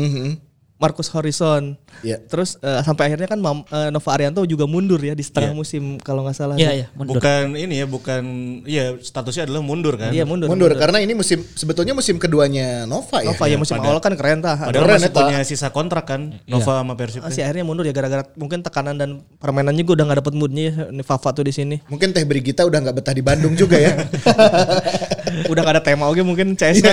Marcus 0.79 1.11
Horizon. 1.11 1.75
Iya. 2.01 2.23
Terus 2.25 2.55
eh, 2.59 2.81
sampai 2.87 3.11
akhirnya 3.11 3.27
kan 3.27 3.43
Mam- 3.43 3.67
eh, 3.67 3.91
Nova 3.91 4.11
Arianto 4.15 4.47
juga 4.47 4.63
mundur 4.65 5.03
ya 5.03 5.13
di 5.13 5.27
setengah 5.27 5.51
Iya. 5.51 5.59
musim 5.59 5.83
kalau 5.99 6.23
nggak 6.23 6.37
salah. 6.39 6.55
Iya 6.55 6.71
iya 6.71 6.87
mundur. 6.95 7.19
Bukan 7.19 7.59
ini 7.59 7.83
ya, 7.83 7.87
bukan 7.91 8.23
iya 8.63 8.95
statusnya 8.95 9.51
adalah 9.51 9.59
mundur 9.59 9.99
kan. 9.99 10.15
Iya 10.15 10.23
mundur. 10.23 10.47
Mundur 10.47 10.71
karena 10.79 11.03
ini 11.03 11.19
musim 11.19 11.43
sebetulnya 11.53 11.99
musim 11.99 12.15
keduanya 12.17 12.87
Nova 12.87 13.19
ya. 13.19 13.35
Nova 13.35 13.45
ya 13.45 13.59
musim 13.59 13.75
awal 13.75 13.99
kan 13.99 14.15
keren 14.15 14.39
tah. 14.39 14.55
Padahal 14.71 14.87
Keren, 14.87 14.99
masih 15.03 15.11
Eta. 15.11 15.19
punya 15.19 15.39
sisa 15.43 15.69
kontrak 15.75 16.07
kan 16.07 16.39
Nova 16.47 16.73
sama 16.79 16.95
Persib. 16.95 17.27
Ah, 17.27 17.35
si 17.35 17.43
akhirnya 17.43 17.67
mundur 17.67 17.83
ya 17.83 17.91
gara-gara 17.91 18.23
mungkin 18.39 18.63
tekanan 18.63 18.95
dan 18.95 19.11
permainannya 19.43 19.83
gue 19.83 19.95
udah 19.99 20.07
nggak 20.07 20.19
dapet 20.23 20.35
moodnya 20.39 20.63
ya, 20.63 20.73
nih 20.95 21.03
Fafa 21.03 21.35
tuh 21.35 21.43
di 21.43 21.51
sini. 21.51 21.83
Mungkin 21.91 22.15
Teh 22.15 22.23
Brigita 22.23 22.63
udah 22.63 22.79
nggak 22.79 23.03
betah 23.03 23.15
di 23.19 23.23
Bandung 23.27 23.59
juga 23.59 23.75
ya. 23.77 23.99
udah 25.47 25.63
gak 25.63 25.75
ada 25.75 25.83
tema 25.83 26.05
oke 26.05 26.21
mungkin 26.21 26.53
CS 26.53 26.81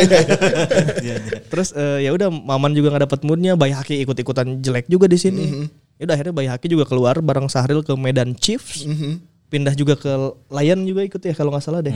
Iya, 0.99 1.15
terus 1.45 1.71
eh, 1.71 2.03
ya 2.03 2.11
udah 2.11 2.27
Maman 2.27 2.71
juga 2.71 2.89
nggak 2.89 3.03
dapet 3.05 3.19
moodnya 3.21 3.53
Bayi 3.53 3.71
Haki 3.71 4.01
ikut-ikutan 4.01 4.59
jelek 4.59 4.85
juga 4.85 5.05
di 5.05 5.15
sini 5.15 5.43
Mhm. 5.45 5.65
ya 5.95 6.03
udah 6.03 6.15
akhirnya 6.15 6.33
Bayi 6.33 6.47
Haki 6.47 6.67
juga 6.67 6.83
keluar 6.83 7.17
bareng 7.17 7.45
Sahril 7.45 7.81
ke 7.81 7.93
Medan 7.93 8.33
Chiefs 8.33 8.83
Mhm. 8.83 9.23
pindah 9.47 9.73
juga 9.73 9.93
ke 9.93 10.11
Lion 10.51 10.83
juga 10.83 11.01
ikut 11.01 11.19
ya 11.19 11.31
kalau 11.31 11.51
nggak 11.51 11.63
salah 11.63 11.79
deh 11.79 11.93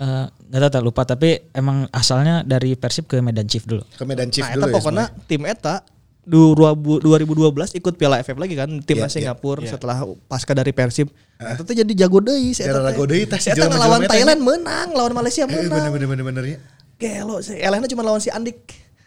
Eh, 0.00 0.26
nggak 0.48 0.60
tahu 0.62 0.72
tak 0.72 0.82
lupa 0.82 1.02
tapi 1.04 1.52
emang 1.52 1.84
asalnya 1.90 2.40
dari 2.40 2.72
Persib 2.72 3.04
ke 3.04 3.20
Medan 3.20 3.44
Chief 3.44 3.60
dulu. 3.60 3.84
Ke 3.90 4.08
Medan 4.08 4.32
Chief 4.32 4.40
nah 4.40 4.56
dulu 4.56 4.64
eta 4.64 4.66
ya. 4.66 4.74
pokoknya 4.74 5.04
tim 5.28 5.42
eta 5.44 5.74
2000 5.84 5.99
2012 6.22 7.40
ikut 7.74 7.94
Piala 7.94 8.20
AFF 8.20 8.36
lagi 8.36 8.52
kan 8.52 8.68
timnas 8.80 9.10
Iya, 9.10 9.24
iya, 9.24 9.32
Singapura 9.32 9.64
setelah 9.64 9.96
pasca 10.24 10.52
dari 10.52 10.70
Persib 10.70 11.08
Eta 11.34 11.62
teh 11.62 11.72
jadi 11.74 11.92
jago 11.98 12.20
deui 12.20 12.52
si 12.52 12.60
eta 12.60 12.74
Gara 12.74 12.84
teh. 12.84 12.92
jago 12.92 13.04
deui 13.06 13.24
tah 13.24 13.36
si 13.36 13.48
lawan 13.50 14.04
Thailand 14.04 14.38
menang, 14.38 14.92
lawan 14.92 15.12
Malaysia 15.12 15.42
Eh, 15.42 15.48
menang. 15.48 15.88
bener 15.88 15.90
bener 15.90 16.06
bener 16.06 16.24
bener 16.26 16.44
ya. 16.46 16.58
Gelo 16.94 17.40
sih. 17.40 17.56
Elena 17.56 17.86
cuma 17.86 18.02
lawan 18.02 18.18
si 18.18 18.28
Andik 18.28 18.60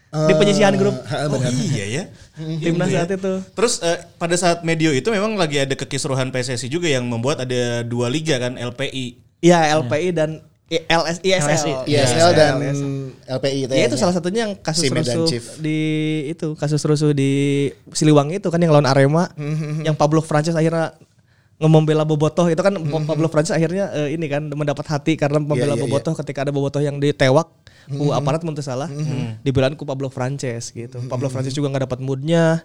di 0.10 0.34
penyisihan 0.36 0.74
grup 0.74 0.94
Ha, 1.04 1.26
Oh 1.28 1.38
iya 1.46 1.86
ya. 1.86 2.04
timnas 2.64 2.90
saat 2.90 3.10
itu. 3.12 3.34
Terus 3.52 3.78
eh, 3.80 4.02
pada 4.16 4.34
saat 4.34 4.62
medio 4.62 4.90
itu 4.90 5.06
memang 5.08 5.34
lagi 5.34 5.58
ada 5.60 5.74
kekisruhan 5.76 6.30
PSSI 6.30 6.66
juga 6.68 6.86
yang 6.86 7.06
membuat 7.06 7.42
ada 7.42 7.82
dua 7.82 8.10
liga 8.10 8.38
kan 8.38 8.58
LPI. 8.58 9.22
Iya 9.40 9.78
LPI 9.78 10.10
dan 10.12 10.42
I- 10.66 10.82
LS, 10.84 11.18
ISL. 11.20 11.86
ISL 11.86 12.30
dan 12.32 12.54
ISL. 12.58 13.13
LPI 13.28 13.60
itu 13.68 13.74
Ya 13.74 13.86
itu 13.88 13.98
salah 13.98 14.14
satunya 14.16 14.48
yang 14.50 14.54
kasus 14.60 14.86
Si 14.86 14.90
rusuh 14.92 15.26
Chief. 15.28 15.46
di 15.60 15.80
itu 16.32 16.54
kasus 16.60 16.82
rusuh 16.84 17.12
di 17.16 17.72
Siliwangi 17.92 18.44
itu 18.44 18.50
kan 18.52 18.60
yang 18.60 18.72
lawan 18.76 18.88
Arema, 18.90 19.32
yang 19.84 19.96
Pablo 19.96 20.20
Francis 20.24 20.54
akhirnya 20.54 20.96
membela 21.62 22.04
Bobotoh 22.04 22.52
itu 22.52 22.60
kan 22.60 22.76
Pablo 23.08 23.32
Francis 23.32 23.56
akhirnya 23.56 23.88
eh, 23.96 24.18
ini 24.18 24.28
kan 24.28 24.52
mendapat 24.52 24.84
hati 24.90 25.16
karena 25.16 25.40
membela 25.40 25.74
iya, 25.74 25.80
iya. 25.80 25.84
Bobotoh 25.88 26.14
ketika 26.20 26.44
ada 26.44 26.52
Bobotoh 26.52 26.84
yang 26.84 27.00
ditewak 27.00 27.48
ku 27.88 28.16
aparat 28.16 28.44
muntah 28.48 28.64
salah 28.64 28.88
dibelain 29.44 29.76
ku 29.76 29.84
Pablo 29.84 30.08
Francis 30.08 30.72
gitu. 30.72 31.00
Pablo 31.08 31.28
Francis 31.32 31.56
juga 31.56 31.72
nggak 31.72 31.84
dapat 31.88 32.00
moodnya, 32.00 32.64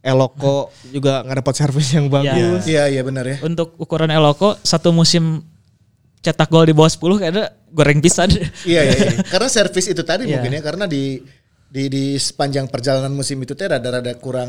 Eloko 0.00 0.70
juga 0.94 1.26
nggak 1.26 1.44
dapat 1.44 1.54
servis 1.56 1.88
yang 1.92 2.06
bagus. 2.08 2.64
Iya 2.64 2.88
iya 2.88 3.02
benar 3.02 3.26
ya. 3.26 3.36
Untuk 3.42 3.74
ukuran 3.80 4.12
Eloko 4.12 4.56
satu 4.62 4.94
musim 4.94 5.44
cetak 6.18 6.48
gol 6.48 6.64
di 6.64 6.72
bawah 6.72 6.88
10 6.88 7.20
kayaknya 7.20 7.44
goreng 7.70 7.98
pisan. 7.98 8.28
Iya 8.64 8.80
iya. 8.82 8.94
iya. 8.96 9.12
Karena 9.24 9.48
servis 9.48 9.86
itu 9.86 10.02
tadi 10.02 10.26
Iya. 10.26 10.38
mungkin 10.38 10.52
ya 10.54 10.62
karena 10.62 10.84
di 10.84 11.22
di 11.68 11.84
di 11.86 12.04
sepanjang 12.16 12.64
perjalanan 12.64 13.12
musim 13.12 13.36
itu 13.38 13.52
teh 13.52 13.68
rada-rada 13.68 14.16
kurang 14.16 14.48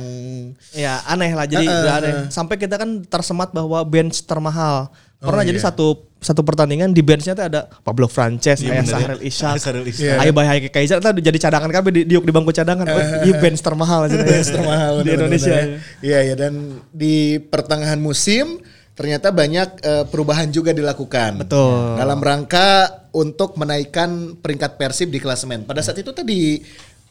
Ya 0.71 1.03
aneh 1.03 1.35
lah 1.35 1.43
jadi 1.43 1.67
Heeh, 1.67 1.81
udah 1.83 1.93
aneh. 1.99 2.13
Sampai 2.31 2.55
kita 2.55 2.79
kan 2.79 3.03
tersemat 3.03 3.51
bahwa 3.51 3.83
bench 3.83 4.23
termahal. 4.23 4.87
Pernah 5.19 5.43
jadi 5.43 5.59
satu 5.59 6.07
satu 6.15 6.47
pertandingan 6.47 6.95
di 6.95 7.03
benchnya 7.03 7.35
tuh 7.35 7.43
ada 7.43 7.67
Pablo 7.83 8.07
Frances, 8.07 8.63
Iya, 8.63 8.71
Ayah 8.71 8.83
ya. 8.83 8.87
Sahril 8.87 9.19
Ishak. 9.19 9.55
Iya. 9.99 10.13
Ayah 10.15 10.31
Bahaya 10.31 10.59
Kaiser 10.71 11.03
itu 11.03 11.09
jadi 11.19 11.37
cadangan 11.37 11.67
kami 11.69 11.89
di, 11.91 12.01
diuk 12.07 12.23
di 12.23 12.31
bangku 12.31 12.55
cadangan. 12.55 12.87
Oh, 12.87 12.99
Iya 13.27 13.35
bench 13.35 13.59
termahal 13.59 14.07
bench 14.07 14.47
termahal 14.47 15.03
di 15.03 15.11
Indonesia. 15.11 15.51
ya. 15.51 15.63
Iya 15.99 16.19
iya 16.23 16.35
dan 16.39 16.79
di 16.95 17.35
pertengahan 17.35 17.99
musim 17.99 18.63
ternyata 18.99 19.31
banyak 19.31 19.69
eh, 19.79 20.03
perubahan 20.11 20.51
juga 20.51 20.75
dilakukan. 20.75 21.39
Betul. 21.39 21.95
Dalam 21.95 22.19
rangka 22.19 22.67
untuk 23.15 23.55
menaikkan 23.55 24.35
peringkat 24.35 24.75
Persib 24.75 25.07
di 25.07 25.23
klasemen. 25.23 25.63
Pada 25.63 25.79
saat 25.79 25.95
itu 25.95 26.11
tadi 26.11 26.59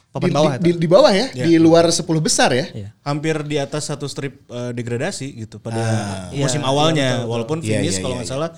Papan 0.08 0.28
di, 0.28 0.32
bawah 0.32 0.52
di, 0.56 0.62
di- 0.64 0.78
di 0.80 0.88
bawah 0.88 1.12
ya, 1.12 1.26
di 1.32 1.56
luar 1.56 1.88
10 1.88 2.00
besar 2.20 2.52
ya. 2.52 2.66
Iya. 2.72 2.88
hampir 3.04 3.40
di 3.44 3.56
atas 3.56 3.88
satu 3.88 4.04
strip 4.04 4.44
eh, 4.46 4.72
degradasi 4.72 5.32
gitu 5.38 5.56
pada 5.56 5.80
Iya, 6.28 6.44
musim 6.44 6.60
awalnya 6.60 7.24
walaupun 7.24 7.60
Iya, 7.60 7.80
finish 7.80 7.96
iya, 7.96 8.02
kalau 8.04 8.14
iya, 8.16 8.20
nggak 8.20 8.30
salah 8.30 8.50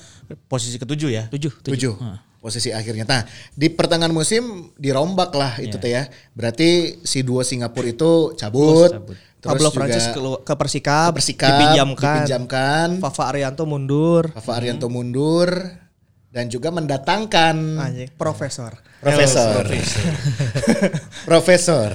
posisi 0.46 0.74
ketujuh 0.74 1.10
ya. 1.10 1.24
Tujuh, 1.30 1.50
Tujuh. 1.62 1.94
Posisi 2.40 2.72
akhirnya. 2.72 3.04
Nah, 3.04 3.22
di 3.52 3.68
pertengahan 3.68 4.10
musim 4.10 4.72
dirombak 4.74 5.28
lah 5.36 5.60
itu 5.60 5.76
teh 5.76 5.92
ya. 5.92 6.08
Berarti 6.32 6.96
si 7.04 7.20
duo 7.20 7.44
Singapura 7.44 7.84
itu 7.86 8.32
cabut. 8.32 8.88
Terus 8.88 9.12
Pablo 9.42 9.66
juga 9.66 9.76
Francis 9.80 10.04
ke, 10.06 10.18
ke 10.20 10.54
Persikap, 10.54 11.10
ke 11.10 11.16
Persikap, 11.16 11.48
dipinjamkan. 11.50 12.16
dipinjamkan. 12.20 12.88
Fafa 12.98 13.24
Arianto 13.26 13.64
mundur. 13.64 14.28
Fafa 14.32 14.52
Arianto 14.54 14.86
mundur 14.86 15.48
dan 16.28 16.46
juga 16.46 16.70
mendatangkan 16.70 17.56
Anjing, 17.80 18.10
profesor. 18.14 18.76
Profesor. 19.00 19.64
Profesor. 21.24 21.90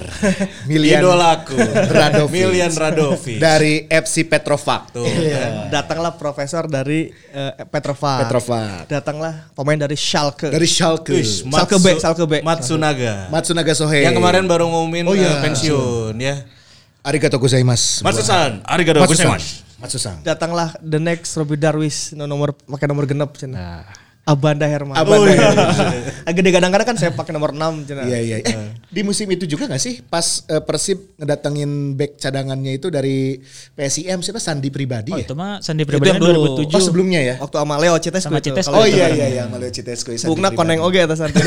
Milian 0.66 1.00
Idolaku. 1.00 1.54
Radovic. 1.86 2.34
Milian 2.42 2.72
Radovic. 2.72 3.38
dari 3.38 3.86
FC 3.86 4.26
Petrovac. 4.26 4.90
Tuh, 4.90 5.06
Iya. 5.06 5.70
Datanglah 5.70 6.14
profesor 6.14 6.66
dari 6.66 7.06
eh, 7.30 7.52
Petrovac. 7.64 8.26
Petrovac. 8.26 8.90
Datanglah 8.90 9.50
pemain 9.52 9.78
dari 9.78 9.94
Schalke. 9.94 10.50
Dari 10.50 10.66
Schalke. 10.66 11.14
Wish, 11.14 11.42
Schalke 11.42 11.76
B, 11.76 11.86
Matsu- 11.88 12.00
Schalke 12.00 12.24
B. 12.24 12.34
Matsunaga. 12.42 13.14
Matsunaga 13.28 13.72
Sohei. 13.72 14.02
Yang 14.02 14.18
kemarin 14.18 14.44
baru 14.44 14.66
ngumumin 14.66 15.06
Oh 15.06 15.14
iya. 15.14 15.30
eh, 15.30 15.42
pensiun 15.42 16.14
ya. 16.18 16.42
Arigato 17.06 17.38
gozaimasu. 17.38 18.02
Matsusan, 18.02 18.66
arigato 18.66 18.98
gozaimasu. 19.06 19.62
Matsusan. 19.78 20.26
Datanglah 20.26 20.74
the 20.82 20.98
next 20.98 21.38
Robbie 21.38 21.54
Darwis 21.54 22.10
no 22.18 22.26
nomor 22.26 22.50
pakai 22.66 22.90
nomor 22.90 23.06
genap 23.06 23.38
cina. 23.38 23.86
Abanda 24.26 24.66
Herman. 24.66 24.98
Abanda 24.98 25.22
Oh, 25.22 25.30
iya. 25.30 25.54
Agak 26.26 26.50
kadang-kadang 26.50 26.82
kan 26.82 26.96
saya 26.98 27.14
pakai 27.14 27.30
nomor 27.30 27.54
6 27.54 27.86
cina. 27.86 28.02
Iya 28.02 28.18
iya. 28.18 28.36
Eh, 28.42 28.74
di 28.90 29.06
musim 29.06 29.30
itu 29.30 29.46
juga 29.46 29.70
gak 29.70 29.78
sih 29.78 30.02
pas 30.02 30.42
eh, 30.50 30.58
Persib 30.58 31.14
ngedatengin 31.14 31.94
back 31.94 32.18
cadangannya 32.18 32.74
itu 32.74 32.90
dari 32.90 33.38
PSIM 33.78 34.26
siapa 34.26 34.42
Sandi 34.42 34.74
pribadi 34.74 35.14
Oh 35.14 35.22
ya? 35.22 35.30
itu 35.30 35.38
mah 35.38 35.62
Sandi 35.62 35.86
Itu 35.86 35.94
Pribadi 35.94 36.10
yang 36.10 36.18
yang 36.18 36.42
dulu. 36.42 36.58
2007. 36.58 36.74
Oh 36.74 36.82
sebelumnya 36.82 37.20
ya? 37.22 37.34
Waktu 37.38 37.54
sama 37.54 37.74
Leo 37.78 37.94
Cites 38.02 38.22
Sama. 38.26 38.42
Cites 38.42 38.66
Kalau 38.66 38.82
Oh 38.82 38.86
itu 38.90 38.98
iya 38.98 39.06
kan. 39.06 39.14
iya 39.14 39.26
iya 39.30 39.42
Malio 39.46 39.70
Citesco 39.70 40.10
Sandi 40.10 40.26
Bukna 40.26 40.50
koneng 40.50 40.82
oge 40.82 41.06
atas 41.06 41.22
santai. 41.22 41.46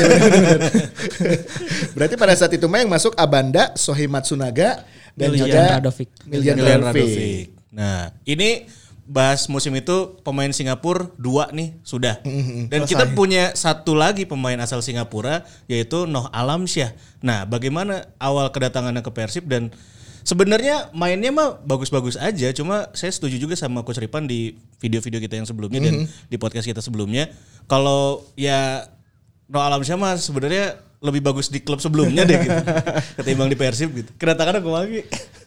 Berarti 2.00 2.14
pada 2.16 2.32
saat 2.32 2.52
itu 2.56 2.64
mah 2.64 2.80
yang 2.80 2.88
masuk 2.88 3.12
Abanda, 3.12 3.76
Sohei 3.76 4.08
Matsunaga 4.08 4.88
dan 5.20 5.28
Miljan 5.36 5.64
Radovic. 5.76 6.08
Milian 6.24 6.56
Milian 6.56 6.80
Radovic. 6.80 7.52
Nah, 7.68 8.10
ini 8.24 8.64
bahas 9.10 9.50
musim 9.50 9.74
itu 9.74 10.22
pemain 10.22 10.48
Singapura 10.54 11.10
dua 11.18 11.50
nih 11.50 11.74
sudah. 11.82 12.22
Dan 12.70 12.86
kita 12.86 13.10
punya 13.12 13.52
satu 13.58 13.92
lagi 13.98 14.22
pemain 14.24 14.56
asal 14.62 14.80
Singapura 14.80 15.42
yaitu 15.66 16.06
Noh 16.06 16.30
Alamsyah. 16.30 16.94
Nah, 17.20 17.42
bagaimana 17.44 18.06
awal 18.22 18.48
kedatangannya 18.54 19.02
ke 19.02 19.10
Persib 19.10 19.50
dan 19.50 19.74
sebenarnya 20.22 20.94
mainnya 20.94 21.34
mah 21.34 21.58
bagus-bagus 21.66 22.14
aja, 22.20 22.54
cuma 22.54 22.86
saya 22.94 23.10
setuju 23.10 23.34
juga 23.40 23.58
sama 23.58 23.82
Coach 23.82 23.98
Ripan 23.98 24.30
di 24.30 24.54
video-video 24.78 25.18
kita 25.18 25.42
yang 25.42 25.48
sebelumnya 25.48 25.80
dan 25.82 26.06
di 26.06 26.36
podcast 26.38 26.70
kita 26.70 26.78
sebelumnya 26.78 27.34
kalau 27.66 28.22
ya 28.38 28.86
Noh 29.50 29.62
Alamsyah 29.66 29.98
mah 29.98 30.14
sebenarnya 30.22 30.78
lebih 31.00 31.20
bagus 31.22 31.48
di 31.48 31.58
klub 31.58 31.78
sebelumnya 31.78 32.22
deh 32.22 32.36
gitu. 32.38 32.60
Ketimbang 33.18 33.48
di 33.48 33.56
Persib 33.56 33.88
gitu. 33.90 34.10
Kedatangan 34.14 34.60
aku 34.60 34.68
lagi. 34.68 35.00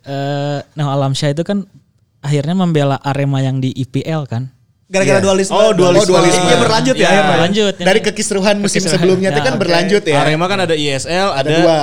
Eh, 0.03 0.59
nah 0.73 0.85
Alamsyah 0.91 1.31
itu 1.31 1.41
kan 1.41 1.63
akhirnya 2.19 2.53
membela 2.53 2.97
Arema 2.99 3.39
yang 3.39 3.57
di 3.57 3.69
IPL 3.71 4.25
kan. 4.25 4.49
Gara-gara 4.85 5.17
Iya. 5.17 5.23
dualisme. 5.23 5.53
Oh, 5.53 5.71
dualisme. 5.71 6.09
Oh, 6.09 6.19
dualisme. 6.19 6.43
Iya, 6.43 6.57
berlanjut 6.59 6.95
ya, 6.95 7.01
Ya, 7.01 7.07
akhirnya. 7.09 7.37
lanjut. 7.39 7.73
Dari 7.75 7.99
kekisruhan 8.01 8.55
musim 8.57 8.77
Kekisruhan. 8.77 8.93
sebelumnya 8.99 9.29
itu 9.29 9.39
Ya, 9.39 9.45
kan 9.45 9.53
oke. 9.53 9.61
berlanjut 9.61 10.03
ya. 10.03 10.17
Arema 10.21 10.45
kan 10.45 10.59
ada 10.59 10.75
ISL, 10.75 11.27
ada, 11.31 11.49
dua. 11.49 11.77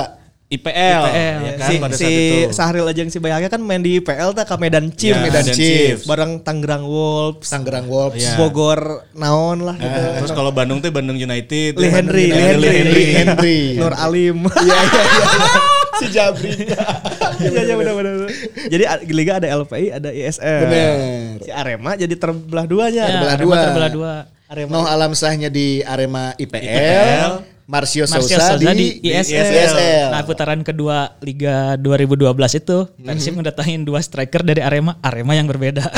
IPL, 0.51 1.03
IPL, 1.07 1.39
ya 1.47 1.51
kan 1.55 1.69
si, 1.71 1.73
pada 1.79 1.95
si 1.95 2.03
saat 2.03 2.11
itu. 2.11 2.51
Sahril 2.51 2.85
aja 2.91 2.99
yang 2.99 3.07
si 3.07 3.23
Bayangnya 3.23 3.47
kan 3.47 3.63
main 3.63 3.79
di 3.79 4.03
PL 4.03 4.35
tak 4.35 4.51
ke 4.51 4.55
Medan 4.59 4.91
Chief. 4.91 5.15
Ya, 5.15 5.23
Medan 5.23 5.47
Chiefs. 5.47 6.03
Bareng 6.03 6.43
Tangerang 6.43 6.83
Wolves. 6.83 7.47
Tangerang 7.47 7.87
Wolves. 7.87 8.19
Iya. 8.19 8.35
Bogor 8.35 9.07
naon 9.15 9.63
lah 9.63 9.79
gitu. 9.79 9.99
Terus 10.19 10.31
kalau 10.35 10.51
Bandung 10.51 10.83
tuh 10.83 10.91
Bandung 10.91 11.15
United. 11.15 11.79
Lee 11.79 11.87
Henry, 11.87 12.35
Lee 12.35 12.43
Henry, 12.43 12.67
Lee 12.67 12.75
Henry. 12.75 12.91
Lee 12.91 13.11
Henry. 13.15 13.59
Nur 13.79 13.95
Alim. 13.95 14.37
Iya 14.61 14.75
iya 14.75 15.01
iya. 15.07 15.49
si 15.99 16.05
Jabri. 16.11 16.51
Iya 17.41 17.61
iya 17.71 17.75
benar 17.79 17.93
benar. 17.97 18.13
Jadi 18.69 18.83
di 19.07 19.13
liga 19.15 19.39
ada 19.39 19.47
LPI, 19.49 19.87
ada 19.97 20.09
ISL. 20.11 20.61
Bener. 20.67 20.93
Si 21.41 21.49
Arema 21.49 21.91
jadi 21.95 22.13
terbelah 22.13 22.65
duanya. 22.67 23.03
Ya, 23.07 23.11
Terbelah 23.17 23.33
Arema 23.33 23.47
dua. 23.47 23.63
terbelah 23.63 23.89
dua. 23.89 24.13
Arema. 24.51 24.71
Noh 24.75 24.85
alam 24.85 25.15
sahnya 25.15 25.47
di 25.47 25.79
Arema 25.81 26.35
IPL. 26.35 26.59
IPL. 26.59 27.31
Marcio 27.65 28.03
Sousa, 28.03 28.57
di, 28.57 28.67
di 28.99 29.09
ISL. 29.09 29.47
ISL. 29.47 30.09
Nah 30.11 30.21
putaran 30.23 30.61
kedua 30.61 31.15
Liga 31.19 31.77
2012 31.77 32.31
itu 32.57 32.77
Persib 32.97 33.33
mendatangin 33.35 33.81
dua 33.81 33.99
striker 33.99 34.41
dari 34.41 34.59
Arema, 34.59 34.97
Arema 34.99 35.33
yang 35.33 35.47
berbeda. 35.47 35.85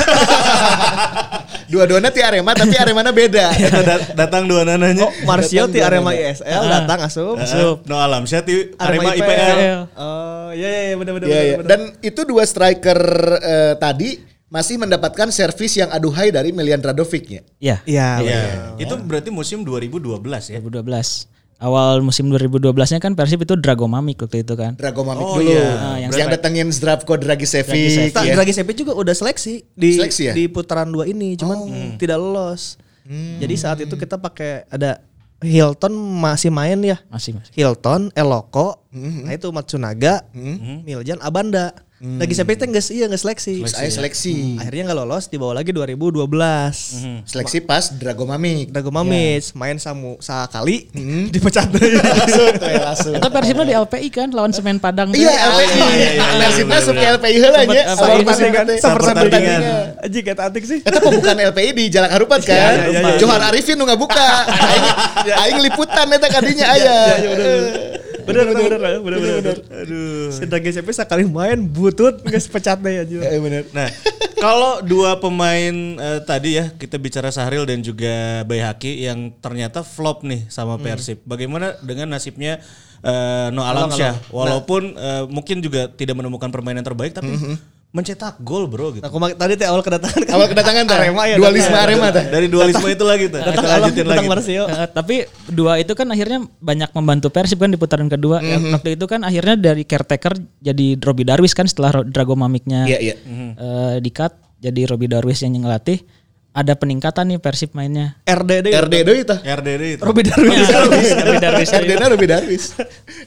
Dua-duanya 1.63 2.11
ti 2.13 2.21
Arema 2.21 2.53
tapi 2.53 2.75
Aremana 2.75 3.09
beda. 3.09 3.49
Dat- 3.89 4.13
datang 4.13 4.45
dua 4.45 4.61
nananya. 4.61 5.09
Oh, 5.09 5.11
Datang 5.25 5.71
ti 5.71 5.79
Arema. 5.81 6.11
ISL 6.13 6.45
Ah. 6.45 6.83
datang 6.83 6.99
asup. 7.07 7.39
Asup. 7.39 7.87
No 7.87 7.97
alam 7.97 8.27
saya 8.27 8.45
ti 8.45 8.73
Arema 8.77 9.09
Arema 9.09 9.17
IPL. 9.17 9.57
Oh, 9.97 10.49
iya 10.53 10.69
iya 10.69 10.81
iya, 10.91 10.95
benar 10.99 11.11
benar 11.17 11.27
Iya, 11.27 11.41
iya. 11.41 11.55
Dan 11.65 11.79
itu 11.99 12.21
dua 12.27 12.43
striker 12.45 12.99
eh, 13.41 13.73
tadi 13.79 14.21
masih 14.53 14.77
mendapatkan 14.77 15.33
servis 15.33 15.73
yang 15.73 15.89
aduhai 15.89 16.29
dari 16.29 16.53
Milian 16.53 16.77
Radovic 16.77 17.25
ya. 17.25 17.41
Iya. 17.57 17.75
Iya. 17.89 18.07
Iya. 18.21 18.41
Itu 18.77 18.93
berarti 19.01 19.33
musim 19.33 19.65
2012 19.65 20.53
ya. 20.53 20.61
2012. 20.61 21.32
Awal 21.63 22.03
musim 22.03 22.27
2012-nya 22.27 22.99
kan 22.99 23.15
Persib 23.15 23.39
itu 23.39 23.55
Dragomamic 23.55 24.19
waktu 24.19 24.43
itu 24.43 24.51
kan. 24.53 24.75
Dragomamic 24.75 25.23
Oh, 25.23 25.39
dulu. 25.39 25.47
iya. 25.47 25.71
Ah, 25.73 25.95
yang, 25.97 26.11
yang 26.11 26.27
datengin 26.27 26.67
Zdravko 26.67 27.15
Dragicevic. 27.15 27.71
Dragicevic. 27.71 28.19
Ya. 28.19 28.33
Dragi 28.35 28.51
Sepi 28.51 28.71
juga 28.75 28.91
udah 28.91 29.15
seleksi 29.15 29.63
di 29.71 29.95
Seleksi 29.95 30.23
ya? 30.27 30.33
di 30.35 30.45
putaran 30.45 30.91
dua 30.91 31.07
ini, 31.07 31.39
cuman 31.39 31.63
tidak 31.95 32.19
lolos. 32.19 32.75
Jadi 33.39 33.55
saat 33.55 33.79
itu 33.79 33.95
kita 33.95 34.15
pakai 34.15 34.67
ada 34.67 34.99
Hilton 35.39 35.91
masih 35.95 36.51
main 36.51 36.79
ya. 36.79 36.99
Masih 37.07 37.35
masih. 37.35 37.51
Hilton, 37.53 38.11
Eloko, 38.13 38.83
nah 38.91 39.31
itu 39.31 39.47
Matsunaga, 39.49 40.23
Miljan, 40.83 41.19
Abanda. 41.19 41.71
Lagi 42.03 42.35
Sepi 42.35 42.59
teh 42.59 42.67
geus 42.67 42.91
iya 42.91 43.07
geus 43.07 43.23
seleksi. 43.23 43.63
Saya 43.63 43.87
seleksi. 43.87 44.59
Akhirnya 44.59 44.91
nggak 44.91 44.99
lolos, 45.07 45.31
dibawa 45.31 45.55
lagi 45.55 45.71
2012. 45.71 46.19
Seleksi 47.23 47.63
pas 47.63 47.95
Dragomamic. 47.95 48.75
Dago 48.75 48.91
Mamis 48.91 49.55
main 49.55 49.79
samu 49.79 50.19
sekali 50.19 50.91
dipecat 51.33 51.71
langsung 51.71 52.59
ya 52.59 52.81
langsung. 52.91 53.15
Itu 53.15 53.27
Persibnya 53.31 53.63
di 53.63 53.75
LPI 53.79 54.07
kan 54.11 54.27
lawan 54.35 54.51
Semen 54.51 54.83
Padang. 54.83 55.15
Iya, 55.15 55.31
tuh. 55.31 55.63
LPI. 55.63 55.79
iya, 55.79 56.09
iya, 56.19 56.63
Persibnya 56.67 56.79
bener. 56.83 57.15
LPI 57.15 57.35
heula 57.39 57.61
nya. 57.71 57.83
LPI 57.95 58.21
pertandingan 58.27 58.63
teh. 58.67 58.77
Sama 58.83 58.95
pertandingan. 58.99 59.59
Anjing 60.03 60.23
kata 60.27 60.41
Atik 60.51 60.63
sih. 60.67 60.79
Eta 60.83 60.99
pembukaan 60.99 61.39
LPI 61.39 61.69
di 61.71 61.83
Jalan 61.87 62.11
Harupat 62.11 62.43
kan. 62.43 62.83
Iya, 62.83 62.91
iya, 62.91 62.99
iya. 62.99 63.15
Johar 63.15 63.39
Arifin 63.47 63.79
nu 63.79 63.87
ngabuka. 63.87 64.27
Aing 64.75 64.87
aing 65.23 65.59
liputan 65.63 66.11
eta 66.11 66.27
kadinya 66.27 66.67
aya. 66.67 66.97
Bener 68.23 68.43
bener 68.49 68.63
bener 68.65 68.79
bener 68.79 68.99
bener. 69.01 69.33
bener. 69.39 69.57
Aduh. 69.83 70.29
Dragi 70.49 70.71
Sepi 70.73 70.91
sekali 70.95 71.23
main 71.27 71.59
butut 71.67 72.23
geus 72.25 72.47
pecat 72.47 72.79
deh 72.79 73.03
aja. 73.03 73.17
Eh 73.27 73.39
bener. 73.39 73.67
Nah, 73.75 73.87
kalau 74.45 74.79
dua 74.83 75.19
pemain 75.19 75.73
eh, 75.99 76.19
tadi 76.23 76.59
ya 76.59 76.71
kita 76.75 76.99
bicara 76.99 77.29
Sahril 77.29 77.67
dan 77.67 77.83
juga 77.83 78.43
Bayhaki 78.47 79.03
yang 79.03 79.35
ternyata 79.39 79.83
flop 79.83 80.23
nih 80.23 80.47
sama 80.47 80.79
Persib. 80.79 81.21
Bagaimana 81.23 81.75
dengan 81.83 82.11
nasibnya 82.11 82.59
eh, 83.03 83.47
No 83.51 83.63
Alamsyah? 83.63 84.31
Walaupun 84.31 84.95
eh, 84.95 85.23
mungkin 85.27 85.59
juga 85.59 85.91
tidak 85.91 86.19
menemukan 86.19 86.49
permainan 86.51 86.83
terbaik 86.83 87.15
tapi 87.15 87.35
mencetak 87.93 88.41
gol 88.41 88.65
bro 88.65 88.89
gitu. 88.89 89.05
Nah, 89.05 89.37
tadi 89.37 89.53
teh 89.53 89.69
awal 89.69 89.85
kedatangan 89.85 90.25
kan 90.25 90.33
Awal 90.33 90.47
kedatangan 90.49 90.83
tah. 90.89 90.97
Arema 90.97 91.29
ya. 91.29 91.37
Dualisme. 91.37 91.77
Arema 91.77 92.09
tah. 92.09 92.25
Dari 92.25 92.49
dualisme 92.49 92.89
itu 92.89 93.05
lagi 93.05 93.29
tuh. 93.29 93.37
Datang 93.37 93.53
Kita 93.53 93.69
lanjutin 93.77 94.05
lagi. 94.09 94.25
Marsio. 94.25 94.63
Tapi 94.89 95.15
dua 95.47 95.77
itu 95.77 95.93
kan 95.93 96.09
akhirnya 96.09 96.41
banyak 96.57 96.89
membantu 96.91 97.29
Persib 97.29 97.61
kan 97.61 97.69
di 97.69 97.77
putaran 97.77 98.09
kedua. 98.09 98.41
Ya, 98.41 98.57
Waktu 98.57 98.97
itu 98.97 99.05
kan 99.05 99.21
akhirnya 99.21 99.55
dari 99.55 99.85
caretaker 99.85 100.33
jadi 100.57 100.97
Robbie 100.97 101.23
Darwis 101.23 101.53
kan 101.53 101.69
setelah 101.69 102.01
Ro- 102.01 102.07
Dragomamicnya 102.09 102.89
Iya, 102.89 102.97
iya. 102.99 103.15
eh, 103.53 103.95
di-cut 104.01 104.33
jadi 104.57 104.89
Robbie 104.89 105.07
Darwis 105.07 105.45
yang 105.45 105.53
ngelatih. 105.53 106.01
Ada 106.53 106.77
peningkatan 106.77 107.33
nih 107.33 107.41
Persib 107.41 107.73
mainnya. 107.73 108.13
RDD. 108.29 108.69
RD 108.69 108.95
deui 109.01 109.25
tah. 109.25 109.41
RDD 109.41 109.97
itu. 109.97 110.01
Robi 110.05 110.21
Darwis. 110.21 110.69
Robbie 110.69 111.41
Darwis. 111.41 111.69
RD 111.73 111.91
na 111.97 112.05
Ruby 112.13 112.27
Darwis. 112.29 112.65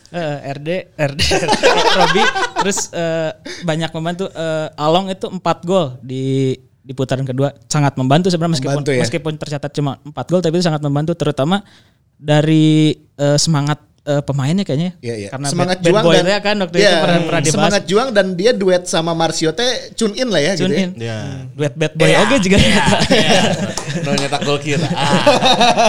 Eh, 0.07 0.39
RD, 0.55 0.97
RD, 0.97 1.21
Robi, 2.01 2.23
terus 2.63 2.89
eh, 2.95 3.35
banyak 3.67 3.91
membantu. 3.91 4.31
Eh, 4.31 4.69
Along 4.79 5.11
itu 5.13 5.27
4 5.29 5.43
gol 5.67 5.99
di 6.01 6.55
di 6.81 6.95
putaran 6.95 7.27
kedua 7.27 7.51
sangat 7.67 7.99
membantu 7.99 8.31
sebenarnya 8.31 8.55
meskipun 8.57 8.73
Membantu 8.79 8.93
ya? 8.95 9.03
meskipun 9.03 9.35
tercatat 9.35 9.71
cuma 9.75 9.99
4 10.07 10.15
gol 10.31 10.41
tapi 10.41 10.55
itu 10.57 10.65
sangat 10.65 10.79
membantu 10.87 11.19
terutama 11.19 11.67
dari 12.17 12.95
eh, 12.95 13.37
semangat 13.37 13.83
eh, 14.07 14.23
pemainnya 14.23 14.63
kayaknya. 14.63 14.95
Iya, 15.03 15.15
iya. 15.19 15.29
Karena 15.29 15.47
semangat 15.51 15.77
bad, 15.77 15.83
bad 15.83 15.91
juang 15.91 16.05
boy 16.07 16.15
dan 16.15 16.27
kan 16.39 16.57
waktu 16.63 16.77
Iya, 16.79 16.87
itu 16.87 16.97
pernah, 17.03 17.19
pernah 17.21 17.43
dibahas. 17.43 17.55
semangat 17.59 17.83
juang 17.85 18.09
dan 18.15 18.27
dia 18.33 18.53
duet 18.55 18.83
sama 18.87 19.13
Marsio 19.13 19.51
teh 19.51 19.67
tune 19.93 20.15
in 20.15 20.29
lah 20.31 20.39
ya 20.39 20.53
Tune 20.55 20.71
gitu. 20.71 20.79
in. 20.79 20.91
Ya. 20.97 21.19
Duet 21.53 21.75
bad 21.75 21.93
boy 21.93 22.11
oke 22.15 22.37
juga. 22.39 22.57
No 24.07 24.11
nyetak 24.23 24.41
gol 24.47 24.59
kira. 24.63 24.87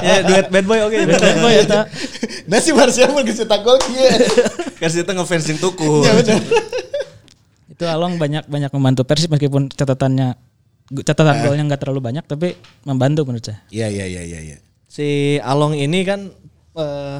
ya 0.01 0.15
duet 0.25 0.47
bad 0.49 0.65
boy 0.65 0.79
oke. 0.81 0.97
Duet 0.97 1.21
bad 1.21 1.37
boy 1.39 1.53
eta. 1.55 1.79
Ya. 1.79 1.83
Nah 2.49 2.63
si 2.63 2.71
Marsio 2.71 3.11
mau 3.11 3.19
cetak 3.21 3.59
gol 3.59 3.75
kieu. 3.77 4.07
Kasih 4.79 5.03
kita 5.03 5.11
ngefans 5.11 5.43
jeung 5.45 5.59
tuku. 5.59 6.01
Ya 6.01 6.15
benar. 6.15 6.39
Itu 7.67 7.83
Along 7.83 8.15
banyak 8.15 8.47
banyak 8.47 8.71
membantu 8.71 9.03
Persib 9.03 9.29
meskipun 9.29 9.67
catatannya 9.67 10.33
catatan 11.03 11.43
golnya 11.43 11.63
nggak 11.67 11.81
terlalu 11.83 11.99
banyak 11.99 12.23
tapi 12.23 12.55
membantu 12.81 13.27
menurut 13.27 13.43
saya. 13.43 13.59
Iya 13.67 13.91
iya 13.91 14.05
iya 14.07 14.21
iya 14.23 14.39
iya. 14.39 14.57
Si 14.87 15.35
Along 15.43 15.75
ini 15.75 16.07
kan 16.07 16.31
eh, 16.73 17.17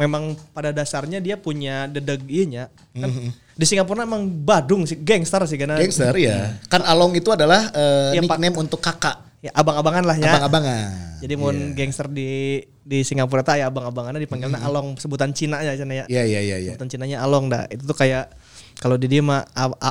memang 0.00 0.32
pada 0.50 0.72
dasarnya 0.72 1.20
dia 1.20 1.36
punya 1.36 1.84
dedeg 1.84 2.24
ianya. 2.24 2.72
Kan 2.90 3.12
Di 3.52 3.68
Singapura 3.68 4.08
emang 4.08 4.24
Badung 4.24 4.88
sih, 4.88 4.96
gangster 4.96 5.44
sih 5.44 5.60
karena 5.60 5.76
Gangster 5.76 6.16
ya. 6.16 6.56
Kan 6.66 6.80
Along 6.80 7.12
itu 7.12 7.28
adalah 7.28 7.68
eh, 7.70 8.16
Iya, 8.16 8.24
Pak. 8.24 8.40
nickname 8.40 8.56
untuk 8.56 8.80
kakak. 8.80 9.28
ya 9.40 9.52
abang-abangan 9.52 10.04
lah 10.04 10.16
ya. 10.16 10.36
Abang-abangan. 10.36 11.20
Jadi 11.20 11.32
mau 11.36 11.48
gangster 11.52 12.08
di 12.08 12.60
di 12.80 13.04
Singapura 13.04 13.40
tuh 13.40 13.56
ya 13.56 13.68
abang-abangannya 13.68 14.20
dipanggilnya 14.20 14.60
Along 14.60 14.96
sebutan 14.96 15.32
Cina 15.32 15.60
ya 15.60 15.76
Cina 15.76 15.92
ya. 15.92 16.04
Iya 16.08 16.24
iya 16.24 16.40
iya 16.40 16.56
iya. 16.58 16.72
Sebutan 16.72 16.88
Cinanya 16.88 17.20
Along 17.20 17.48
dah. 17.48 17.68
Itu 17.68 17.84
tuh 17.84 17.96
kayak 17.96 18.32
kalau 18.80 18.96
di 18.96 19.08
dia 19.08 19.20
mah 19.20 19.44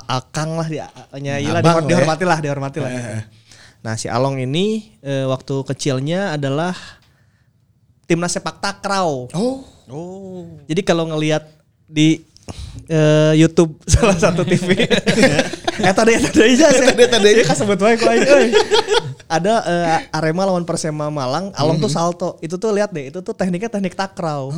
akang 0.06 0.58
lah 0.58 0.66
dia 0.66 0.90
nya 1.18 1.38
Abang 1.38 1.42
iyalah 1.42 1.54
lah 1.56 1.62
dihor- 1.62 1.82
ya. 1.82 1.90
dihormati 1.90 2.24
lah, 2.26 2.38
dihormati 2.42 2.78
lah. 2.78 2.92
Nah, 3.80 3.94
si 3.96 4.06
Along 4.06 4.38
ini 4.38 4.98
eh, 5.00 5.26
waktu 5.26 5.62
kecilnya 5.64 6.34
adalah 6.36 6.74
timnas 8.06 8.34
sepak 8.34 8.58
takraw. 8.60 9.30
Oh. 9.32 9.62
Oh. 9.90 10.46
Jadi 10.66 10.82
kalau 10.82 11.10
ngelihat 11.10 11.46
di 11.86 12.22
eh, 12.88 13.34
YouTube 13.36 13.78
salah 13.94 14.18
satu 14.18 14.46
TV. 14.46 14.74
Eh 15.80 15.96
tadi 15.96 16.12
tadi 16.20 16.60
aja 16.60 16.76
sih. 16.76 16.84
Eta 16.84 16.92
deui, 16.92 17.08
eta 17.08 17.20
deui. 17.24 17.36
Iya 17.40 17.46
kasebut 17.48 17.80
euy. 17.80 18.52
Ada 19.40 19.54
eh, 19.64 19.88
Arema 20.12 20.44
lawan 20.44 20.68
Persema 20.68 21.08
Malang, 21.08 21.56
Along 21.56 21.80
tuh 21.80 21.88
salto. 21.88 22.36
Itu 22.44 22.60
tuh 22.60 22.76
lihat 22.76 22.92
deh, 22.92 23.08
itu 23.08 23.24
tuh 23.24 23.32
tekniknya 23.32 23.72
teknik 23.72 23.96
takraw. 23.96 24.52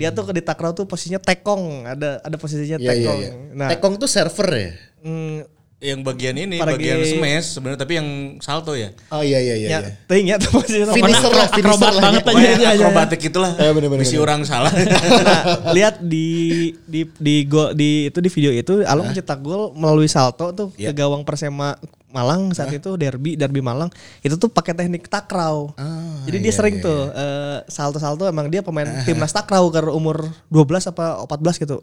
Dia 0.00 0.16
tuh 0.16 0.24
di 0.32 0.40
takraw 0.40 0.72
tuh 0.72 0.88
posisinya 0.88 1.20
tekong, 1.20 1.84
ada 1.84 2.24
ada 2.24 2.36
posisinya 2.40 2.80
Iya 2.80 2.88
iya 2.88 2.94
tekong. 2.96 3.18
iya. 3.20 3.30
Nah, 3.52 3.68
Tekong 3.68 3.94
tuh 4.00 4.08
server 4.08 4.48
ya. 4.48 4.70
mm, 5.04 5.55
Yang 5.76 6.08
bagian 6.08 6.34
ini, 6.40 6.56
Para 6.56 6.72
bagian 6.72 7.04
smash 7.04 7.52
sebenarnya 7.52 7.80
tapi 7.84 8.00
yang 8.00 8.08
salto 8.40 8.72
ya. 8.72 8.96
Oh 9.12 9.20
iya 9.20 9.44
iya 9.44 9.54
iya. 9.60 9.68
ya, 9.68 9.78
iya. 9.84 9.92
ting 10.08 10.24
ya 10.24 10.40
tuh 10.40 10.56
posisinya. 10.56 10.88
Finisher 10.96 11.28
lah, 11.28 11.48
finisher 11.52 11.68
akrobat 11.76 11.92
lah. 11.92 12.02
banget 12.02 12.22
ya. 12.24 12.30
aja. 12.32 12.40
Iya, 12.40 12.52
iya. 12.56 12.68
akrobatik 12.80 13.20
itulah. 13.28 13.52
Eh, 13.60 13.70
bener, 13.76 13.88
bener, 13.92 14.00
Misi 14.00 14.16
orang 14.16 14.40
salah. 14.48 14.72
Nah, 15.26 15.42
lihat 15.76 16.00
di 16.00 16.72
di 16.88 17.04
di 17.20 17.44
gol 17.44 17.76
di 17.76 18.08
itu 18.08 18.18
di 18.24 18.30
video 18.32 18.50
itu 18.54 18.80
Along 18.88 19.12
mencetak 19.12 19.42
gol 19.44 19.76
melalui 19.76 20.08
salto 20.08 20.48
tuh 20.56 20.68
Iya. 20.80 20.96
ke 20.96 21.02
gawang 21.04 21.28
Persema 21.28 21.76
Malang 22.16 22.56
saat 22.56 22.72
itu 22.72 22.96
derby 22.96 23.36
derby 23.36 23.60
Malang 23.60 23.92
itu 24.24 24.32
tuh 24.34 24.48
pakai 24.48 24.72
teknik 24.72 25.04
takraw. 25.06 25.76
Ah, 25.76 26.24
Jadi 26.24 26.40
dia 26.40 26.48
iya, 26.48 26.56
sering 26.56 26.80
iya, 26.80 26.84
tuh 26.88 27.00
eh, 27.12 27.58
salto-salto 27.68 28.24
emang 28.24 28.48
dia 28.48 28.64
pemain 28.64 28.88
timnas 29.04 29.36
takraw 29.36 29.68
ke 29.68 29.84
umur 29.92 30.24
12 30.48 30.88
apa 30.88 31.20
14 31.28 31.60
gitu. 31.60 31.76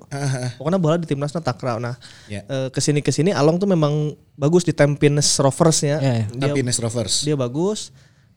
Pokoknya 0.57 0.79
bola 0.81 0.97
di 0.97 1.05
timnasnya 1.05 1.45
takraw. 1.45 1.77
Nah, 1.77 1.93
Iya. 2.25 2.41
eh, 2.49 2.67
ke 2.73 2.81
sini 2.81 3.05
ke 3.05 3.13
sini 3.13 3.29
Along 3.29 3.61
tuh 3.61 3.69
memang 3.69 4.17
bagus 4.34 4.65
di 4.65 4.73
Tampines 4.73 5.29
Rovers 5.38 5.86
ya. 5.86 6.01
Iya. 6.01 6.25
Dia 6.34 6.49
Tampines 6.49 6.81
Rovers. 6.81 7.21
dia 7.21 7.38
bagus. 7.38 7.93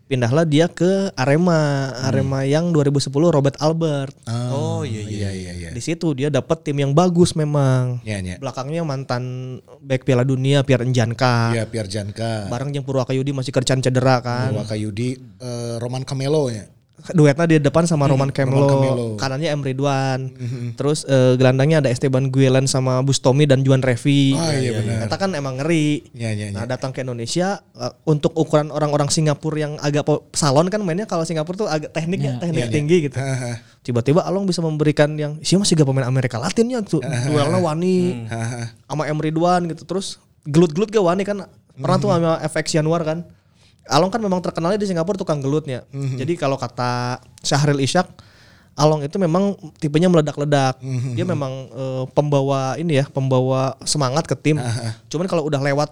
Pindahlah 0.07 0.46
dia 0.46 0.70
ke 0.70 1.11
Arema, 1.18 1.90
Arema 2.07 2.46
yang 2.46 2.70
2010 2.70 3.11
Robert 3.11 3.59
Albert. 3.59 4.14
Oh 4.54 4.86
iya 4.86 5.02
iya. 5.02 5.11
Iya 5.11 5.30
iya 5.34 5.52
iya. 5.59 5.68
Di 5.74 5.82
situ 5.82 6.14
dia 6.14 6.30
dapat 6.30 6.62
tim 6.62 6.78
yang 6.78 6.94
bagus 6.94 7.34
memang. 7.34 7.98
Iya 8.07 8.22
iya. 8.22 8.36
Belakangnya 8.38 8.86
mantan 8.86 9.59
back 9.82 10.07
Piala 10.07 10.22
Dunia 10.22 10.62
Pierre 10.62 10.86
Enjanka. 10.86 11.50
Iya 11.50 11.66
Pierre 11.66 11.90
Janka. 11.90 12.46
Bareng 12.46 12.70
yang 12.70 12.86
Purwakayudi 12.86 13.34
masih 13.34 13.50
kerjaan 13.50 13.82
cedera 13.82 14.22
kan. 14.22 14.54
Wakayudi 14.54 15.18
eh, 15.42 15.74
Roman 15.82 16.07
Camelo 16.07 16.54
ya. 16.54 16.70
Duetnya 16.97 17.44
di 17.44 17.57
depan 17.61 17.84
sama 17.84 18.09
Roman 18.09 18.32
Kemlo, 18.32 19.20
kanannya 19.20 19.53
M. 19.53 19.61
Ridwan. 19.61 20.32
Terus 20.80 21.05
eh, 21.05 21.36
gelandangnya 21.36 21.84
ada 21.84 21.92
Esteban 21.92 22.32
Guilen 22.32 22.64
sama 22.64 23.05
Bustomi 23.05 23.44
dan 23.44 23.61
Juan 23.61 23.84
Revi. 23.84 24.32
Oh, 24.32 24.53
iya, 24.57 24.80
benar. 24.80 25.05
Eta 25.05 25.16
kan 25.20 25.30
emang 25.36 25.61
ngeri. 25.61 26.09
Iya 26.16 26.30
iya 26.32 26.47
iya. 26.51 26.57
Nah 26.57 26.64
datang 26.64 26.97
ke 26.97 27.05
Indonesia 27.05 27.61
eh, 27.76 27.92
untuk 28.09 28.32
ukuran 28.34 28.72
orang-orang 28.72 29.12
Singapura 29.12 29.57
yang 29.61 29.72
agak 29.84 30.09
salon 30.32 30.72
kan 30.72 30.80
mainnya 30.80 31.05
kalau 31.05 31.28
Singapura 31.28 31.68
tuh 31.68 31.68
agak 31.68 31.92
tekniknya 31.92 32.40
teknik 32.40 32.72
tinggi 32.72 32.97
gitu. 33.12 33.20
Tiba-tiba 33.84 34.24
Along 34.26 34.49
bisa 34.49 34.64
memberikan 34.64 35.14
yang 35.14 35.38
sih 35.44 35.55
masih 35.55 35.78
gak 35.78 35.86
pemain 35.86 36.09
Amerika 36.09 36.40
Latinnya 36.42 36.82
tuh 36.82 37.05
duelnya 37.05 37.61
wani 37.62 38.26
Haha. 38.26 38.72
sama 38.88 39.05
M. 39.07 39.20
Ridwan 39.20 39.68
gitu. 39.70 39.84
Terus 39.84 40.18
gelut-gelut 40.49 40.90
gak 40.90 41.05
wani 41.05 41.22
kan? 41.22 41.44
Pernah 41.76 41.99
tuh 42.01 42.09
sama 42.09 42.40
FX 42.40 42.66
Januar 42.72 43.05
kan 43.05 43.28
Along 43.87 44.11
kan 44.11 44.18
memang 44.18 44.43
terkenalnya 44.43 44.78
di 44.78 44.89
Singapura 44.91 45.16
tukang 45.16 45.39
gelutnya. 45.39 45.87
Jadi 46.18 46.34
kalau 46.37 46.59
kata 46.59 47.22
Syahril 47.43 47.82
Ishak 47.82 48.07
Along 48.76 49.09
itu 49.09 49.16
memang 49.16 49.57
tipenya 49.80 50.12
meledak-ledak. 50.12 50.76
Dia 51.16 51.24
memang 51.24 51.53
eh, 51.72 52.05
pembawa 52.12 52.76
ini 52.76 53.01
ya 53.01 53.09
pembawa 53.09 53.72
semangat 53.89 54.28
ke 54.28 54.37
tim. 54.37 54.61
Cuman 55.09 55.24
kalau 55.24 55.49
udah 55.49 55.64
lewat 55.64 55.89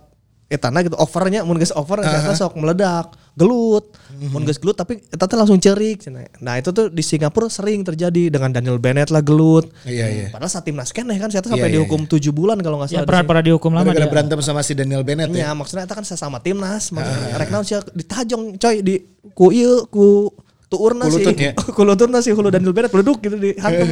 etana 0.54 0.80
gitu 0.80 0.94
overnya 0.96 1.42
mun 1.42 1.58
geus 1.58 1.74
over 1.74 2.00
uh 2.00 2.34
sok 2.34 2.54
meledak 2.56 3.12
gelut 3.34 3.90
mun 4.30 4.46
geus 4.46 4.62
gelut 4.62 4.78
tapi 4.78 5.02
eta 5.10 5.26
teh 5.26 5.34
langsung 5.34 5.58
cerik 5.58 6.06
cenah. 6.06 6.30
nah 6.38 6.54
itu 6.54 6.70
tuh 6.70 6.86
di 6.86 7.02
Singapura 7.02 7.50
sering 7.50 7.82
terjadi 7.82 8.30
dengan 8.30 8.54
Daniel 8.54 8.78
Bennett 8.78 9.10
lah 9.10 9.20
gelut 9.20 9.66
Iya 9.82 10.06
iya. 10.06 10.26
padahal 10.30 10.50
saat 10.50 10.64
timnas 10.64 10.94
keneh 10.94 11.18
kan 11.18 11.28
saya 11.34 11.42
tuh 11.42 11.50
sampai 11.50 11.66
Iya, 11.66 11.82
iya, 11.82 11.82
dihukum 11.82 12.06
7 12.06 12.30
bulan 12.30 12.56
kalau 12.62 12.78
nggak 12.78 12.94
Ya 12.94 13.02
salah 13.02 13.04
di 13.04 13.08
pernah 13.10 13.24
pernah 13.26 13.42
dihukum 13.42 13.70
lama 13.74 13.90
Gara-gara 13.90 14.06
dia. 14.06 14.12
berantem 14.14 14.38
sama 14.38 14.62
si 14.62 14.72
Daniel 14.78 15.02
Bennett 15.02 15.34
ya. 15.34 15.50
Ya 15.50 15.50
maksudnya 15.52 15.84
itu 15.84 15.94
kan 15.98 16.06
sesama 16.06 16.38
timnas 16.38 16.94
maksudnya 16.94 17.34
rek 17.34 17.50
naon 17.50 17.64
sih 17.66 17.74
ditajong 17.90 18.42
coy 18.56 18.76
di 18.86 18.94
ku 19.34 19.50
ieu 19.50 19.90
ku 19.90 20.30
tuurna 20.70 21.10
sih 21.10 21.26
ya. 21.26 21.52
ku 21.76 21.82
sih 22.22 22.32
hulu 22.32 22.48
Daniel 22.54 22.70
Bennett 22.70 22.94
beleduk 22.94 23.18
gitu 23.18 23.34
di 23.34 23.50
hantum 23.62 23.88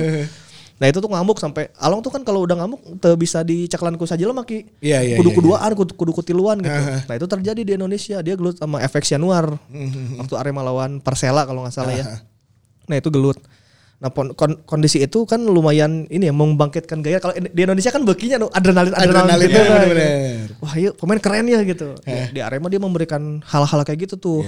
Nah 0.80 0.86
itu 0.88 0.98
tuh 0.98 1.08
ngamuk 1.08 1.38
sampai 1.38 1.68
Along 1.76 2.00
tuh 2.00 2.10
kan 2.10 2.22
kalau 2.22 2.42
udah 2.42 2.56
ngamuk 2.58 2.80
tuh 2.98 3.14
bisa 3.14 3.40
diceklan 3.40 3.94
ku 3.96 4.04
saja 4.04 4.24
maki 4.28 4.66
Iya, 4.80 5.00
iya, 5.02 5.16
kudu 5.16 5.30
iya, 5.30 5.36
kuduaan 5.36 5.70
kudu 5.72 5.92
kudu 5.94 6.12
kutiluan 6.12 6.58
gitu. 6.60 6.72
Nah 7.08 7.14
itu 7.14 7.26
terjadi 7.26 7.60
di 7.62 7.72
Indonesia 7.74 8.18
dia 8.20 8.34
gelut 8.34 8.56
sama 8.56 8.82
FX 8.82 9.14
Januar 9.14 9.56
Mhm. 9.68 10.18
waktu 10.18 10.34
Arema 10.36 10.62
lawan 10.62 10.98
Persela 10.98 11.44
kalau 11.44 11.62
nggak 11.64 11.74
salah 11.74 11.94
ya. 11.94 12.04
Nah 12.86 12.96
itu 12.98 13.08
gelut. 13.08 13.38
Nah 14.02 14.10
kon- 14.10 14.58
kondisi 14.66 14.98
itu 14.98 15.22
kan 15.22 15.38
lumayan 15.38 16.10
ini 16.10 16.26
ya 16.26 16.34
membangkitkan 16.34 16.98
gaya 17.00 17.22
kalau 17.22 17.38
di 17.38 17.54
Indonesia 17.56 17.88
kan 17.88 18.02
bekinya 18.02 18.42
adrenalin 18.50 18.90
adrenalin, 18.90 19.30
Adrenalin, 19.38 19.46
gitu 19.46 19.54
ya, 19.54 19.62
kan. 19.62 19.70
bener-bener. 19.78 20.46
Wah 20.58 20.74
iya 20.74 20.90
pemain 20.90 21.20
keren 21.22 21.46
ya 21.46 21.62
gitu. 21.62 21.94
Di, 21.96 22.34
di 22.34 22.40
Arema 22.42 22.66
dia 22.66 22.76
memberikan 22.76 23.38
hal-hal 23.40 23.80
kayak 23.80 24.02
gitu 24.02 24.14
tuh. 24.18 24.42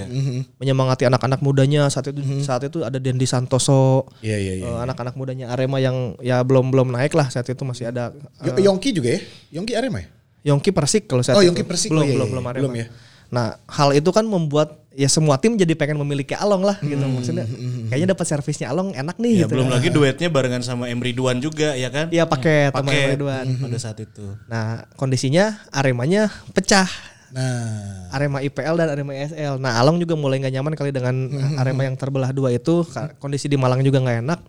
Menyemangati 0.57 1.07
anak-anak 1.07 1.39
mudanya 1.39 1.87
saat 1.87 2.11
itu 2.11 2.19
saat 2.41 2.67
itu 2.67 2.83
ada 2.83 2.99
Dendi 2.99 3.23
Santoso. 3.23 4.11
Iya 4.19 4.35
iya 4.35 4.53
iya. 4.59 4.67
eh, 4.67 4.77
anak-anak 4.83 5.15
mudanya 5.15 5.47
Arema 5.49 5.79
yang 5.79 6.19
ya 6.19 6.43
belum 6.43 6.67
belum 6.69 6.91
naik 6.91 7.15
lah 7.15 7.31
saat 7.31 7.47
itu 7.47 7.63
masih 7.63 7.87
ada 7.87 8.11
Yo- 8.43 8.59
Yongki 8.59 8.91
juga 8.91 9.15
ya? 9.15 9.19
Yongki 9.55 9.71
Arema 9.71 10.03
ya? 10.03 10.07
Yongki 10.45 10.69
Persik 10.69 11.07
kalau 11.07 11.23
saya 11.23 11.39
Oh, 11.39 11.41
Yongki 11.41 11.63
Persik. 11.63 11.89
belum 11.89 12.03
Oh, 12.03 12.05
iya, 12.05 12.13
belum 12.13 12.27
iya, 12.27 12.33
belum 12.35 12.43
iya. 12.43 12.51
Arema. 12.51 12.61
Belum 12.61 12.75
ya. 12.75 12.87
Nah, 13.29 13.57
hal 13.65 13.93
itu 13.93 14.09
kan 14.09 14.23
membuat 14.23 14.85
ya 14.95 15.11
semua 15.11 15.35
tim 15.35 15.53
jadi 15.53 15.75
pengen 15.75 15.99
memiliki 15.99 16.31
Along 16.31 16.63
lah 16.63 16.79
gitu 16.79 16.95
Hmm, 16.97 17.19
maksudnya. 17.19 17.45
Kayaknya 17.91 18.07
dapat 18.15 18.25
servisnya 18.25 18.67
Along 18.69 18.95
enak 18.95 19.19
nih 19.19 19.31
Ya, 19.33 19.39
gitu. 19.43 19.59
belum 19.59 19.67
lagi 19.67 19.89
duetnya 19.91 20.27
barengan 20.29 20.63
sama 20.63 20.87
M 20.87 20.99
Ridwan 20.99 21.37
juga 21.37 21.75
ya 21.75 21.91
kan? 21.91 22.07
Iya 22.09 22.23
paket 22.23 22.71
sama 22.71 22.87
Paket 22.87 23.19
Ridwan. 23.19 23.45
pada 23.59 23.77
saat 23.77 23.97
itu. 23.99 24.25
Nah, 24.47 24.87
kondisinya 24.95 25.59
Aremanya 25.69 26.31
pecah. 26.53 26.87
Nah. 27.35 28.07
Arema 28.15 28.39
IPL 28.39 28.75
dan 28.79 28.87
Arema 28.87 29.11
ISL. 29.11 29.59
Nah, 29.59 29.75
Along 29.75 29.99
juga 29.99 30.15
mulai 30.15 30.39
nggak 30.39 30.53
nyaman 30.53 30.73
kali 30.73 30.95
dengan 30.95 31.15
Arema 31.59 31.83
yang 31.83 31.99
terbelah 31.99 32.31
dua 32.31 32.55
itu. 32.55 32.87
Kondisi 33.19 33.51
di 33.51 33.59
Malang 33.59 33.83
juga 33.83 33.99
nggak 33.99 34.17
enak. 34.23 34.39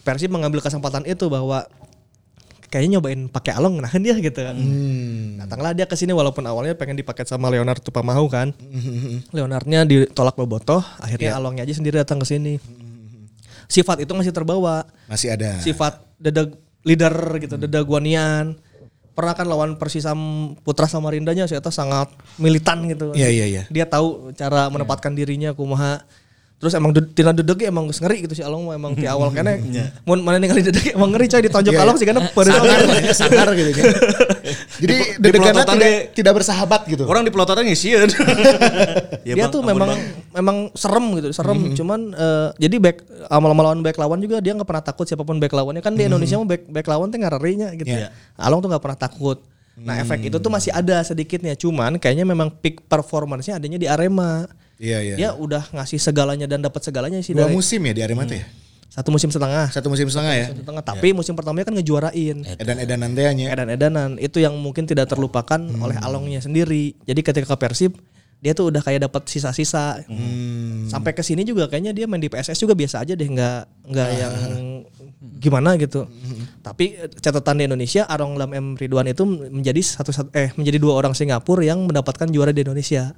Persib 0.00 0.32
mengambil 0.32 0.64
kesempatan 0.64 1.04
itu 1.04 1.28
bahwa 1.28 1.68
kayaknya 2.70 2.96
nyobain 2.96 3.26
pakai 3.26 3.58
Along 3.58 3.82
nah 3.82 3.90
dia 3.90 4.14
gitu 4.16 4.40
kan. 4.40 4.56
Datanglah 5.42 5.74
dia 5.74 5.84
ke 5.90 5.98
sini 5.98 6.14
walaupun 6.14 6.46
awalnya 6.46 6.78
pengen 6.78 6.96
dipakai 6.96 7.26
sama 7.26 7.50
Leonard 7.50 7.82
Tupamahu 7.82 8.30
kan. 8.30 8.54
Leonardnya 9.34 9.82
ditolak 9.84 10.38
bobotoh, 10.38 10.80
akhirnya 11.02 11.34
Alongnya 11.34 11.66
aja 11.66 11.74
sendiri 11.74 11.98
datang 11.98 12.22
ke 12.22 12.26
sini. 12.30 12.62
Sifat 13.66 14.02
itu 14.02 14.10
masih 14.14 14.30
terbawa. 14.30 14.86
Masih 15.10 15.34
ada. 15.34 15.58
Sifat 15.58 16.02
dedag 16.16 16.54
leader 16.86 17.14
gitu, 17.42 17.58
dedaguanian. 17.58 18.54
Pernah 19.10 19.34
kan 19.34 19.46
lawan 19.50 19.74
Persisam 19.76 20.18
Putra 20.62 20.86
Samarindanya 20.86 21.44
saya 21.50 21.58
tuh 21.58 21.74
sangat 21.74 22.08
militan 22.38 22.86
gitu. 22.86 23.12
Iya 23.12 23.28
iya 23.28 23.46
iya. 23.46 23.62
Dia 23.68 23.84
tahu 23.84 24.30
cara 24.38 24.70
menempatkan 24.70 25.12
dirinya 25.12 25.52
kumaha. 25.52 26.06
Terus 26.60 26.76
emang 26.76 26.92
tina 26.92 27.32
dedeg 27.32 27.56
emang 27.64 27.88
geus 27.88 28.04
ngeri 28.04 28.28
gitu 28.28 28.36
si 28.36 28.44
Along 28.44 28.68
mah 28.68 28.76
emang 28.76 28.92
di 28.92 29.08
awal 29.12 29.32
kene 29.32 29.64
Iya. 29.64 29.96
mun 30.04 30.20
mana 30.20 30.36
ningali 30.36 30.60
dedeg 30.60 30.92
emang 30.92 31.08
ngeri 31.16 31.24
coy 31.32 31.40
ditonjok 31.48 31.72
Iya. 31.72 31.80
Along 31.88 31.96
sih 31.96 32.04
karena 32.04 32.20
pada 32.28 32.52
sangar 32.52 32.78
lah 32.84 32.98
ya, 33.00 33.12
sangar 33.16 33.46
gitu 33.56 33.70
kan. 33.72 33.84
Jadi 34.84 34.96
pelototan 35.24 35.76
tidak 35.80 35.94
tidak 36.12 36.32
bersahabat 36.36 36.80
gitu. 36.84 37.02
Orang 37.08 37.24
di 37.24 37.32
pelototan 37.32 37.64
ngisian. 37.64 38.08
Ya, 39.20 39.36
dia 39.36 39.46
tuh 39.52 39.60
memang 39.60 39.94
memang 40.32 40.72
serem 40.72 41.12
gitu, 41.20 41.28
serem. 41.36 41.54
Mm-hmm. 41.60 41.76
Cuman 41.76 42.00
eh, 42.16 42.48
jadi 42.56 42.76
back 42.80 43.04
amal 43.28 43.52
melawan 43.52 43.78
back 43.84 44.00
lawan 44.00 44.16
juga 44.18 44.40
dia 44.40 44.56
nggak 44.56 44.64
pernah 44.64 44.80
takut 44.80 45.04
siapa 45.04 45.22
pun 45.22 45.36
back 45.36 45.52
lawannya 45.52 45.84
kan 45.84 45.92
di 45.92 46.08
Indonesia 46.08 46.40
mah 46.40 46.48
back 46.48 46.66
back 46.72 46.86
lawan 46.88 47.12
tuh 47.12 47.20
ngarerinya 47.20 47.68
gitu. 47.76 47.92
Iya. 47.92 48.08
Along 48.40 48.64
tuh 48.64 48.68
nggak 48.72 48.82
pernah 48.82 48.98
takut. 48.98 49.38
Nah 49.80 49.96
efek 50.00 50.28
itu 50.28 50.36
tuh 50.36 50.52
masih 50.52 50.72
ada 50.72 51.00
sedikitnya, 51.00 51.56
cuman 51.56 51.96
kayaknya 51.96 52.28
memang 52.28 52.52
peak 52.52 52.84
performance-nya 52.84 53.56
adanya 53.56 53.78
di 53.80 53.88
Arema. 53.88 54.44
Iya 54.80 54.98
iya. 55.04 55.14
Dia 55.20 55.30
udah 55.36 55.68
ngasih 55.76 56.00
segalanya 56.00 56.48
dan 56.48 56.64
dapat 56.64 56.80
segalanya 56.80 57.20
sih 57.20 57.36
Dua 57.36 57.44
dari 57.44 57.52
musim 57.52 57.84
ya 57.84 57.92
di 57.92 58.00
Arema 58.00 58.24
tuh 58.24 58.40
ya. 58.40 58.48
satu 58.90 59.12
musim 59.14 59.30
setengah. 59.30 59.70
Satu 59.70 59.86
musim 59.86 60.08
setengah 60.10 60.34
ya. 60.34 60.46
Satu 60.50 60.66
setengah. 60.66 60.82
Tapi 60.82 61.14
musim 61.14 61.38
pertamanya 61.38 61.68
kan 61.68 61.78
ngejuarain. 61.78 62.42
Edan-edanan 62.58 63.12
nya. 63.14 63.46
Edan-edanan 63.54 64.18
itu 64.18 64.42
yang 64.42 64.56
mungkin 64.58 64.82
tidak 64.88 65.06
terlupakan 65.06 65.62
oleh 65.78 65.94
Alongnya 66.02 66.42
sendiri. 66.42 66.98
Jadi 67.06 67.20
ketika 67.22 67.54
ke 67.54 67.56
Persib 67.60 67.92
dia 68.40 68.56
tuh 68.56 68.72
udah 68.72 68.80
kayak 68.80 69.06
dapat 69.06 69.28
sisa-sisa. 69.28 70.00
Sampai 70.88 71.12
ke 71.12 71.20
sini 71.20 71.44
juga 71.44 71.68
kayaknya 71.68 71.92
dia 71.92 72.08
main 72.08 72.18
di 72.18 72.32
PSS 72.32 72.56
juga 72.56 72.72
biasa 72.72 73.04
aja 73.04 73.12
deh, 73.12 73.28
nggak 73.28 73.84
nggak 73.84 74.08
yang 74.16 74.34
gimana 75.38 75.76
gitu. 75.76 76.08
Tapi 76.64 76.96
eh, 76.96 77.12
catatan 77.20 77.60
di 77.60 77.64
Indonesia 77.68 78.08
Arong 78.08 78.40
Lam 78.40 78.50
M 78.56 78.66
Ridwan 78.80 79.06
itu 79.06 79.28
menjadi 79.28 79.84
satu 79.84 80.10
satu 80.10 80.32
eh 80.32 80.50
menjadi 80.56 80.80
dua 80.80 80.96
orang 80.96 81.12
Singapura 81.12 81.60
yang 81.60 81.84
mendapatkan 81.84 82.26
juara 82.32 82.50
di 82.50 82.64
Indonesia. 82.64 83.12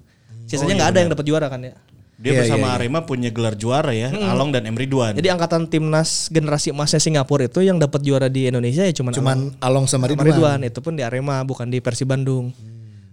Sisanya 0.46 0.74
nggak 0.78 0.90
ada 0.94 0.98
yang 1.04 1.10
dapat 1.12 1.24
juara 1.26 1.46
kan 1.48 1.60
ya. 1.64 1.74
Dia 2.22 2.38
Iya, 2.38 2.38
bersama 2.46 2.58
iya, 2.62 2.70
iya. 2.70 2.78
Arema 2.78 3.00
punya 3.02 3.30
gelar 3.34 3.58
juara 3.58 3.90
ya, 3.90 4.14
Along 4.14 4.54
dan 4.54 4.62
Emri 4.70 4.86
Duan. 4.86 5.18
Jadi 5.18 5.26
angkatan 5.26 5.66
timnas 5.66 6.30
generasi 6.30 6.70
emasnya 6.70 7.02
Singapura 7.02 7.50
itu 7.50 7.66
yang 7.66 7.82
dapat 7.82 7.98
juara 8.06 8.30
di 8.30 8.46
Indonesia 8.46 8.86
ya 8.86 8.94
cuman 8.94 9.10
Cuman 9.10 9.38
Along 9.58 9.90
sama 9.90 10.06
Sama 10.06 10.22
Ridwan. 10.22 10.26
Ridwan 10.30 10.60
itu 10.70 10.78
pun 10.78 10.94
di 10.94 11.02
Arema 11.02 11.42
bukan 11.42 11.66
di 11.66 11.82
Persib 11.82 12.06
Bandung. 12.06 12.54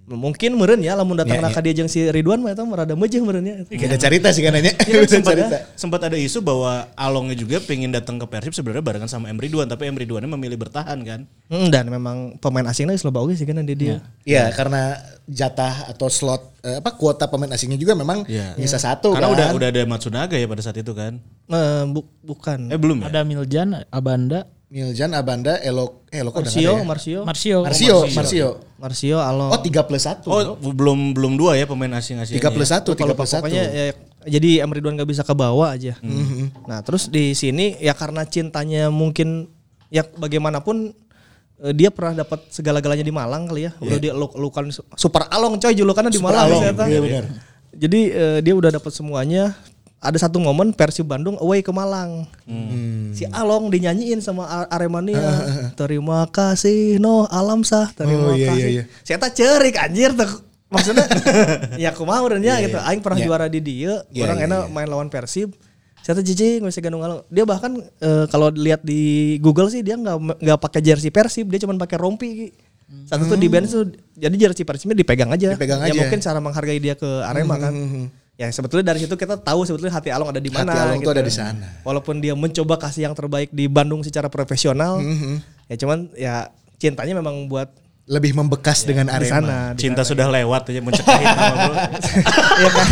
Mungkin 0.10 0.58
meureun 0.58 0.82
ya 0.82 0.98
lamun 0.98 1.14
datang 1.22 1.38
Ya, 1.38 1.46
yeah, 1.46 1.62
dia 1.62 1.74
jeung 1.78 1.90
si 1.92 2.02
Ridwan 2.10 2.42
mah 2.42 2.58
eta 2.58 2.66
mah 2.66 2.82
rada 2.82 2.98
meujeuh 2.98 3.22
meureun 3.22 3.46
ya. 3.46 3.56
Beda 3.70 3.98
cerita 4.02 4.34
sih 4.34 4.42
kan 4.42 4.58
nanya. 4.58 4.74
Iya, 4.90 5.06
sempat, 5.22 5.38
cerita. 5.38 5.58
sempat 5.78 6.02
ada 6.10 6.18
isu 6.18 6.42
bahwa 6.42 6.90
Alongnya 6.98 7.38
juga 7.38 7.62
pengen 7.62 7.94
datang 7.94 8.18
ke 8.18 8.26
Persib 8.26 8.58
sebenarnya 8.58 8.82
barengan 8.82 9.06
sama 9.06 9.30
Emri 9.30 9.54
Duan, 9.54 9.70
tapi 9.70 9.86
Emri 9.86 10.10
Duannya 10.10 10.34
memilih 10.34 10.58
bertahan 10.58 10.98
kan. 11.06 11.30
Hmm, 11.54 11.70
dan 11.70 11.94
memang 11.94 12.42
pemain 12.42 12.66
asingnya 12.66 12.98
geus 12.98 13.06
loba 13.06 13.22
oge 13.22 13.38
sih 13.38 13.46
kan 13.46 13.62
di 13.62 13.78
dia. 13.78 14.02
Iya, 14.26 14.50
karena 14.56 14.98
jatah 15.30 15.94
atau 15.94 16.10
slot 16.10 16.58
eh, 16.66 16.82
apa 16.82 16.98
kuota 16.98 17.30
pemain 17.30 17.54
asingnya 17.54 17.78
juga 17.78 17.94
memang 17.94 18.26
Iya. 18.26 18.58
bisa 18.58 18.82
satu 18.82 19.14
Karena 19.14 19.30
kan. 19.30 19.36
udah 19.38 19.48
udah 19.56 19.68
ada 19.70 19.82
Matsunaga 19.86 20.36
ya 20.36 20.50
pada 20.50 20.62
saat 20.66 20.82
itu 20.82 20.92
kan. 20.98 21.22
Eh, 21.50 21.84
bu- 21.86 22.10
bukan. 22.26 22.74
Eh 22.74 22.80
belum 22.82 23.06
ya? 23.06 23.14
Ada 23.14 23.22
Miljan, 23.24 23.86
Abanda, 23.94 24.50
Miljan, 24.70 25.10
Abanda, 25.18 25.58
Elok, 25.66 26.06
Elok 26.14 26.46
udah 26.46 26.46
Marsio, 26.46 26.62
nggak 26.62 26.70
ada 26.70 26.78
ya? 26.78 26.86
Marsio, 26.86 27.20
Marsio. 27.26 27.58
Marsio, 27.66 27.98
Marsio. 28.14 28.50
Marsio, 28.78 29.18
Along. 29.18 29.50
Oh, 29.50 29.62
3 29.66 29.90
plus 29.90 30.06
1. 30.06 30.30
Oh, 30.30 30.54
belum 30.62 31.18
belum 31.18 31.34
dua 31.42 31.58
ya 31.58 31.66
pemain 31.66 31.90
asing-asing. 31.98 32.38
3 32.38 32.54
plus 32.54 32.70
1, 32.70 32.86
3 32.86 32.94
Kalau 32.94 33.18
plus 33.18 33.34
1. 33.34 33.42
pokoknya 33.42 33.66
ya, 33.66 33.86
jadi 34.30 34.62
Em 34.62 34.70
Ridwan 34.70 34.94
gak 34.94 35.10
bisa 35.10 35.26
ke 35.26 35.34
bawah 35.34 35.74
aja. 35.74 35.98
Mm-hmm. 36.06 36.70
Nah 36.70 36.86
terus 36.86 37.10
di 37.10 37.34
sini 37.34 37.82
ya 37.82 37.98
karena 37.98 38.28
cintanya 38.30 38.94
mungkin 38.94 39.50
ya 39.90 40.06
bagaimanapun 40.06 40.94
eh, 41.66 41.74
dia 41.74 41.90
pernah 41.90 42.22
dapat 42.22 42.46
segala-galanya 42.54 43.02
di 43.02 43.14
Malang 43.16 43.50
kali 43.50 43.66
ya. 43.66 43.72
Udah 43.82 43.98
dia 43.98 44.14
eluk 44.14 44.38
elukan 44.38 44.70
super 44.94 45.26
along 45.34 45.58
coy 45.58 45.74
julukannya 45.74 46.14
di 46.14 46.22
Malang. 46.22 46.46
Along, 46.46 46.64
iya 46.86 47.00
benar. 47.02 47.26
Jadi 47.74 48.02
eh, 48.14 48.40
dia 48.46 48.54
udah 48.54 48.70
dapat 48.70 48.94
semuanya. 48.94 49.58
Ada 50.00 50.26
satu 50.26 50.40
momen 50.40 50.72
Persib 50.72 51.06
Bandung 51.06 51.36
away 51.38 51.60
ke 51.60 51.70
Malang. 51.70 52.24
Si 53.12 53.28
Along 53.28 53.68
dinyanyiin 53.68 54.20
sama 54.20 54.48
Aremania. 54.66 55.20
Terima 55.80 56.24
kasih 56.26 56.98
no 56.98 57.28
alam 57.28 57.62
sah. 57.62 57.92
Terima 57.92 58.32
Oh, 58.32 58.34
iya, 58.34 58.48
kasih. 58.48 58.58
iya, 58.58 58.68
iya. 58.72 58.84
Saya 59.04 59.20
tak 59.20 59.36
cerik 59.36 59.76
anjir 59.76 60.16
tuh. 60.16 60.48
Maksudnya 60.70 61.04
ya 61.82 61.92
aku 61.92 62.04
mau 62.04 62.24
dan 62.26 62.40
ya 62.40 62.62
gitu. 62.62 62.80
Aing 62.80 63.04
pernah 63.04 63.20
Iya. 63.20 63.28
juara 63.28 63.46
di 63.46 63.60
dia. 63.60 64.06
Iya, 64.08 64.24
orang 64.24 64.40
iya, 64.40 64.48
enak 64.48 64.64
main 64.70 64.88
lawan 64.88 65.10
Persib. 65.10 65.52
Saya 66.00 66.16
tuh 66.16 66.24
jijik 66.24 66.64
masih 66.64 66.80
Gandung 66.80 67.04
Along. 67.04 67.28
Dia 67.28 67.44
bahkan 67.44 67.76
eh, 68.00 68.26
kalau 68.32 68.48
lihat 68.50 68.80
di 68.80 69.36
Google 69.38 69.68
sih 69.68 69.84
dia 69.84 70.00
nggak 70.00 70.40
nggak 70.40 70.60
pakai 70.60 70.80
jersey 70.80 71.12
Persib, 71.12 71.52
dia 71.52 71.60
cuma 71.60 71.76
pakai 71.76 72.00
rompi. 72.00 72.56
Satu 73.06 73.28
tuh 73.28 73.36
di 73.36 73.46
band 73.46 73.68
tuh 73.68 73.86
jadi 74.16 74.34
jersey 74.40 74.64
Persibnya 74.64 74.96
dipegang 74.96 75.30
aja. 75.30 75.54
Dipegang 75.54 75.84
ya 75.84 75.92
aja. 75.92 76.00
mungkin 76.00 76.20
cara 76.20 76.40
menghargai 76.40 76.80
dia 76.80 76.96
ke 76.96 77.06
Arema 77.22 77.60
kan. 77.60 77.74
Ya 78.40 78.48
sebetulnya 78.50 78.88
dari 78.88 79.04
situ 79.04 79.12
kita 79.14 79.36
tahu 79.36 79.68
sebetulnya 79.68 79.92
hati 79.92 80.10
Along 80.10 80.32
ada 80.32 80.40
di 80.40 80.48
mana. 80.48 80.72
Hati 80.72 80.80
Along 80.80 81.00
tuh 81.00 81.04
gitu. 81.06 81.12
ada 81.12 81.24
di 81.24 81.34
sana. 81.34 81.68
Walaupun 81.84 82.18
dia 82.18 82.32
mencoba 82.34 82.80
kasih 82.80 83.04
yang 83.04 83.14
terbaik 83.14 83.52
di 83.52 83.68
Bandung 83.68 84.00
secara 84.00 84.32
profesional, 84.32 85.04
ya 85.68 85.76
cuman 85.76 86.08
ya 86.16 86.48
cintanya 86.80 87.14
memang 87.14 87.46
buat 87.46 87.68
Lebih 88.08 88.34
membekas 88.34 88.90
dengan 88.90 89.06
di 89.06 89.14
Arema. 89.14 89.30
sana. 89.30 89.58
di 89.76 89.86
Cinta 89.86 90.02
sana. 90.02 90.10
sudah 90.10 90.26
lewat 90.32 90.66
aja 90.66 90.82
mencekahin 90.82 91.28
nama 91.30 91.56
bro. 91.62 91.74
ya 92.64 92.70
kan 92.72 92.88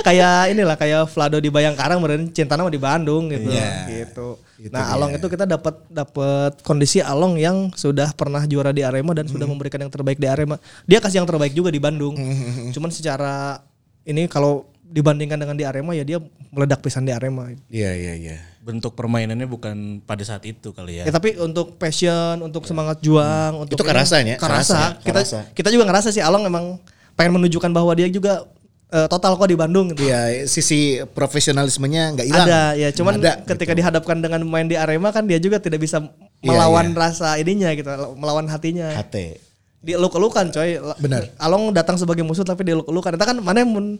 kayak 0.00 0.34
inilah 0.50 0.74
kayak 0.74 1.06
Vlado 1.06 1.38
di 1.38 1.46
Bayangkara 1.46 1.94
meren 1.96 2.26
cinta 2.30 2.56
nama 2.56 2.66
di 2.66 2.80
Bandung 2.80 3.28
gitu 3.28 3.46
Iya. 3.46 3.86
gitu. 3.86 4.42
Itu 4.58 4.72
nah 4.72 4.82
dia. 4.82 4.96
Along 4.96 5.10
itu 5.14 5.26
kita 5.28 5.44
dapat 5.44 5.86
dapat 5.86 6.58
kondisi 6.60 6.98
Along 6.98 7.36
yang 7.36 7.68
sudah 7.70 8.10
pernah 8.10 8.42
juara 8.42 8.72
di 8.72 8.80
Arema 8.80 9.12
dan 9.12 9.24
Hmm. 9.24 9.36
sudah 9.36 9.46
memberikan 9.46 9.78
yang 9.78 9.92
terbaik 9.92 10.16
di 10.16 10.26
Arema. 10.26 10.56
Dia 10.82 10.98
kasih 10.98 11.20
yang 11.20 11.28
terbaik 11.28 11.52
juga 11.52 11.68
di 11.68 11.78
Bandung. 11.78 12.16
Hmm, 12.16 12.72
Cuman 12.72 12.88
secara 12.88 13.62
ini 14.02 14.26
kalau 14.26 14.66
dibandingkan 14.90 15.38
dengan 15.38 15.54
di 15.54 15.62
Arema 15.62 15.94
ya 15.94 16.02
dia 16.02 16.18
meledak 16.50 16.82
pisan 16.82 17.06
di 17.06 17.14
Arema. 17.14 17.48
Iya, 17.70 17.94
iya, 17.94 18.14
iya. 18.18 18.36
Bentuk 18.60 18.98
permainannya 18.98 19.46
bukan 19.46 20.02
pada 20.02 20.20
saat 20.26 20.42
itu 20.44 20.74
kali 20.74 21.00
ya. 21.00 21.04
Ya 21.06 21.12
tapi 21.14 21.38
untuk 21.38 21.78
passion, 21.78 22.42
untuk 22.42 22.66
semangat 22.66 22.98
juang, 23.00 23.64
untuk 23.64 23.78
Itu 23.78 23.86
kerasanya, 23.86 24.36
kerasa. 24.36 24.98
kerasa, 24.98 25.00
Kita 25.00 25.20
kerasa. 25.22 25.38
kita 25.54 25.68
juga 25.70 25.86
ngerasa 25.86 26.10
sih 26.10 26.20
Along 26.20 26.50
emang 26.50 26.76
pengen 27.14 27.38
menunjukkan 27.38 27.70
bahwa 27.70 27.94
dia 27.94 28.10
juga 28.10 28.44
eh, 28.90 29.06
total 29.06 29.38
kok 29.38 29.46
di 29.46 29.54
Bandung 29.54 29.94
gitu. 29.94 30.10
Iya, 30.10 30.44
sisi 30.50 30.98
profesionalismenya 31.14 32.18
nggak 32.18 32.26
hilang. 32.26 32.46
Ada 32.50 32.62
ya, 32.74 32.88
cuman 32.90 33.22
Ada, 33.22 33.46
ketika 33.46 33.72
gitu. 33.72 33.78
dihadapkan 33.80 34.18
dengan 34.18 34.42
main 34.42 34.66
di 34.66 34.74
Arema 34.74 35.14
kan 35.14 35.22
dia 35.24 35.38
juga 35.38 35.62
tidak 35.62 35.80
bisa 35.80 36.02
Iya, 36.40 36.56
melawan 36.56 36.90
iya. 36.90 36.98
rasa 36.98 37.28
ininya 37.36 37.70
gitu, 37.76 37.86
melawan 38.16 38.48
hatinya. 38.48 38.90
HT. 38.96 39.36
Dieluk-elukan 39.80 40.52
coy. 40.52 40.76
Benar. 41.00 41.32
Along 41.40 41.72
datang 41.72 41.96
sebagai 41.96 42.20
musuh 42.20 42.44
tapi 42.44 42.64
dieluk-elukan. 42.68 43.16
Itu 43.16 43.24
kan 43.24 43.36
mana 43.40 43.64
mun 43.64 43.96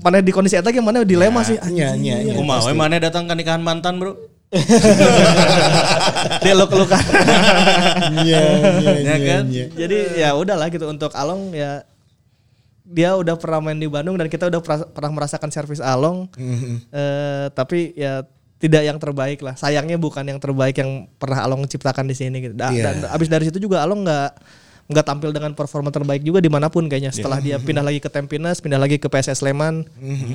mana 0.00 0.24
di 0.24 0.32
kondisi 0.32 0.56
eta 0.56 0.72
ge 0.72 0.80
mana 0.80 1.04
dilema 1.04 1.44
sih. 1.44 1.60
Iya, 1.68 1.92
iya, 1.94 2.16
iya. 2.22 2.32
Kumaha 2.32 2.70
we 2.70 2.72
mana 2.72 2.96
datang 2.96 3.28
ke 3.28 3.34
nikahan 3.36 3.60
mantan 3.60 4.00
bro? 4.00 4.16
Dieluk-elukan. 6.44 7.02
Iya, 8.20 8.40
iya, 8.80 8.92
Ya 9.00 9.16
kan? 9.18 9.44
Jadi 9.50 9.98
ya 10.16 10.28
udahlah 10.36 10.68
gitu 10.68 10.88
untuk 10.88 11.12
Along 11.12 11.52
ya 11.52 11.84
dia 12.82 13.16
udah 13.16 13.40
pernah 13.40 13.64
main 13.64 13.78
di 13.78 13.88
Bandung 13.88 14.20
dan 14.20 14.28
kita 14.28 14.52
udah 14.52 14.60
pernah, 14.92 15.10
merasakan 15.12 15.48
servis 15.48 15.80
Along. 15.80 16.28
Mhm. 16.36 16.92
Eh, 16.92 17.46
tapi 17.56 17.96
ya 17.96 18.20
tidak 18.60 18.82
yang 18.84 18.98
terbaik 19.00 19.40
lah. 19.40 19.56
Sayangnya 19.56 19.96
bukan 19.96 20.22
yang 20.22 20.36
terbaik 20.36 20.76
yang 20.76 21.08
pernah 21.16 21.40
Along 21.42 21.64
ciptakan 21.64 22.04
di 22.04 22.14
sini 22.14 22.44
gitu. 22.44 22.54
Da- 22.54 22.68
Iya. 22.68 22.84
Dan 22.92 23.08
abis 23.08 23.28
dari 23.32 23.48
situ 23.48 23.58
juga 23.58 23.80
Along 23.80 24.04
nggak 24.04 24.30
nggak 24.92 25.04
tampil 25.04 25.30
dengan 25.30 25.52
performa 25.52 25.88
terbaik 25.88 26.20
juga 26.20 26.38
di 26.38 26.46
mana 26.46 26.68
pun 26.68 26.86
kayaknya. 26.86 27.10
Setelah 27.10 27.40
dia 27.40 27.56
pindah 27.58 27.80
lagi 27.80 27.98
ke 27.98 28.06
Tampines, 28.06 28.60
pindah 28.60 28.76
lagi 28.76 28.96
ke 28.96 29.08
PSS 29.08 29.40
Sleman, 29.40 29.88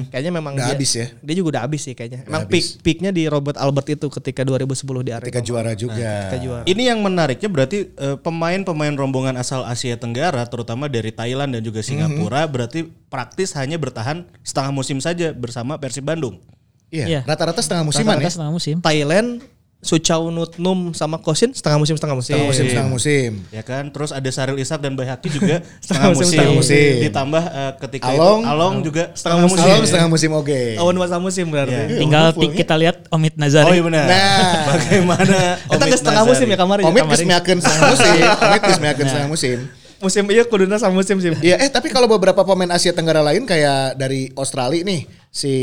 kayaknya 0.09 0.31
memang 0.31 0.53
Mhm. 0.53 0.59
Udah 0.59 0.67
dia, 0.67 0.75
habis 0.75 0.91
ya? 0.91 1.07
Dia 1.21 1.33
juga 1.33 1.47
udah 1.53 1.61
habis 1.63 1.81
sih 1.81 1.93
kayaknya. 1.93 2.25
Emang 2.25 2.43
habis. 2.43 2.75
peak 2.75 2.97
peaknya 2.97 3.11
di 3.11 3.25
Robert 3.25 3.55
Albert 3.55 3.87
itu 3.89 4.07
ketika 4.11 4.41
2010 4.41 5.01
di 5.01 5.11
Arema. 5.13 5.23
Ketika 5.23 5.41
juara 5.41 5.71
juga. 5.71 5.93
Ketika 5.95 6.39
juara. 6.39 6.63
Ini 6.65 6.83
yang 6.87 6.99
menariknya 6.99 7.47
berarti 7.47 7.77
eh, 7.89 8.17
pemain-pemain 8.17 8.93
rombongan 8.93 9.37
asal 9.37 9.61
Asia 9.63 9.95
Tenggara, 9.95 10.43
terutama 10.43 10.87
dari 10.87 11.09
Thailand 11.09 11.53
dan 11.53 11.61
juga 11.61 11.79
Singapura, 11.79 12.43
berarti 12.45 12.89
praktis 13.07 13.53
hanya 13.53 13.77
bertahan 13.77 14.25
setengah 14.41 14.71
musim 14.71 14.97
saja 14.97 15.31
bersama 15.31 15.77
Persib 15.77 16.03
Bandung. 16.03 16.41
Iya, 16.87 17.05
Iya. 17.05 17.21
rata-rata 17.23 17.59
setengah 17.59 17.83
musiman 17.83 18.15
Rata-rata 18.15 18.23
ya. 18.23 18.33
setengah 18.33 18.53
musim. 18.53 18.75
Thailand, 18.79 19.43
Suchau 19.78 20.34
Nutnum 20.34 20.89
sama 20.91 21.21
Kosin 21.21 21.53
setengah 21.53 21.78
musim 21.78 21.93
setengah 21.93 22.17
musim. 22.17 22.34
Setengah 22.34 22.49
musim, 22.49 22.65
setengah 22.65 22.89
musim. 22.89 23.32
Ya 23.53 23.61
kan, 23.61 23.93
terus 23.93 24.09
ada 24.09 24.25
Saril 24.34 24.57
Ishak 24.57 24.82
dan 24.82 24.97
Bayhaki 24.97 25.30
juga 25.30 25.61
Setengah 25.86 25.86
setengah 25.86 26.09
musim, 26.09 26.17
musim. 26.17 26.34
setengah 26.34 26.53
musim. 26.57 26.93
Ditambah 27.05 27.43
eh, 27.45 27.71
ketika 27.86 28.05
itu 28.09 28.17
Along. 28.17 28.39
Along 28.41 28.73
juga 28.82 29.03
Setengah 29.13 29.38
setengah 29.38 29.45
musim. 29.45 29.53
musim. 29.53 29.69
Along 29.69 29.86
setengah 29.86 30.09
musim 30.09 30.32
oke. 30.34 30.61
Awan 30.82 30.95
masa 30.97 31.17
musim 31.21 31.45
berarti. 31.53 31.78
Iya. 31.78 31.99
Tinggal 32.01 32.25
ti- 32.34 32.53
kita 32.57 32.73
lihat 32.73 32.97
Omid 33.13 33.34
Nazari. 33.38 33.69
Oh 33.69 33.73
iya 33.78 33.84
benar. 33.86 34.05
Nah. 34.09 34.51
Bagaimana? 34.73 35.38
Kita 35.61 35.78
Omid 35.78 35.89
ke 35.93 35.97
setengah 36.01 36.23
Nazari? 36.25 36.32
musim 36.34 36.47
ya 36.49 36.57
kemarin. 36.57 36.84
Omid 36.84 37.01
kemarin. 37.05 37.13
geus 37.13 37.30
meakeun 37.30 37.59
setengah 37.61 37.82
musim. 37.86 38.17
Omid 38.49 38.61
geus 38.65 38.80
meakeun 38.82 39.07
setengah 39.07 39.30
musim. 39.30 39.57
Musim 39.97 40.30
iya 40.30 40.45
kuduna 40.45 40.78
sama 40.78 40.93
musim 40.93 41.17
sih. 41.17 41.34
Iya, 41.41 41.57
eh 41.57 41.69
tapi 41.69 41.89
kalau 41.89 42.05
beberapa 42.05 42.45
pemain 42.45 42.69
Asia 42.69 42.93
Tenggara 42.93 43.21
lain 43.21 43.49
kayak 43.49 43.97
dari 43.97 44.30
Australia 44.38 44.86
nih, 44.86 45.09
si 45.30 45.53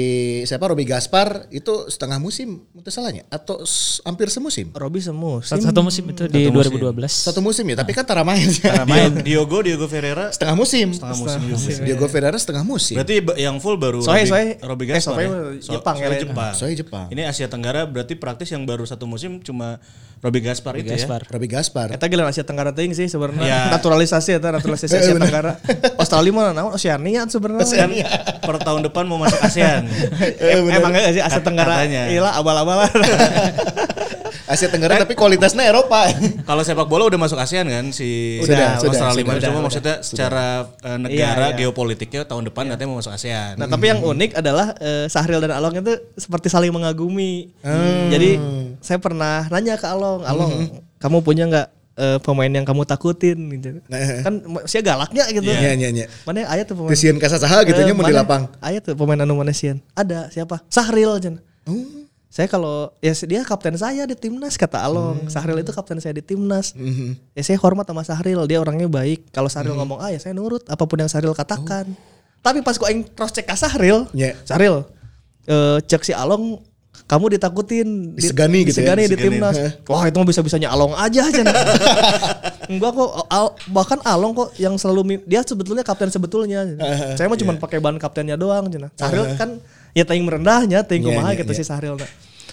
siapa 0.44 0.64
Robi 0.64 0.84
Gaspar 0.84 1.48
itu 1.50 1.88
setengah 1.88 2.16
musim 2.16 2.62
itu 2.70 2.88
salahnya 2.88 3.26
atau 3.26 3.58
hampir 4.02 4.28
semusim? 4.28 4.70
Robi 4.70 5.00
semus. 5.00 5.48
Satu, 5.48 5.64
satu 5.64 5.80
musim 5.80 6.04
itu 6.06 6.24
di 6.26 6.46
2012. 6.46 6.94
Satu 7.10 7.40
musim 7.40 7.64
ya, 7.64 7.74
tapi 7.74 7.90
kan 7.90 8.04
tara 8.04 8.22
main. 8.22 8.44
Dio- 8.44 9.18
Diogo 9.20 9.58
Diogo 9.60 9.86
Ferreira 9.86 10.30
setengah 10.30 10.54
musim. 10.54 10.94
setengah 10.94 11.16
musim 11.16 11.40
juga. 11.42 11.82
Diego 11.82 12.06
Ferreira 12.06 12.36
setengah 12.36 12.62
musim. 12.62 12.94
Berarti 12.94 13.14
yang 13.36 13.56
full 13.58 13.74
baru 13.74 13.98
Sohe, 13.98 14.22
Robi, 14.22 14.30
Sohe. 14.30 14.46
Robi 14.60 14.84
Eh, 14.84 14.88
Gaspar 14.92 15.12
Sohe 15.12 15.24
ya? 15.24 15.28
mah 15.28 15.42
Jepang 15.58 15.96
ya, 15.96 16.00
Sohe 16.00 16.12
lain. 16.12 16.22
Jepang. 16.22 16.52
Sohe 16.54 16.72
Jepang. 16.74 17.06
Ini 17.08 17.22
Asia 17.24 17.46
Tenggara 17.48 17.82
berarti 17.84 18.14
praktis 18.14 18.48
yang 18.48 18.62
baru 18.62 18.84
satu 18.84 19.04
musim 19.04 19.40
cuma 19.40 19.80
Robi 20.24 20.40
Gaspar 20.40 20.72
itu 20.74 20.88
Gaspar. 20.88 21.20
Robi 21.28 21.46
Gaspar. 21.46 21.88
Eta 21.92 22.08
gila 22.08 22.24
Asia 22.24 22.40
Tenggara 22.42 22.72
teuing 22.72 22.96
sih 22.96 23.04
sebenarnya. 23.04 23.44
Ya. 23.44 23.60
Naturalisasi 23.68 24.32
eta 24.32 24.48
naturalisasi 24.48 24.96
Asia 25.04 25.12
Tenggara. 25.12 25.60
Australia 26.00 26.32
mana 26.32 26.50
naon 26.50 26.72
Oceania 26.72 27.28
sebenarnya. 27.28 27.68
ya. 27.92 28.08
Per 28.40 28.56
tahun 28.58 28.80
depan 28.82 29.04
mau 29.04 29.20
masuk 29.20 29.36
ASEAN. 29.38 29.84
Em- 30.40 30.72
Emang 30.72 30.90
enggak 30.90 31.12
sih 31.12 31.20
Asia 31.20 31.38
Tenggara? 31.38 31.84
Iya 31.84 32.24
abal-abalan. 32.32 32.88
Asia 34.44 34.68
Tenggara 34.68 35.00
tapi 35.00 35.12
kualitasnya 35.12 35.64
Eropa. 35.64 36.04
Kalau 36.44 36.60
sepak 36.60 36.84
bola 36.84 37.08
udah 37.08 37.16
masuk 37.16 37.36
ASEAN 37.36 37.64
kan 37.64 37.84
si 37.90 38.40
Sudah, 38.44 38.76
Australia 38.76 38.76
sudah, 38.76 38.92
sudah, 39.16 39.40
cuma 39.40 39.40
sudah. 39.40 39.62
maksudnya 39.64 39.94
secara 40.00 40.46
eh, 40.84 40.98
negara 41.00 41.44
Iya, 41.48 41.52
iya. 41.52 41.58
geopolitiknya 41.58 42.22
tahun 42.24 42.48
depan 42.48 42.68
katanya 42.68 42.88
mau 42.88 43.00
masuk 43.00 43.12
ASEAN. 43.12 43.56
Nah, 43.56 43.66
tapi 43.66 43.88
yang 43.88 44.00
unik 44.00 44.36
adalah 44.36 44.76
eh, 44.76 45.06
Sahril 45.08 45.40
dan 45.40 45.52
Along 45.52 45.80
itu 45.80 45.92
seperti 46.16 46.48
saling 46.48 46.68
mengagumi. 46.70 47.52
Jadi 48.10 48.36
saya 48.84 49.00
pernah 49.00 49.48
nanya 49.48 49.80
ke 49.80 49.88
Along, 49.88 50.28
Along, 50.28 50.52
kamu 51.00 51.24
punya 51.24 51.48
nggak 51.48 51.68
eh, 51.96 52.18
pemain 52.20 52.52
yang 52.52 52.66
kamu 52.68 52.84
takutin 52.84 53.38
gitu. 53.56 53.80
kan 54.20 54.34
saya 54.68 54.82
galaknya 54.84 55.24
gitu. 55.32 55.48
Iya, 55.48 55.72
iya, 55.72 55.88
iya. 55.88 56.06
Mana 56.28 56.44
aya 56.44 56.62
tuh 56.68 56.76
pemain? 56.76 56.92
Kesian 56.92 57.16
kasasaha 57.16 57.64
gitu 57.64 57.80
Eh, 57.80 57.86
nya 57.88 57.96
mau 57.96 58.04
di 58.04 58.12
lapang. 58.12 58.52
Aya 58.60 58.84
tuh 58.84 58.92
pemain 58.92 59.16
anu 59.24 59.40
mana 59.40 59.56
sieun? 59.56 59.80
Ada 59.96 60.28
siapa? 60.28 60.60
Sahril 60.68 61.16
cenah. 61.18 61.42
Saya 62.34 62.50
kalau 62.50 62.90
ya 62.98 63.14
dia 63.14 63.46
kapten 63.46 63.78
saya 63.78 64.10
di 64.10 64.18
timnas 64.18 64.58
kata 64.58 64.82
Along. 64.82 65.30
Sahril 65.30 65.62
itu 65.62 65.70
kapten 65.70 66.02
saya 66.02 66.18
di 66.18 66.22
timnas. 66.26 66.74
Ya 67.32 67.42
saya 67.46 67.56
hormat 67.62 67.86
sama 67.86 68.02
Sahril, 68.02 68.42
dia 68.50 68.58
orangnya 68.58 68.90
baik. 68.90 69.30
Kalau 69.30 69.46
Sahril 69.46 69.78
ngomong 69.78 70.02
ah 70.02 70.10
ya 70.10 70.18
saya 70.18 70.34
nurut 70.34 70.66
apa 70.66 70.82
pun 70.82 70.98
yang 70.98 71.08
Sahril 71.08 71.30
katakan. 71.32 71.88
Tapi 72.44 72.60
pas 72.60 72.76
kok 72.76 72.84
aing 72.90 73.06
cross 73.16 73.32
check 73.32 73.46
ke 73.48 73.56
Sahril, 73.56 74.04
Ya. 74.12 74.34
Sahril 74.44 74.84
eh, 75.46 75.78
cek 75.86 76.02
si 76.04 76.12
Along 76.12 76.58
kamu 77.04 77.24
ditakutin 77.30 77.86
di- 78.10 78.18
Disegani 78.18 78.64
gitu 78.64 78.80
ya, 78.80 78.96
disegani 78.96 79.02
di 79.02 79.08
disegani. 79.12 79.36
timnas. 79.36 79.56
Wah 79.84 80.04
itu 80.04 80.16
mah 80.16 80.24
bisa-bisanya 80.26 80.68
Along 80.68 80.92
aja 80.94 81.22
cenah. 81.26 81.52
Enggak 82.72 82.90
kok 82.92 83.10
Al- 83.28 83.54
bahkan 83.68 84.00
Along 84.02 84.32
kok 84.34 84.48
yang 84.56 84.74
selalu 84.74 85.20
dia 85.22 85.40
sebetulnya 85.40 85.82
kapten 85.82 86.08
sebetulnya. 86.08 86.64
Saya 87.14 87.28
mah 87.28 87.36
cuma 87.36 87.52
pakai 87.54 87.76
ban 87.78 87.96
kaptennya 87.96 88.34
doang 88.34 88.66
cenah. 88.66 88.88
Sahril 88.94 89.28
kan 89.34 89.60
ya 89.92 90.02
teuing 90.02 90.24
merendahnya, 90.24 90.80
teuing 90.80 91.04
Iya, 91.04 91.08
kumaha 91.10 91.30
iya, 91.30 91.40
gitu 91.40 91.52
iya. 91.52 91.58
si 91.60 91.64
Sahril. 91.64 91.94
Nah. 91.94 92.08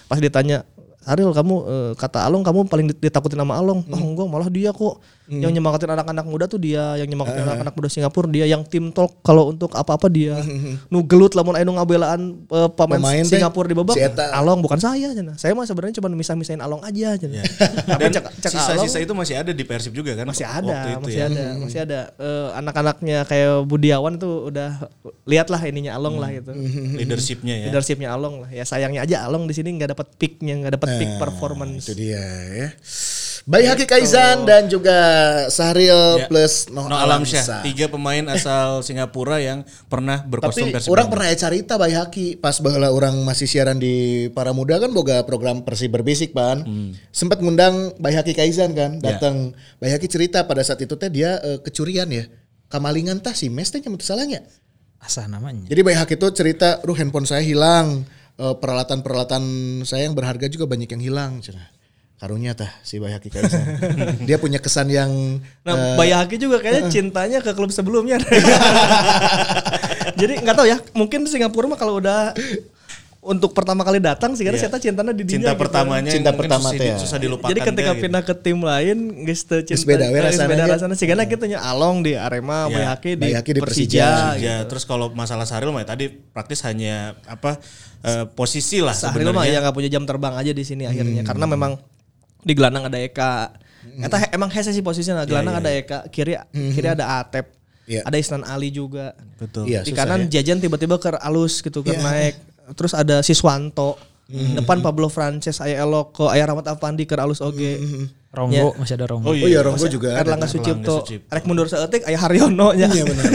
Pas 0.06 0.20
ditanya 0.20 0.68
Sahril 1.00 1.32
kamu 1.32 1.56
eh, 1.64 1.92
kata 1.96 2.20
Along 2.22 2.44
kamu 2.44 2.60
paling 2.68 2.86
dit- 2.88 3.02
ditakutin 3.02 3.40
sama 3.40 3.56
Along. 3.56 3.88
Oh 3.88 4.04
enggak 4.04 4.28
malah 4.28 4.52
dia 4.52 4.70
kok. 4.70 5.00
Yang 5.32 5.52
nyemangatin 5.56 5.90
anak-anak 5.96 6.26
muda 6.28 6.46
tuh 6.52 6.60
dia, 6.60 7.00
yang 7.00 7.08
nyemangatin 7.08 7.48
anak-anak 7.48 7.72
muda 7.72 7.88
Singapura 7.88 8.28
dia, 8.28 8.46
yang 8.52 8.68
tim 8.68 8.92
talk 8.92 9.24
kalau 9.24 9.48
untuk 9.48 9.72
apa-apa 9.72 10.12
dia. 10.12 10.36
Nu 10.92 11.08
gelut 11.08 11.32
lamun 11.32 11.56
anu 11.56 11.80
ngabelaan 11.80 12.44
eh, 12.52 12.70
pemain, 12.76 13.00
Pemain 13.00 13.24
Singapura 13.24 13.68
di 13.72 13.76
babak. 13.80 13.96
si. 13.96 14.04
Along 14.12 14.60
bukan 14.60 14.76
saya 14.76 15.16
cenah. 15.16 15.40
Saya 15.40 15.56
mah 15.56 15.64
sebenarnya 15.64 16.04
cuma 16.04 16.12
misah-misahin 16.12 16.60
Along 16.60 16.84
aja 16.84 17.16
cenah. 17.16 17.44
Tapi 17.96 18.02
Dan 18.04 18.10
cek, 18.12 18.24
cek 18.44 18.52
Along 18.52 18.84
sisa-sisa 18.84 18.98
itu 19.00 19.14
masih 19.16 19.36
ada 19.40 19.52
di 19.56 19.64
Persib 19.64 19.96
juga 19.96 20.12
kan? 20.20 20.28
masih 20.28 20.44
waktu 20.44 20.68
ada, 20.68 20.80
itu 20.92 21.08
masih 21.08 21.20
ya. 21.20 21.28
ada, 21.32 21.46
masih 21.56 21.80
ada. 21.88 22.00
Eh, 22.20 22.48
anak-anaknya 22.60 23.18
kayak 23.24 23.54
Budiawan 23.64 24.20
tuh 24.20 24.52
udah 24.52 24.84
lihatlah 25.24 25.62
ininya 25.64 25.96
Along 25.96 26.20
lah 26.20 26.30
gitu. 26.36 26.52
Leadershipnya 27.00 27.56
ya. 27.56 27.66
Leadershipnya 27.72 28.10
Along 28.12 28.44
lah. 28.44 28.50
Ya 28.52 28.68
sayangnya 28.68 29.08
aja 29.08 29.24
Along 29.24 29.48
di 29.48 29.56
sini 29.56 29.80
nggak 29.80 29.96
dapat 29.96 30.08
picknya, 30.20 30.60
nggak 30.60 30.74
dapat 30.76 30.90
peak 31.00 31.12
performance. 31.16 31.88
Itu 31.88 31.96
dia 31.96 32.20
ya. 32.20 32.70
Bayi 33.42 33.66
Haki 33.66 33.90
Kaizan 33.90 34.46
dan 34.46 34.70
juga 34.70 34.94
Sahril 35.50 35.90
Ya. 36.22 36.30
plus 36.30 36.70
Noh 36.70 36.86
No 36.86 36.94
Alam 36.94 37.26
Syah, 37.26 37.66
tiga 37.66 37.90
pemain 37.90 38.22
asal 38.30 38.80
Singapura 38.88 39.42
yang 39.42 39.66
pernah 39.90 40.22
berkostum 40.22 40.70
Tapi 40.70 40.78
Persib. 40.78 40.94
orang 40.94 41.10
pernah 41.10 41.26
ya 41.26 41.38
carita 41.40 41.74
Bayi 41.76 41.98
Haki 41.98 42.38
pas 42.38 42.54
baheula 42.58 42.94
orang 42.94 43.18
masih 43.26 43.50
siaran 43.50 43.82
di 43.82 44.30
Para 44.30 44.54
Muda 44.54 44.78
kan 44.78 44.94
boga 44.94 45.26
program 45.26 45.66
Persib 45.66 45.90
Berbisik 45.90 46.32
pan. 46.32 46.62
Sempat 47.10 47.42
ngundang 47.42 47.98
Bayi 47.98 48.14
Haki 48.14 48.38
Kaizan 48.38 48.78
kan, 48.78 49.02
datang 49.02 49.58
Bayi 49.78 49.98
Haki 49.98 50.06
cerita 50.06 50.46
pada 50.46 50.62
saat 50.62 50.78
itu 50.78 50.94
teh 50.94 51.10
dia 51.10 51.42
eh, 51.42 51.58
kecurian 51.58 52.08
ya. 52.08 52.30
Kamalingan 52.70 53.20
tah 53.20 53.34
si 53.34 53.50
mes 53.50 53.68
teh 53.68 53.82
nyamut 53.82 54.06
salahnya. 54.06 54.46
Asah 55.02 55.26
namanya. 55.26 55.66
Jadi 55.66 55.82
Bayi 55.82 55.98
Haki 55.98 56.14
itu 56.14 56.30
cerita, 56.30 56.78
"Duh 56.80 56.94
handphone 56.94 57.26
saya 57.26 57.42
hilang. 57.42 58.06
Eh, 58.38 58.54
peralatan-peralatan 58.54 59.44
saya 59.82 60.06
yang 60.06 60.14
berharga 60.14 60.46
juga 60.46 60.70
banyak 60.70 60.88
yang 60.88 61.02
hilang." 61.02 61.32
Cenah. 61.42 61.71
Karunya 62.22 62.54
tah 62.54 62.70
si 62.86 63.02
Bayi 63.02 63.18
Haki 63.18 63.34
Kaizan. 63.34 63.66
dia 64.30 64.38
punya 64.38 64.62
kesan 64.62 64.94
yang 64.94 65.42
Nah, 65.66 65.98
Bayaki 65.98 66.38
juga 66.38 66.62
kayaknya 66.62 66.86
cintanya 66.94 67.42
ke 67.42 67.50
klub 67.58 67.74
sebelumnya. 67.74 68.22
Jadi 70.22 70.38
nggak 70.38 70.54
tahu 70.54 70.70
ya, 70.70 70.78
mungkin 70.94 71.26
Singapura 71.26 71.66
mah 71.66 71.82
kalau 71.82 71.98
udah 71.98 72.38
untuk 73.22 73.54
pertama 73.54 73.86
kali 73.86 74.02
datang 74.02 74.34
sih 74.34 74.42
karena 74.42 74.58
Iya. 74.58 74.70
saya 74.70 74.82
cintanya 74.82 75.14
di 75.14 75.22
cinta 75.30 75.50
dinya 75.50 75.54
gitu. 75.54 75.62
pertamanya 75.62 76.10
Cinta 76.10 76.32
pertama 76.34 76.74
susah, 76.74 76.86
ya. 76.86 76.98
susah 76.98 77.18
dilupakan. 77.22 77.52
Jadi 77.54 77.62
ketika 77.62 77.92
gitu. 77.94 78.02
pindah 78.06 78.22
ke 78.26 78.34
tim 78.34 78.58
lain 78.58 78.98
teu 79.46 79.62
cinta. 79.62 79.86
Beda 79.86 80.06
we 80.10 80.18
geus 80.18 80.26
rasana 80.26 80.50
beda 80.50 80.64
nya. 80.66 80.74
rasana. 80.74 80.94
Sigana 80.98 81.24
kita 81.30 81.46
nya 81.46 81.62
Along 81.62 82.02
di 82.02 82.18
Arema, 82.18 82.66
Iya. 82.66 82.74
Bayaki 82.82 83.12
di, 83.14 83.22
Bayaki 83.30 83.52
di 83.54 83.62
Persija. 83.62 84.06
Persija. 84.06 84.42
Ya, 84.42 84.56
gitu. 84.62 84.74
terus 84.74 84.84
kalau 84.90 85.14
masalah 85.14 85.46
Sahril 85.46 85.70
mah 85.70 85.86
ya 85.86 85.94
tadi 85.94 86.10
praktis 86.10 86.66
hanya 86.66 87.14
apa 87.30 87.62
eh, 88.02 88.26
posisi 88.34 88.82
lah 88.82 88.98
Sahril 88.98 89.30
mah 89.30 89.46
sebenarnya. 89.46 89.54
ya 89.54 89.58
nggak 89.70 89.76
punya 89.78 89.90
jam 89.94 90.04
terbang 90.10 90.34
aja 90.38 90.52
di 90.54 90.64
sini 90.66 90.84
akhirnya 90.90 91.22
karena 91.22 91.46
memang 91.46 91.78
di 92.42 92.54
gelandang 92.54 92.86
ada 92.86 92.98
Eka. 92.98 93.54
Eta 93.98 94.18
he- 94.18 94.32
emang 94.32 94.48
hese 94.48 94.70
sih 94.70 94.80
posisinya. 94.80 95.24
Gelandang 95.24 95.58
ada 95.58 95.70
Eka, 95.70 96.06
kiri 96.08 96.38
kiri 96.52 96.88
ada 96.88 97.20
Atep. 97.20 97.50
Iya. 97.84 98.02
Ada 98.04 98.16
Isnan 98.16 98.44
Ali 98.44 98.70
juga. 98.70 99.18
Betul. 99.36 99.68
Iya, 99.68 99.82
di 99.82 99.92
susah 99.92 100.06
kanan 100.06 100.20
ya. 100.24 100.40
Jajan 100.40 100.60
tiba-tiba 100.60 100.96
ke 100.96 101.12
alus 101.18 101.60
gitu 101.60 101.82
ke 101.82 101.92
naik. 101.94 102.36
Terus 102.74 102.94
ada 102.94 103.20
Siswanto. 103.20 103.98
Depan 104.32 104.80
Pablo 104.80 105.12
Frances, 105.12 105.60
Aya 105.60 105.84
Eloko, 105.84 106.32
Aya 106.32 106.48
Rahmat 106.48 106.64
Afandi 106.66 107.04
ke 107.04 107.14
alus 107.14 107.42
oge. 107.42 107.84
Ronggo 108.32 108.72
masih 108.76 108.96
ada 108.96 109.06
Ronggo. 109.06 109.28
Oh 109.28 109.32
Oh 109.32 109.36
iya. 109.36 109.48
iya 109.50 109.60
Ronggo 109.60 109.88
juga. 109.88 110.16
ada. 110.16 110.24
Erlangga 110.24 110.48
Sucipto. 110.48 111.04
Sucipto. 111.04 111.28
Rek 111.30 111.44
mundur 111.44 111.68
seetik 111.68 112.08
aya 112.08 112.16
Haryono 112.16 112.72
nya. 112.72 112.88
Iya 112.88 113.04
benar. 113.04 113.28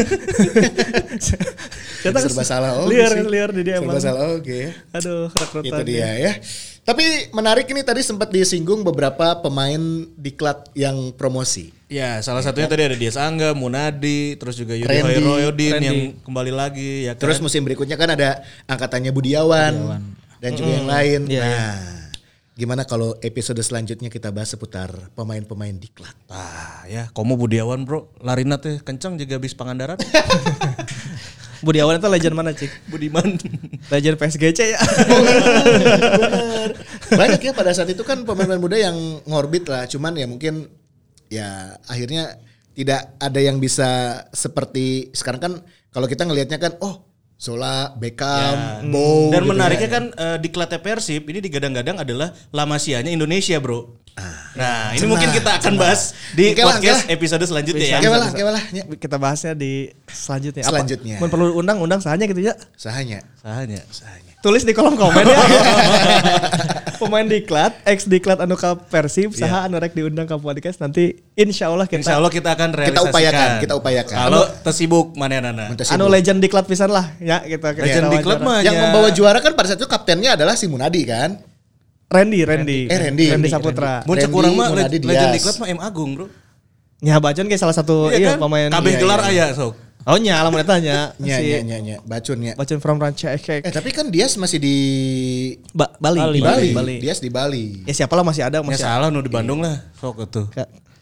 Kita 1.99 2.19
Serba 2.23 2.45
salah 2.47 2.71
oke 2.79 2.89
Liar 2.89 3.13
sih. 3.13 3.27
liar 3.27 3.51
di 3.51 3.63
dia 3.63 3.77
Serba 3.77 3.93
emang. 3.93 4.01
salah 4.01 4.25
oke. 4.33 4.61
Aduh, 4.93 5.27
rekrutan. 5.29 5.69
Itu 5.69 5.83
dia 5.85 6.09
ya. 6.15 6.33
Tapi 6.81 7.03
menarik 7.31 7.67
ini 7.67 7.83
tadi 7.83 7.99
sempat 8.01 8.31
disinggung 8.31 8.81
beberapa 8.81 9.35
pemain 9.37 9.81
diklat 10.15 10.71
yang 10.73 11.11
promosi. 11.13 11.75
Ya, 11.87 12.19
salah 12.21 12.41
satunya 12.41 12.67
tadi 12.67 12.83
ada 12.85 12.95
Dias 12.95 13.15
Angga, 13.15 13.53
Munadi, 13.53 14.35
terus 14.35 14.55
juga 14.55 14.75
Yudi 14.75 14.91
Randy. 15.67 15.83
yang 15.83 15.99
kembali 16.21 16.51
lagi 16.51 16.91
ya 17.05 17.13
kan. 17.13 17.21
Terus 17.21 17.39
musim 17.39 17.63
berikutnya 17.63 17.95
kan 17.95 18.11
ada 18.11 18.39
angkatannya 18.65 19.11
Budiawan, 19.11 19.75
dan 20.39 20.51
juga 20.53 20.71
yang 20.73 20.87
lain. 20.87 21.21
Iya, 21.27 21.43
Nah, 21.43 21.75
gimana 22.57 22.89
kalau 22.89 23.13
episode 23.21 23.61
selanjutnya 23.61 24.09
kita 24.09 24.33
bahas 24.33 24.57
seputar 24.57 24.89
pemain-pemain 25.13 25.77
diklat? 25.77 26.17
Ah, 26.33 26.89
ya, 26.89 27.13
komo 27.13 27.37
Budiawan, 27.37 27.85
Bro. 27.85 28.17
Larina 28.25 28.57
teh 28.57 28.81
kencang 28.81 29.21
juga 29.21 29.37
bis 29.37 29.53
Pangandaran. 29.53 30.01
Budiawan 31.65 32.01
itu 32.01 32.09
legend 32.09 32.37
mana, 32.37 32.57
Cik? 32.57 32.89
Budiman. 32.89 33.37
Legend 33.93 34.17
PSGC 34.17 34.61
ya. 34.73 34.81
Bener. 34.81 36.71
Banyak 37.13 37.41
ya 37.45 37.53
pada 37.53 37.77
saat 37.77 37.93
itu 37.93 38.01
kan 38.09 38.25
pemain-pemain 38.25 38.61
muda 38.61 38.77
yang 38.81 38.97
ngorbit 39.29 39.69
lah, 39.69 39.85
cuman 39.85 40.17
ya 40.17 40.25
mungkin 40.25 40.73
ya 41.29 41.77
akhirnya 41.93 42.41
tidak 42.73 43.21
ada 43.21 43.41
yang 43.41 43.61
bisa 43.61 44.21
seperti 44.33 45.13
sekarang 45.13 45.41
kan 45.41 45.53
kalau 45.93 46.09
kita 46.09 46.29
ngelihatnya 46.29 46.61
kan 46.61 46.77
oh 46.85 47.05
Zola, 47.37 47.93
Beckham, 48.01 48.89
Bow 48.89 49.29
Dan 49.29 49.45
gitu 49.45 49.53
menariknya 49.53 49.89
ya. 49.89 49.95
kan 50.01 50.05
eh, 50.09 50.37
di 50.41 50.49
Klate 50.49 50.81
Persib 50.81 51.29
ini 51.29 51.45
digadang-gadang 51.45 52.01
adalah 52.01 52.33
Lamasianya 52.49 53.13
Indonesia, 53.13 53.61
Bro. 53.61 54.01
nah, 54.57 54.97
ini 54.97 55.05
mungkin 55.05 55.29
kita 55.29 55.61
akan 55.61 55.77
bahas 55.77 56.17
di 56.33 56.57
Oke 56.57 56.65
lah, 56.65 56.81
podcast 56.81 57.05
episode 57.13 57.45
selanjutnya 57.45 57.85
ya. 57.85 57.99
Oke 58.01 58.09
lah, 58.09 58.29
oke 58.33 58.43
lah, 58.49 58.65
ya. 58.73 58.83
Kita 58.97 59.21
bahasnya 59.21 59.53
di 59.53 59.93
selanjutnya. 60.09 60.65
Selanjutnya. 60.65 61.21
Mun 61.21 61.29
perlu 61.29 61.53
undang-undang 61.61 62.01
sahanya 62.01 62.25
gitu 62.25 62.41
ya. 62.41 62.57
Sahanya. 62.81 63.21
Sahanya. 63.45 63.85
Tulis 64.45 64.63
di 64.63 64.73
kolom 64.77 64.95
komen 64.95 65.25
ya. 65.27 65.39
Pemain 67.01 67.29
diklat, 67.29 67.77
ex 67.85 68.09
diklat 68.09 68.41
anu 68.41 68.57
ka 68.57 68.73
Persib, 68.73 69.37
saha 69.37 69.69
anu 69.69 69.77
rek 69.77 69.93
diundang 69.93 70.25
ka 70.25 70.41
podcast 70.41 70.81
nanti 70.81 71.21
insya 71.37 71.69
Allah 71.69 71.85
kita 71.85 72.01
Insya 72.01 72.17
Allah 72.17 72.33
kita 72.33 72.57
akan 72.57 72.73
realisasikan. 72.73 73.13
upayakan, 73.13 73.49
kita 73.61 73.75
upayakan. 73.77 74.17
Kalau 74.17 74.43
tersibuk 74.65 75.07
mana 75.13 75.45
nana. 75.45 75.69
Anu 75.69 75.85
sibuk. 75.85 76.09
legend 76.09 76.39
diklat 76.41 76.65
pisan 76.65 76.89
lah 76.89 77.13
ya 77.21 77.45
kita 77.45 77.77
kita 77.77 77.85
Legend 77.85 78.07
diklat 78.17 78.41
mah 78.41 78.65
yang 78.65 78.77
membawa 78.81 79.13
juara 79.13 79.45
kan 79.45 79.53
pada 79.53 79.77
saat 79.77 79.81
itu 79.81 79.89
kaptennya 79.89 80.41
adalah 80.41 80.57
si 80.57 80.65
Munadi 80.73 81.05
kan? 81.05 81.37
Randy, 82.07 82.41
Randy. 82.47 82.81
Eh, 82.87 82.99
Randy. 83.03 83.27
Randy 83.35 83.49
Saputra. 83.51 84.01
Mun 84.09 84.17
cek 84.17 84.33
urang 84.33 84.57
mah 84.57 84.73
legend 84.73 85.33
diklat 85.37 85.57
mah 85.61 85.69
M 85.69 85.81
Agung, 85.85 86.17
Bro. 86.17 86.27
Ya 87.05 87.21
Bajon 87.21 87.45
kayak 87.45 87.61
salah 87.61 87.77
satu 87.77 88.09
iya, 88.09 88.35
kan? 88.35 88.49
pemain 88.49 88.73
Kabeh 88.73 88.97
Iya, 88.97 89.01
gelar 89.05 89.21
iya. 89.29 89.53
aya 89.53 89.53
sok. 89.53 89.77
Oh 90.07 90.15
nya, 90.17 90.39
lamun 90.39 90.63
eta 90.63 90.79
nya. 90.87 91.11
Nya 91.19 91.37
Si 91.37 91.51
nya 91.51 91.59
nya 91.67 91.77
nya 91.83 91.97
bacun 92.07 92.39
nya. 92.39 92.53
Bacun 92.55 92.79
from 92.79 92.97
Ranca 92.97 93.35
Eh 93.35 93.43
tapi 93.67 93.91
kan 93.91 94.07
Dias 94.07 94.39
masih 94.39 94.63
di 94.63 94.77
Ba- 95.75 95.91
Bali. 95.99 96.19
Bali. 96.19 96.33
di 96.33 96.43
Bali. 96.43 96.69
Bali. 96.71 96.97
Dias 97.03 97.19
di 97.19 97.27
Bali. 97.27 97.67
Ya 97.83 97.93
siapa 97.93 98.15
lah 98.15 98.23
masih 98.23 98.47
ada 98.47 98.59
Ya 98.59 98.65
masih. 98.65 98.87
salah 98.87 99.11
nu 99.11 99.19
di 99.19 99.27
Bandung 99.29 99.59
lah. 99.59 99.83
Sok 99.99 100.25
itu. 100.25 100.47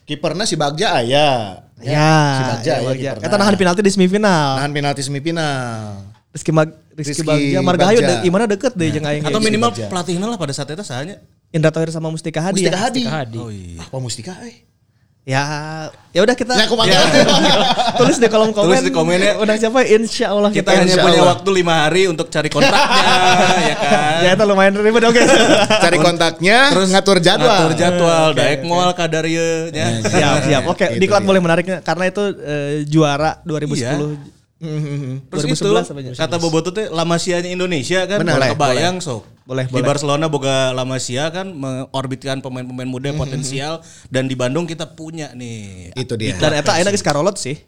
Kipernya 0.05 0.45
si 0.45 0.57
Bagja 0.57 0.97
aya. 0.97 1.61
Ya, 1.77 2.13
si 2.33 2.43
Bagja 2.47 2.71
ya, 2.71 2.75
aya 2.77 2.87
Bagja. 2.87 3.09
kiperna. 3.13 3.25
Eta 3.25 3.35
nahan 3.37 3.55
penalti 3.55 3.81
di 3.81 3.91
semifinal. 3.91 4.49
Nahan 4.57 4.71
penalti 4.71 5.01
semifinal. 5.01 6.01
Rizky 6.29 6.51
Mag 6.51 6.69
Rizky, 6.91 7.11
Rizky 7.13 7.23
Bagja 7.23 7.59
Margahayu 7.61 7.99
de, 8.01 8.15
gimana 8.21 8.43
deket 8.43 8.73
deh 8.73 8.89
jeung 8.89 9.05
aing. 9.05 9.21
Atau 9.21 9.37
minimal 9.39 9.69
pelatihnya 9.71 10.25
lah 10.25 10.35
pada 10.35 10.51
saat 10.51 10.67
itu 10.67 10.81
sahanya. 10.81 11.21
Indra 11.53 11.69
Thohir 11.69 11.87
sama 11.87 12.09
Mustika 12.09 12.41
Hadi. 12.41 12.65
Mustika 12.65 12.75
ya. 12.75 12.81
Hadi. 12.89 13.03
Hadi. 13.05 13.37
Oh 13.37 13.47
iya. 13.47 13.79
Apa 13.79 13.97
Mustika 14.01 14.33
eh? 14.43 14.65
Ya, 15.25 15.41
ya 16.13 16.21
udah 16.21 16.37
kita 16.37 16.53
Ya, 16.53 16.69
aku 16.69 16.77
panggil. 16.77 17.01
tulis 17.99 18.21
di 18.21 18.29
kolom 18.29 18.53
komen. 18.53 18.69
Tulis 18.69 18.81
di 18.85 18.91
komen 18.93 19.17
ya. 19.17 19.33
Undang 19.41 19.57
siapa? 19.57 19.81
Insya 19.81 20.29
Allah 20.29 20.53
Kita 20.53 20.69
kita. 20.69 20.85
hanya 20.85 20.95
punya 21.01 21.17
Allah. 21.17 21.29
waktu 21.33 21.49
lima 21.49 21.73
hari 21.81 22.05
untuk 22.05 22.29
cari 22.29 22.45
kontraknya, 22.45 23.09
ya 23.65 23.75
kan. 23.75 24.17
Ya 24.21 24.29
itu 24.37 24.43
lumayan 24.45 24.77
ribet 24.77 25.01
oke. 25.01 25.17
Cari 25.81 25.97
kontaknya, 25.97 26.69
terus 26.69 26.93
ngatur 26.93 27.17
jadwal. 27.17 27.57
Ngatur 27.57 27.73
jadwal, 27.73 28.27
daek 28.31 28.61
moal 28.61 28.93
kadarye 28.93 29.73
nya. 29.73 29.97
siap 29.99 30.35
siap. 30.45 30.63
Oke, 30.69 30.93
Itu 30.93 31.01
diklat 31.01 31.25
dia. 31.25 31.29
boleh 31.33 31.41
menariknya 31.41 31.77
karena 31.81 32.05
itu 32.05 32.21
eh, 32.37 32.85
juara 32.85 33.41
2010. 33.41 34.34
Terus 34.55 35.43
2011 35.51 35.83
itu 35.83 36.15
ya? 36.15 36.15
kata 36.15 36.39
Boboto 36.39 36.71
teh 36.71 36.87
La 36.87 37.03
Masia-nya 37.03 37.51
Indonesia 37.51 38.07
kan 38.07 38.23
Benar, 38.23 38.39
boleh 38.39 38.49
kebayang 38.55 38.95
sok. 39.03 39.27
Boleh, 39.43 39.67
Di 39.67 39.75
boleh. 39.75 39.83
Barcelona 39.85 40.25
boga 40.25 40.71
La 40.71 40.87
Masia 40.87 41.27
kan 41.29 41.51
mengorbitkan 41.51 42.39
pemain-pemain 42.39 42.87
muda 42.87 43.11
potensial 43.13 43.83
dan 44.07 44.25
di 44.25 44.33
Bandung 44.33 44.63
kita 44.63 44.95
punya 44.95 45.35
nih. 45.35 45.91
Itu 45.93 46.15
dia. 46.15 46.39
Dan 46.39 46.55
eta 46.55 46.71
ayeuna 46.73 46.89
geus 46.89 47.03
karolot 47.03 47.35
sih. 47.35 47.59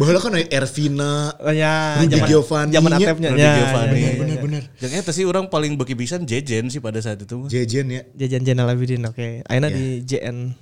Bahwa 0.00 0.20
kan 0.24 0.32
Ervina, 0.48 1.36
Ya, 1.52 2.00
Rudy 2.00 2.16
zaman 2.16 2.26
Giovanni. 2.26 2.72
zaman 2.72 2.90
atepnya. 2.96 3.28
Rudy 3.36 3.44
Ya, 3.44 3.52
Giovanni. 3.54 3.92
ya, 3.92 4.08
ya, 4.08 4.12
bener 4.16 4.36
ya. 4.36 4.42
bener. 4.42 4.62
Yang 4.80 4.92
eta 4.98 5.12
sih 5.12 5.24
orang 5.28 5.46
paling 5.46 5.76
beki 5.76 5.94
pisan 5.94 6.24
Jejen 6.24 6.72
sih 6.72 6.80
pada 6.80 6.96
saat 6.98 7.20
itu. 7.20 7.44
Jejen 7.46 7.92
ya. 7.92 8.02
Jajan 8.16 8.42
Jenal 8.42 8.72
Abidin 8.72 9.04
oke. 9.04 9.44
Ayeuna 9.44 9.68
di 9.68 10.00
JN. 10.02 10.56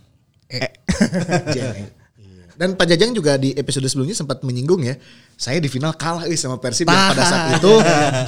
Jejen. 1.55 1.95
Dan 2.57 2.75
Pak 2.75 2.89
Jajang 2.89 3.13
juga 3.13 3.37
di 3.37 3.53
episode 3.53 3.85
sebelumnya 3.87 4.17
sempat 4.17 4.41
menyinggung 4.41 4.81
ya, 4.81 4.97
saya 5.37 5.61
di 5.61 5.69
final 5.69 5.93
kalah 5.93 6.25
eh, 6.25 6.33
sama 6.33 6.57
Persib 6.57 6.89
yang 6.89 7.13
pada 7.13 7.25
saat 7.29 7.61
itu 7.61 7.69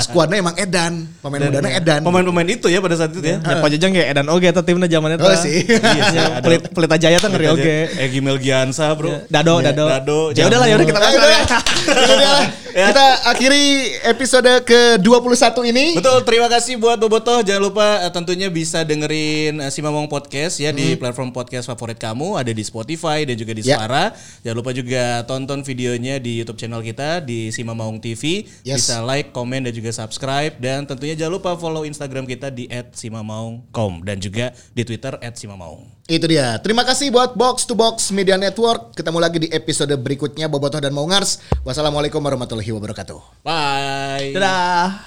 skuadnya 0.05 0.45
emang 0.45 0.53
Edan, 0.61 1.09
pemain 1.25 1.41
mudanya 1.41 1.81
Edan. 1.81 2.01
Pemain-pemain 2.05 2.45
itu 2.53 2.69
ya 2.69 2.85
pada 2.85 3.01
saat 3.01 3.17
itu 3.17 3.25
ya. 3.25 3.41
Ya 3.41 3.65
Pak 3.65 3.69
Jajang 3.73 3.97
kayak 3.97 4.09
Edan 4.13 4.29
oge 4.29 4.45
eta 4.53 4.61
timna 4.61 4.85
zaman 4.85 5.17
eta. 5.17 5.25
Oh, 5.25 5.33
sih. 5.33 5.65
Iya 5.65 6.03
sih. 6.13 6.21
Pelit 6.45 6.69
Pelita 6.69 7.01
Jaya 7.01 7.17
tuh 7.17 7.33
ngeri 7.33 7.49
oge. 7.49 7.77
Egi 7.97 8.21
Melgiansa 8.21 8.93
bro. 8.93 9.25
Dado, 9.33 9.57
Ya, 9.65 9.73
Dado. 9.73 9.85
Dado. 9.89 10.21
Ya 10.37 10.53
udah 10.53 10.59
lah, 10.61 10.69
ya 10.69 10.75
udah 10.77 10.85
kita 10.85 11.01
langsung 11.01 11.23
itu 11.25 11.29
ya. 11.33 11.41
ya. 11.41 11.49
Itu. 11.49 12.93
Kita 12.93 13.07
akhiri 13.33 13.65
episode 14.05 14.53
ke-21 14.69 15.57
ini. 15.73 15.87
Betul, 15.97 16.21
terima 16.29 16.53
kasih 16.53 16.77
buat 16.77 17.01
Bobotoh. 17.01 17.41
Jangan 17.41 17.63
lupa 17.65 18.05
eh, 18.05 18.13
tentunya 18.13 18.53
bisa 18.53 18.85
dengerin 18.85 19.65
eh, 19.65 19.71
si 19.73 19.81
Mamong 19.81 20.13
Podcast 20.13 20.61
ya 20.61 20.77
di 20.77 20.93
platform 21.01 21.33
podcast 21.33 21.73
favorit 21.73 21.97
kamu. 21.97 22.37
Ada 22.37 22.53
di 22.53 22.61
Spotify 22.61 23.25
dan 23.25 23.41
juga 23.41 23.57
di 23.57 23.65
Ya. 23.65 23.81
Suara. 23.81 24.13
Jangan 24.45 24.57
lupa 24.61 24.71
juga 24.77 25.25
tonton 25.25 25.65
videonya 25.65 26.21
di 26.21 26.37
YouTube 26.45 26.61
channel 26.61 26.85
kita 26.85 26.98
di 27.23 27.55
si 27.55 27.63
Mamong 27.63 28.03
TV. 28.03 28.43
Yes. 28.67 28.83
Bisa 28.83 29.05
like, 29.07 29.31
komen 29.31 29.69
dan 29.69 29.73
juga 29.73 29.95
subscribe. 29.95 30.59
Dan 30.59 30.85
tentunya 30.85 31.15
jangan 31.15 31.39
lupa 31.39 31.55
follow 31.55 31.87
Instagram 31.87 32.27
kita 32.27 32.51
di 32.51 32.67
@simamaung.com 32.69 34.03
dan 34.03 34.19
juga 34.19 34.51
di 34.75 34.83
Twitter 34.83 35.15
@simamaung. 35.39 35.87
Itu 36.11 36.27
dia. 36.27 36.59
Terima 36.59 36.83
kasih 36.83 37.15
buat 37.15 37.39
Box 37.39 37.69
to 37.69 37.79
Box 37.79 38.11
Media 38.11 38.35
Network. 38.35 38.97
Ketemu 38.99 39.19
lagi 39.21 39.39
di 39.45 39.49
episode 39.55 39.95
berikutnya 39.95 40.51
Bobotoh 40.51 40.83
dan 40.83 40.91
Maungars. 40.97 41.39
Wassalamualaikum 41.63 42.19
warahmatullahi 42.19 42.73
wabarakatuh. 42.75 43.45
Bye. 43.47 44.33
Dadah. 44.35 45.05